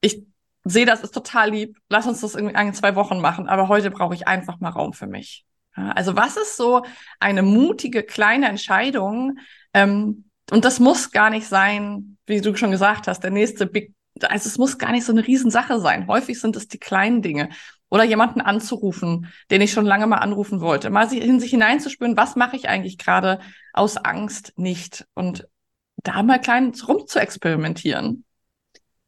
ich 0.00 0.24
sehe, 0.64 0.86
das 0.86 1.02
ist 1.02 1.14
total 1.14 1.50
lieb. 1.50 1.78
Lass 1.88 2.08
uns 2.08 2.20
das 2.20 2.34
in 2.34 2.74
zwei 2.74 2.96
Wochen 2.96 3.20
machen. 3.20 3.48
Aber 3.48 3.68
heute 3.68 3.92
brauche 3.92 4.14
ich 4.14 4.26
einfach 4.26 4.58
mal 4.58 4.70
Raum 4.70 4.94
für 4.94 5.06
mich. 5.06 5.44
Also 5.74 6.16
was 6.16 6.36
ist 6.36 6.56
so 6.56 6.84
eine 7.20 7.42
mutige 7.42 8.02
kleine 8.02 8.48
Entscheidung? 8.48 9.38
Ähm, 9.72 10.24
und 10.50 10.64
das 10.64 10.80
muss 10.80 11.12
gar 11.12 11.30
nicht 11.30 11.46
sein, 11.46 12.16
wie 12.26 12.40
du 12.40 12.56
schon 12.56 12.72
gesagt 12.72 13.06
hast, 13.06 13.20
der 13.20 13.30
nächste 13.30 13.66
Big 13.66 13.94
also 14.24 14.48
es 14.48 14.58
muss 14.58 14.78
gar 14.78 14.92
nicht 14.92 15.04
so 15.04 15.12
eine 15.12 15.26
Riesensache 15.26 15.80
sein. 15.80 16.06
Häufig 16.06 16.40
sind 16.40 16.56
es 16.56 16.68
die 16.68 16.78
kleinen 16.78 17.22
Dinge. 17.22 17.50
Oder 17.92 18.04
jemanden 18.04 18.40
anzurufen, 18.40 19.26
den 19.50 19.60
ich 19.62 19.72
schon 19.72 19.84
lange 19.84 20.06
mal 20.06 20.18
anrufen 20.18 20.60
wollte. 20.60 20.90
Mal 20.90 21.12
in 21.12 21.40
sich 21.40 21.50
hineinzuspüren, 21.50 22.16
was 22.16 22.36
mache 22.36 22.56
ich 22.56 22.68
eigentlich 22.68 22.98
gerade 22.98 23.40
aus 23.72 23.96
Angst 23.96 24.52
nicht? 24.56 25.06
Und 25.14 25.48
da 26.04 26.22
mal 26.22 26.40
klein 26.40 26.72
rum 26.86 27.06
zu 27.06 27.18
experimentieren. 27.18 28.24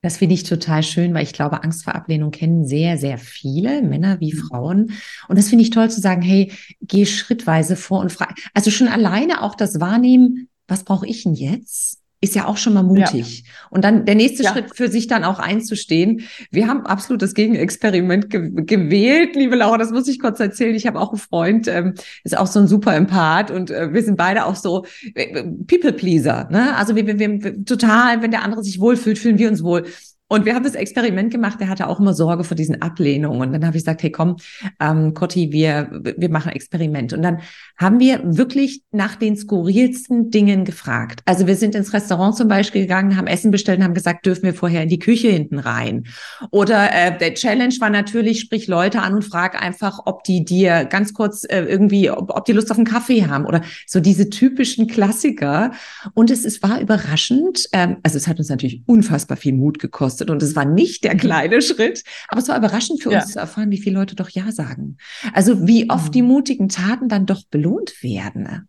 Das 0.03 0.17
finde 0.17 0.35
ich 0.35 0.43
total 0.43 0.83
schön, 0.83 1.15
weil 1.15 1.23
ich 1.23 1.33
glaube, 1.33 1.63
Angst 1.63 1.85
vor 1.85 1.95
Ablehnung 1.95 2.33
kennen 2.33 2.67
sehr, 2.67 2.99
sehr 2.99 3.19
viele, 3.19 3.83
Männer 3.83 4.19
wie 4.19 4.35
mhm. 4.35 4.39
Frauen. 4.39 4.93
Und 5.29 5.39
das 5.39 5.49
finde 5.49 5.63
ich 5.63 5.71
toll 5.71 5.91
zu 5.91 6.01
sagen, 6.01 6.23
hey, 6.23 6.53
geh 6.81 7.07
schrittweise 7.07 7.77
vor 7.77 8.01
und 8.01 8.11
frei. 8.11 8.27
Also 8.53 8.73
schon 8.73 8.89
alleine 8.89 9.43
auch 9.43 9.55
das 9.55 9.79
Wahrnehmen, 9.79 10.49
was 10.67 10.83
brauche 10.83 11.07
ich 11.07 11.23
denn 11.23 11.35
jetzt? 11.35 12.02
Ist 12.23 12.37
ja 12.37 12.47
auch 12.47 12.57
schon 12.57 12.73
mal 12.73 12.85
mutig. 12.85 13.41
Ja. 13.41 13.53
Und 13.71 13.85
dann 13.85 14.07
der 14.07 14.15
nächste 14.15 14.45
ja. 14.45 14.53
Schritt 14.53 14.77
für 14.77 14.89
sich 14.89 15.09
dann 15.09 15.25
auch 15.25 15.41
einzustehen. 15.41 16.23
Wir 16.53 16.69
haben 16.69 16.87
absolut 16.87 17.21
das 17.21 17.35
Gegenexperiment 17.35 18.31
ge 18.31 18.51
gewählt, 18.65 19.35
liebe 19.35 19.57
Laura, 19.57 19.77
das 19.77 19.91
muss 19.91 20.07
ich 20.07 20.21
kurz 20.21 20.39
erzählen. 20.39 20.77
Ich 20.77 20.87
habe 20.87 21.01
auch 21.01 21.11
einen 21.11 21.19
Freund, 21.19 21.67
ähm, 21.67 21.95
ist 22.23 22.39
auch 22.39 22.47
so 22.47 22.61
ein 22.61 22.69
super 22.69 22.95
Empath 22.95 23.51
und 23.51 23.73
äh, 23.73 23.93
wir 23.93 24.03
sind 24.05 24.17
beide 24.17 24.47
auch 24.47 24.55
so 24.55 24.87
äh, 25.15 25.43
People-Pleaser. 25.67 26.49
Ne? 26.51 26.77
Also 26.77 26.95
wir, 26.95 27.07
wir, 27.07 27.19
wir 27.19 27.65
total, 27.65 28.23
wenn 28.23 28.31
der 28.31 28.43
andere 28.43 28.63
sich 28.63 28.79
wohlfühlt, 28.79 29.19
fühlen 29.19 29.39
wir 29.39 29.49
uns 29.49 29.65
wohl. 29.65 29.85
Und 30.33 30.47
wir 30.47 30.55
haben 30.55 30.65
das 30.65 30.75
Experiment 30.75 31.31
gemacht, 31.31 31.61
der 31.61 31.69
hatte 31.69 31.87
auch 31.87 32.01
immer 32.01 32.15
Sorge 32.15 32.43
vor 32.43 32.57
diesen 32.57 32.81
Ablehnungen. 32.81 33.43
Und 33.43 33.53
dann 33.53 33.67
habe 33.67 33.77
ich 33.77 33.83
gesagt, 33.83 34.03
hey 34.03 34.11
komm, 34.11 34.37
ähm, 34.81 35.13
Cotti, 35.13 35.53
wir, 35.53 35.91
wir 36.17 36.31
machen 36.31 36.53
Experiment. 36.53 37.13
Und 37.13 37.21
dann 37.21 37.41
haben 37.77 38.01
wir 38.01 38.19
wirklich 38.25 38.83
nach 38.93 39.15
den 39.15 39.37
skurrilsten 39.37 40.31
Dingen 40.31 40.65
gefragt. 40.65 41.21
Also 41.27 41.47
wir 41.47 41.55
sind 41.55 41.75
ins 41.75 41.93
Restaurant 41.93 42.35
zum 42.35 42.49
Beispiel 42.49 42.81
gegangen, 42.81 43.19
haben 43.19 43.27
Essen 43.27 43.51
bestellt 43.51 43.81
und 43.81 43.85
haben 43.85 43.93
gesagt, 43.93 44.25
dürfen 44.25 44.45
wir 44.45 44.55
vorher 44.55 44.85
in 44.85 44.89
die 44.89 44.99
Küche 44.99 45.29
hinten 45.29 45.59
rein? 45.59 46.05
Oder 46.51 46.89
äh, 46.95 47.19
der 47.19 47.35
Challenge 47.35 47.75
war 47.81 47.91
natürlich, 47.91 48.41
sprich 48.41 48.69
Leute 48.69 49.03
an 49.03 49.13
und 49.13 49.27
frag 49.27 49.63
einfach, 49.63 50.01
ob 50.07 50.25
die 50.25 50.47
dir 50.47 50.87
ganz 50.87 51.13
kurz 51.13 51.45
äh, 51.45 51.61
irgendwie, 51.61 52.11
ob, 52.11 52.35
ob 52.35 52.47
die 52.47 52.53
Lust 52.53 52.71
auf 52.71 52.79
einen 52.79 52.87
Kaffee 52.87 53.27
haben 53.27 53.45
oder 53.45 53.61
so 53.87 54.01
diese 54.01 54.31
typischen 54.31 54.87
Klassiker. 54.87 55.73
Und 56.15 56.31
es, 56.31 56.47
es 56.47 56.63
war 56.63 56.81
überraschend, 56.81 57.69
ähm, 57.75 57.99
also 58.03 58.17
es 58.17 58.27
hat 58.27 58.39
uns 58.39 58.49
natürlich 58.49 58.83
unfassbar 58.87 59.37
viel 59.37 59.53
Mut 59.53 59.79
gekostet 59.79 60.22
gekostet 60.23 60.31
und 60.31 60.43
es 60.43 60.57
war 60.57 60.65
nicht 60.65 61.05
der 61.05 61.15
mhm. 61.15 61.19
kleine 61.19 61.63
Schritt, 61.63 62.05
aber 62.29 62.41
es 62.41 62.49
war 62.49 62.57
überraschend 62.57 63.03
für 63.03 63.13
ja. 63.13 63.21
uns 63.21 63.33
zu 63.33 63.39
erfahren, 63.39 63.71
wie 63.71 63.81
viele 63.81 63.99
Leute 63.99 64.15
doch 64.15 64.29
Ja 64.31 64.51
sagen. 64.53 64.97
Also 65.33 65.67
wie 65.67 65.91
oft 65.91 66.09
mhm. 66.09 66.13
die 66.13 66.23
mutigen 66.23 66.69
Taten 66.69 67.09
dann 67.09 67.27
doch 67.27 67.43
belohnt 67.51 68.03
werden. 68.03 68.69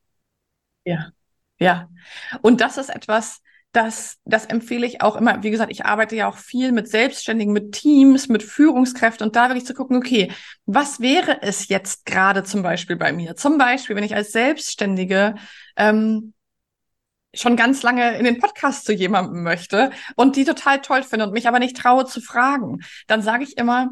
Ja, 0.85 1.11
ja. 1.59 1.89
Und 2.41 2.61
das 2.61 2.77
ist 2.77 2.89
etwas, 2.89 3.39
das, 3.71 4.17
das 4.25 4.45
empfehle 4.45 4.85
ich 4.85 5.01
auch 5.01 5.15
immer. 5.15 5.41
Wie 5.41 5.49
gesagt, 5.49 5.71
ich 5.71 5.85
arbeite 5.85 6.15
ja 6.15 6.27
auch 6.27 6.37
viel 6.37 6.71
mit 6.71 6.87
Selbstständigen, 6.87 7.53
mit 7.53 7.71
Teams, 7.71 8.27
mit 8.27 8.43
Führungskräften 8.43 9.25
und 9.25 9.35
da 9.35 9.49
wirklich 9.49 9.65
zu 9.65 9.73
gucken, 9.73 9.97
okay, 9.97 10.31
was 10.65 10.99
wäre 10.99 11.41
es 11.41 11.69
jetzt 11.69 12.05
gerade 12.05 12.43
zum 12.43 12.61
Beispiel 12.61 12.97
bei 12.97 13.11
mir? 13.13 13.35
Zum 13.35 13.57
Beispiel, 13.57 13.95
wenn 13.95 14.03
ich 14.03 14.15
als 14.15 14.31
Selbstständige 14.31 15.35
ähm, 15.75 16.33
schon 17.33 17.55
ganz 17.55 17.83
lange 17.83 18.17
in 18.17 18.25
den 18.25 18.39
Podcast 18.39 18.85
zu 18.85 18.93
jemandem 18.93 19.43
möchte 19.43 19.91
und 20.15 20.35
die 20.35 20.45
total 20.45 20.81
toll 20.81 21.03
finde 21.03 21.25
und 21.25 21.33
mich 21.33 21.47
aber 21.47 21.59
nicht 21.59 21.77
traue 21.77 22.05
zu 22.05 22.21
fragen, 22.21 22.79
dann 23.07 23.21
sage 23.21 23.43
ich 23.43 23.57
immer, 23.57 23.91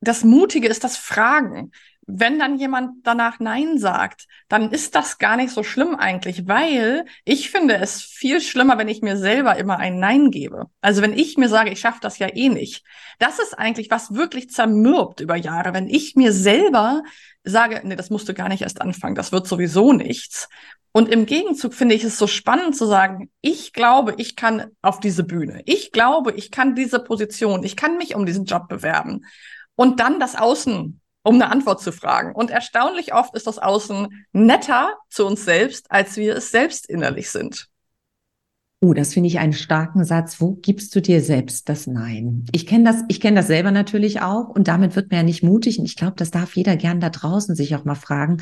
das 0.00 0.24
Mutige 0.24 0.68
ist 0.68 0.84
das 0.84 0.96
Fragen. 0.96 1.72
Wenn 2.10 2.38
dann 2.38 2.58
jemand 2.58 3.06
danach 3.06 3.38
Nein 3.38 3.78
sagt, 3.78 4.28
dann 4.48 4.70
ist 4.72 4.94
das 4.94 5.18
gar 5.18 5.36
nicht 5.36 5.50
so 5.50 5.62
schlimm 5.62 5.94
eigentlich, 5.94 6.48
weil 6.48 7.04
ich 7.24 7.50
finde 7.50 7.76
es 7.76 8.00
viel 8.00 8.40
schlimmer, 8.40 8.78
wenn 8.78 8.88
ich 8.88 9.02
mir 9.02 9.18
selber 9.18 9.56
immer 9.58 9.78
ein 9.78 9.98
Nein 9.98 10.30
gebe. 10.30 10.70
Also 10.80 11.02
wenn 11.02 11.12
ich 11.12 11.36
mir 11.36 11.50
sage, 11.50 11.70
ich 11.70 11.80
schaffe 11.80 11.98
das 12.00 12.18
ja 12.18 12.28
eh 12.34 12.48
nicht. 12.48 12.82
Das 13.18 13.38
ist 13.38 13.58
eigentlich 13.58 13.90
was 13.90 14.14
wirklich 14.14 14.48
zermürbt 14.48 15.20
über 15.20 15.36
Jahre, 15.36 15.74
wenn 15.74 15.86
ich 15.86 16.16
mir 16.16 16.32
selber 16.32 17.02
sage, 17.50 17.80
nee, 17.84 17.96
das 17.96 18.10
musst 18.10 18.28
du 18.28 18.34
gar 18.34 18.48
nicht 18.48 18.62
erst 18.62 18.80
anfangen, 18.80 19.14
das 19.14 19.32
wird 19.32 19.46
sowieso 19.46 19.92
nichts. 19.92 20.48
Und 20.92 21.08
im 21.08 21.26
Gegenzug 21.26 21.74
finde 21.74 21.94
ich 21.94 22.04
es 22.04 22.18
so 22.18 22.26
spannend 22.26 22.76
zu 22.76 22.86
sagen, 22.86 23.30
ich 23.40 23.72
glaube, 23.72 24.14
ich 24.16 24.36
kann 24.36 24.70
auf 24.82 25.00
diese 25.00 25.22
Bühne. 25.22 25.62
Ich 25.66 25.92
glaube, 25.92 26.32
ich 26.32 26.50
kann 26.50 26.74
diese 26.74 26.98
Position. 26.98 27.62
Ich 27.62 27.76
kann 27.76 27.98
mich 27.98 28.14
um 28.14 28.26
diesen 28.26 28.46
Job 28.46 28.68
bewerben. 28.68 29.24
Und 29.76 30.00
dann 30.00 30.18
das 30.18 30.34
Außen 30.34 31.00
um 31.28 31.34
eine 31.34 31.50
Antwort 31.50 31.82
zu 31.82 31.92
fragen. 31.92 32.32
Und 32.34 32.50
erstaunlich 32.50 33.12
oft 33.12 33.34
ist 33.34 33.46
das 33.46 33.58
Außen 33.58 34.26
netter 34.32 34.94
zu 35.10 35.26
uns 35.26 35.44
selbst, 35.44 35.90
als 35.90 36.16
wir 36.16 36.36
es 36.36 36.50
selbst 36.50 36.88
innerlich 36.88 37.30
sind. 37.30 37.68
Oh, 38.80 38.94
das 38.94 39.14
finde 39.14 39.26
ich 39.26 39.40
einen 39.40 39.54
starken 39.54 40.04
Satz. 40.04 40.40
Wo 40.40 40.52
gibst 40.52 40.94
du 40.94 41.02
dir 41.02 41.20
selbst 41.20 41.68
das 41.68 41.88
Nein? 41.88 42.44
Ich 42.52 42.64
kenne 42.64 42.84
das, 42.84 43.02
ich 43.08 43.20
kenne 43.20 43.38
das 43.38 43.48
selber 43.48 43.72
natürlich 43.72 44.20
auch 44.20 44.48
und 44.50 44.68
damit 44.68 44.94
wird 44.94 45.10
man 45.10 45.18
ja 45.18 45.22
nicht 45.24 45.42
mutig. 45.42 45.80
Und 45.80 45.84
ich 45.84 45.96
glaube, 45.96 46.14
das 46.16 46.30
darf 46.30 46.54
jeder 46.54 46.76
gern 46.76 47.00
da 47.00 47.10
draußen 47.10 47.56
sich 47.56 47.74
auch 47.74 47.84
mal 47.84 47.96
fragen. 47.96 48.36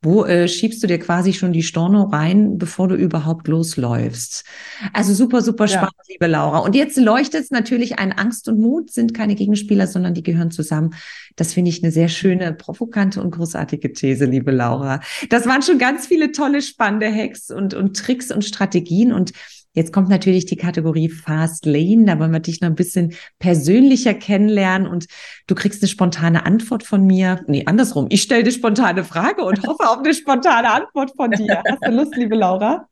Wo 0.00 0.24
äh, 0.24 0.46
schiebst 0.46 0.80
du 0.80 0.86
dir 0.86 1.00
quasi 1.00 1.32
schon 1.32 1.52
die 1.52 1.64
Storno 1.64 2.04
rein, 2.04 2.56
bevor 2.56 2.86
du 2.86 2.94
überhaupt 2.94 3.48
losläufst? 3.48 4.44
Also 4.92 5.12
super, 5.12 5.42
super 5.42 5.66
spannend, 5.66 5.92
ja. 6.06 6.12
liebe 6.12 6.28
Laura. 6.28 6.60
Und 6.60 6.76
jetzt 6.76 6.96
leuchtet 6.96 7.42
es 7.42 7.50
natürlich 7.50 7.98
ein 7.98 8.12
Angst 8.12 8.48
und 8.48 8.60
Mut 8.60 8.92
sind 8.92 9.12
keine 9.12 9.34
Gegenspieler, 9.34 9.88
sondern 9.88 10.14
die 10.14 10.22
gehören 10.22 10.52
zusammen. 10.52 10.94
Das 11.34 11.52
finde 11.52 11.70
ich 11.70 11.82
eine 11.82 11.90
sehr 11.90 12.08
schöne, 12.08 12.52
provokante 12.52 13.20
und 13.20 13.32
großartige 13.32 13.92
These, 13.92 14.24
liebe 14.24 14.52
Laura. 14.52 15.00
Das 15.30 15.46
waren 15.46 15.62
schon 15.62 15.78
ganz 15.78 16.06
viele 16.06 16.30
tolle, 16.30 16.62
spannende 16.62 17.12
Hacks 17.12 17.50
und, 17.50 17.74
und 17.74 17.96
Tricks 17.96 18.30
und 18.30 18.44
Strategien 18.44 19.12
und 19.12 19.32
Jetzt 19.72 19.92
kommt 19.92 20.08
natürlich 20.08 20.46
die 20.46 20.56
Kategorie 20.56 21.08
Fast 21.08 21.64
Lane. 21.64 22.04
Da 22.04 22.18
wollen 22.18 22.32
wir 22.32 22.40
dich 22.40 22.60
noch 22.60 22.68
ein 22.68 22.74
bisschen 22.74 23.14
persönlicher 23.38 24.14
kennenlernen 24.14 24.88
und 24.88 25.06
du 25.46 25.54
kriegst 25.54 25.82
eine 25.82 25.88
spontane 25.88 26.44
Antwort 26.44 26.82
von 26.82 27.06
mir. 27.06 27.44
Nee, 27.46 27.64
andersrum. 27.66 28.06
Ich 28.10 28.22
stelle 28.22 28.42
eine 28.42 28.50
spontane 28.52 29.04
Frage 29.04 29.44
und 29.44 29.64
hoffe 29.66 29.88
auf 29.88 29.98
eine 29.98 30.12
spontane 30.12 30.72
Antwort 30.72 31.12
von 31.16 31.30
dir. 31.30 31.62
Hast 31.70 31.86
du 31.86 31.90
Lust, 31.92 32.16
liebe 32.16 32.34
Laura? 32.34 32.88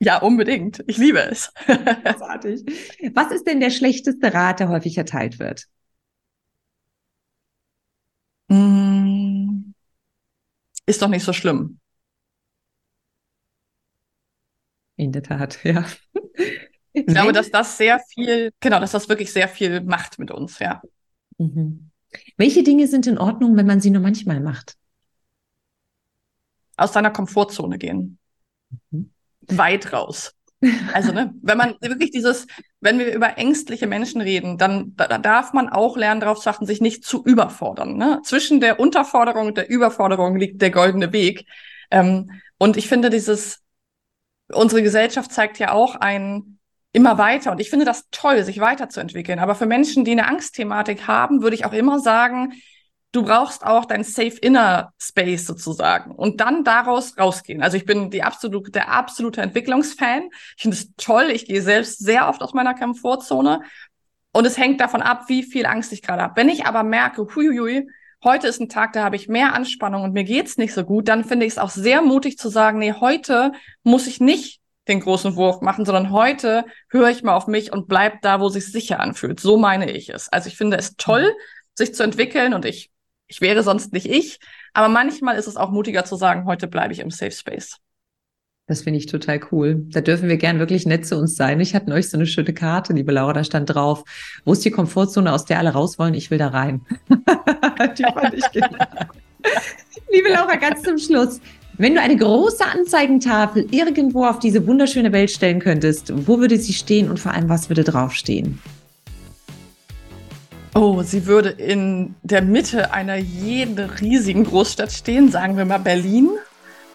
Ja, 0.00 0.18
unbedingt. 0.18 0.82
Ich 0.86 0.96
liebe 0.96 1.20
es. 1.20 1.52
Großartig. 1.66 2.64
Was 3.14 3.30
ist 3.30 3.46
denn 3.46 3.60
der 3.60 3.70
schlechteste 3.70 4.32
Rat, 4.32 4.60
der 4.60 4.68
häufig 4.68 4.96
erteilt 4.96 5.38
wird? 5.38 5.66
Hm. 8.48 9.74
Ist 10.86 11.02
doch 11.02 11.08
nicht 11.08 11.24
so 11.24 11.32
schlimm. 11.32 11.78
In 14.96 15.12
der 15.12 15.22
Tat, 15.22 15.58
ja. 15.64 15.84
Ich 16.92 17.06
glaube, 17.06 17.32
dass 17.32 17.50
das 17.50 17.78
sehr 17.78 18.00
viel, 18.00 18.52
genau, 18.60 18.78
dass 18.78 18.92
das 18.92 19.08
wirklich 19.08 19.32
sehr 19.32 19.48
viel 19.48 19.80
macht 19.80 20.18
mit 20.18 20.30
uns, 20.30 20.58
ja. 20.58 20.82
Mhm. 21.38 21.90
Welche 22.36 22.62
Dinge 22.62 22.86
sind 22.86 23.06
in 23.06 23.18
Ordnung, 23.18 23.56
wenn 23.56 23.66
man 23.66 23.80
sie 23.80 23.90
nur 23.90 24.02
manchmal 24.02 24.40
macht? 24.40 24.76
Aus 26.76 26.92
seiner 26.92 27.10
Komfortzone 27.10 27.78
gehen. 27.78 28.18
Mhm. 28.90 29.10
Weit 29.48 29.92
raus. 29.92 30.34
Also, 30.92 31.12
ne, 31.12 31.34
wenn 31.42 31.58
man 31.58 31.74
wirklich 31.80 32.12
dieses, 32.12 32.46
wenn 32.80 32.98
wir 32.98 33.12
über 33.12 33.36
ängstliche 33.36 33.88
Menschen 33.88 34.20
reden, 34.20 34.58
dann 34.58 34.94
da, 34.96 35.18
darf 35.18 35.52
man 35.52 35.68
auch 35.68 35.96
lernen, 35.96 36.20
darauf 36.20 36.38
zu 36.40 36.48
achten, 36.48 36.66
sich 36.66 36.80
nicht 36.80 37.04
zu 37.04 37.24
überfordern. 37.24 37.96
Ne? 37.96 38.20
Zwischen 38.24 38.60
der 38.60 38.78
Unterforderung 38.78 39.48
und 39.48 39.56
der 39.56 39.68
Überforderung 39.68 40.36
liegt 40.36 40.62
der 40.62 40.70
goldene 40.70 41.12
Weg. 41.12 41.46
Ähm, 41.90 42.30
und 42.58 42.76
ich 42.76 42.86
finde, 42.86 43.10
dieses 43.10 43.58
unsere 44.54 44.82
Gesellschaft 44.82 45.32
zeigt 45.32 45.58
ja 45.58 45.72
auch 45.72 45.96
ein 45.96 46.58
immer 46.92 47.18
weiter. 47.18 47.52
Und 47.52 47.60
ich 47.60 47.70
finde 47.70 47.86
das 47.86 48.08
toll, 48.10 48.44
sich 48.44 48.60
weiterzuentwickeln. 48.60 49.38
Aber 49.38 49.54
für 49.54 49.66
Menschen, 49.66 50.04
die 50.04 50.12
eine 50.12 50.28
Angstthematik 50.28 51.06
haben, 51.06 51.42
würde 51.42 51.56
ich 51.56 51.64
auch 51.64 51.72
immer 51.72 51.98
sagen, 51.98 52.52
du 53.12 53.22
brauchst 53.22 53.64
auch 53.64 53.84
dein 53.84 54.04
Safe 54.04 54.36
Inner 54.40 54.92
Space 54.98 55.46
sozusagen 55.46 56.12
und 56.14 56.40
dann 56.40 56.64
daraus 56.64 57.18
rausgehen. 57.18 57.62
Also 57.62 57.76
ich 57.76 57.84
bin 57.84 58.10
die 58.10 58.22
absolute, 58.22 58.70
der 58.70 58.90
absolute 58.90 59.42
Entwicklungsfan. 59.42 60.30
Ich 60.56 60.62
finde 60.62 60.76
es 60.76 60.92
toll. 60.96 61.30
Ich 61.30 61.46
gehe 61.46 61.62
selbst 61.62 61.98
sehr 61.98 62.28
oft 62.28 62.42
aus 62.42 62.54
meiner 62.54 62.74
Komfortzone 62.74 63.62
und 64.32 64.46
es 64.46 64.56
hängt 64.56 64.80
davon 64.80 65.02
ab, 65.02 65.24
wie 65.28 65.42
viel 65.42 65.66
Angst 65.66 65.92
ich 65.92 66.02
gerade 66.02 66.22
habe. 66.22 66.36
Wenn 66.36 66.48
ich 66.48 66.66
aber 66.66 66.82
merke, 66.82 67.26
huiui, 67.34 67.86
heute 68.24 68.46
ist 68.46 68.60
ein 68.60 68.68
Tag, 68.68 68.92
da 68.92 69.04
habe 69.04 69.16
ich 69.16 69.28
mehr 69.28 69.54
Anspannung 69.54 70.02
und 70.02 70.12
mir 70.12 70.24
geht's 70.24 70.56
nicht 70.56 70.74
so 70.74 70.84
gut, 70.84 71.08
dann 71.08 71.24
finde 71.24 71.46
ich 71.46 71.52
es 71.52 71.58
auch 71.58 71.70
sehr 71.70 72.02
mutig 72.02 72.38
zu 72.38 72.48
sagen, 72.48 72.78
nee, 72.78 72.92
heute 72.92 73.52
muss 73.82 74.06
ich 74.06 74.20
nicht 74.20 74.60
den 74.88 75.00
großen 75.00 75.36
Wurf 75.36 75.60
machen, 75.60 75.84
sondern 75.84 76.10
heute 76.10 76.64
höre 76.88 77.10
ich 77.10 77.22
mal 77.22 77.34
auf 77.34 77.46
mich 77.46 77.72
und 77.72 77.86
bleib 77.88 78.20
da, 78.22 78.40
wo 78.40 78.48
sich 78.48 78.66
sicher 78.66 79.00
anfühlt. 79.00 79.38
So 79.38 79.56
meine 79.56 79.90
ich 79.90 80.08
es. 80.08 80.28
Also 80.28 80.48
ich 80.48 80.56
finde 80.56 80.76
es 80.76 80.96
toll, 80.96 81.32
sich 81.74 81.94
zu 81.94 82.02
entwickeln 82.02 82.52
und 82.52 82.64
ich, 82.64 82.90
ich 83.28 83.40
wäre 83.40 83.62
sonst 83.62 83.92
nicht 83.92 84.06
ich. 84.06 84.40
Aber 84.72 84.88
manchmal 84.88 85.36
ist 85.36 85.46
es 85.46 85.56
auch 85.56 85.70
mutiger 85.70 86.04
zu 86.04 86.16
sagen, 86.16 86.46
heute 86.46 86.66
bleibe 86.66 86.92
ich 86.92 86.98
im 86.98 87.10
Safe 87.10 87.30
Space. 87.30 87.81
Das 88.68 88.82
finde 88.82 89.00
ich 89.00 89.06
total 89.06 89.40
cool. 89.50 89.86
Da 89.90 90.00
dürfen 90.00 90.28
wir 90.28 90.36
gern 90.36 90.60
wirklich 90.60 90.86
nett 90.86 91.04
zu 91.04 91.18
uns 91.18 91.34
sein. 91.34 91.58
Ich 91.58 91.74
hatte 91.74 91.90
neulich 91.90 92.08
so 92.08 92.16
eine 92.16 92.26
schöne 92.26 92.54
Karte, 92.54 92.92
liebe 92.92 93.10
Laura, 93.10 93.32
da 93.32 93.42
stand 93.42 93.74
drauf, 93.74 94.04
wo 94.44 94.52
ist 94.52 94.64
die 94.64 94.70
Komfortzone, 94.70 95.32
aus 95.32 95.44
der 95.44 95.58
alle 95.58 95.70
raus 95.70 95.98
wollen? 95.98 96.14
Ich 96.14 96.30
will 96.30 96.38
da 96.38 96.48
rein. 96.48 96.80
die 97.08 98.04
fand 98.04 98.34
ich 98.34 98.50
genial. 98.52 99.08
liebe 100.12 100.28
Laura, 100.28 100.54
ganz 100.56 100.82
zum 100.82 100.96
Schluss. 100.96 101.40
Wenn 101.76 101.94
du 101.96 102.00
eine 102.00 102.16
große 102.16 102.64
Anzeigentafel 102.64 103.66
irgendwo 103.72 104.26
auf 104.26 104.38
diese 104.38 104.64
wunderschöne 104.64 105.12
Welt 105.12 105.32
stellen 105.32 105.58
könntest, 105.58 106.12
wo 106.28 106.38
würde 106.38 106.58
sie 106.58 106.74
stehen 106.74 107.10
und 107.10 107.18
vor 107.18 107.32
allem, 107.32 107.48
was 107.48 107.68
würde 107.68 107.82
draufstehen? 107.82 108.60
Oh, 110.74 111.02
sie 111.02 111.26
würde 111.26 111.48
in 111.48 112.14
der 112.22 112.42
Mitte 112.42 112.92
einer 112.92 113.16
jeden 113.16 113.78
riesigen 113.78 114.44
Großstadt 114.44 114.92
stehen, 114.92 115.30
sagen 115.30 115.56
wir 115.56 115.64
mal 115.64 115.78
Berlin. 115.78 116.30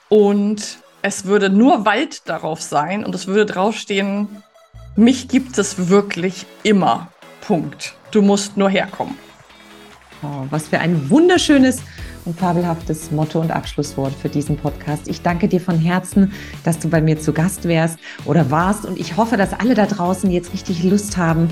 Und 0.10 0.80
es 1.08 1.24
würde 1.24 1.50
nur 1.50 1.86
Wald 1.86 2.28
darauf 2.28 2.62
sein 2.62 3.06
und 3.06 3.16
es 3.16 3.28
würde 3.28 3.46
draufstehen, 3.46 4.28
mich 4.98 5.30
gibt 5.30 5.58
es 5.58 5.88
wirklich 5.88 6.46
immer. 6.64 7.08
Punkt. 7.40 7.96
Du 8.12 8.22
musst 8.22 8.58
nur 8.58 8.70
herkommen. 8.70 9.16
Oh, 10.22 10.48
was 10.50 10.68
für 10.68 10.80
ein 10.80 11.10
wunderschönes 11.10 11.82
und 12.26 12.38
fabelhaftes 12.38 13.12
Motto 13.12 13.40
und 13.40 13.52
Abschlusswort 13.52 14.14
für 14.14 14.28
diesen 14.28 14.58
Podcast. 14.58 15.08
Ich 15.08 15.22
danke 15.22 15.48
dir 15.48 15.62
von 15.62 15.80
Herzen, 15.80 16.34
dass 16.66 16.78
du 16.78 16.90
bei 16.90 17.00
mir 17.00 17.18
zu 17.18 17.32
Gast 17.32 17.66
wärst 17.70 17.98
oder 18.26 18.52
warst 18.52 18.86
und 18.86 19.00
ich 19.00 19.16
hoffe, 19.16 19.38
dass 19.38 19.54
alle 19.54 19.76
da 19.76 19.86
draußen 19.86 20.30
jetzt 20.30 20.52
richtig 20.52 20.84
Lust 20.84 21.16
haben, 21.16 21.50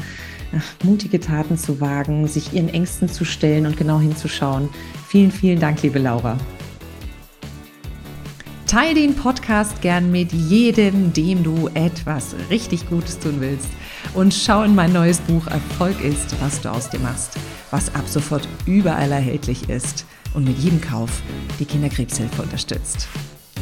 mutige 0.84 1.22
Taten 1.22 1.58
zu 1.58 1.80
wagen, 1.80 2.28
sich 2.28 2.52
ihren 2.52 2.68
Ängsten 2.68 3.08
zu 3.08 3.24
stellen 3.24 3.66
und 3.68 3.78
genau 3.78 4.02
hinzuschauen. 4.02 4.68
Vielen, 5.08 5.32
vielen 5.32 5.62
Dank, 5.62 5.82
liebe 5.82 6.00
Laura. 6.00 6.38
Teil 8.68 8.96
den 8.96 9.16
Podcast 9.16 9.82
gern 9.82 10.12
mit 10.12 10.34
jedem, 10.34 11.14
dem 11.14 11.44
du 11.44 11.70
etwas 11.76 12.36
richtig 12.50 12.90
Gutes 12.90 13.20
tun 13.20 13.36
willst. 13.40 13.70
Und 14.16 14.34
schau 14.34 14.64
in 14.64 14.74
mein 14.74 14.92
neues 14.92 15.20
Buch 15.20 15.46
Erfolg 15.48 16.02
ist, 16.02 16.36
was 16.42 16.62
du 16.62 16.72
aus 16.72 16.90
dir 16.90 17.00
machst, 17.00 17.38
was 17.70 17.94
ab 17.94 18.06
sofort 18.08 18.48
überall 18.66 19.12
erhältlich 19.12 19.70
ist 19.70 20.06
und 20.34 20.46
mit 20.46 20.58
jedem 20.58 20.82
Kauf 20.82 21.22
die 21.60 21.66
Kinderkrebshilfe 21.66 22.42
unterstützt. 22.42 23.08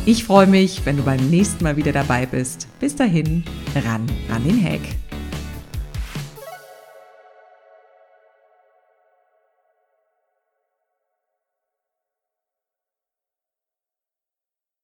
Ich 0.05 0.23
freue 0.23 0.47
mich, 0.47 0.85
wenn 0.85 0.97
du 0.97 1.03
beim 1.03 1.29
nächsten 1.29 1.63
Mal 1.63 1.75
wieder 1.75 1.91
dabei 1.91 2.25
bist. 2.25 2.67
Bis 2.79 2.95
dahin, 2.95 3.43
ran 3.75 4.05
an 4.33 4.43
den 4.45 4.63
Hack. 4.63 4.81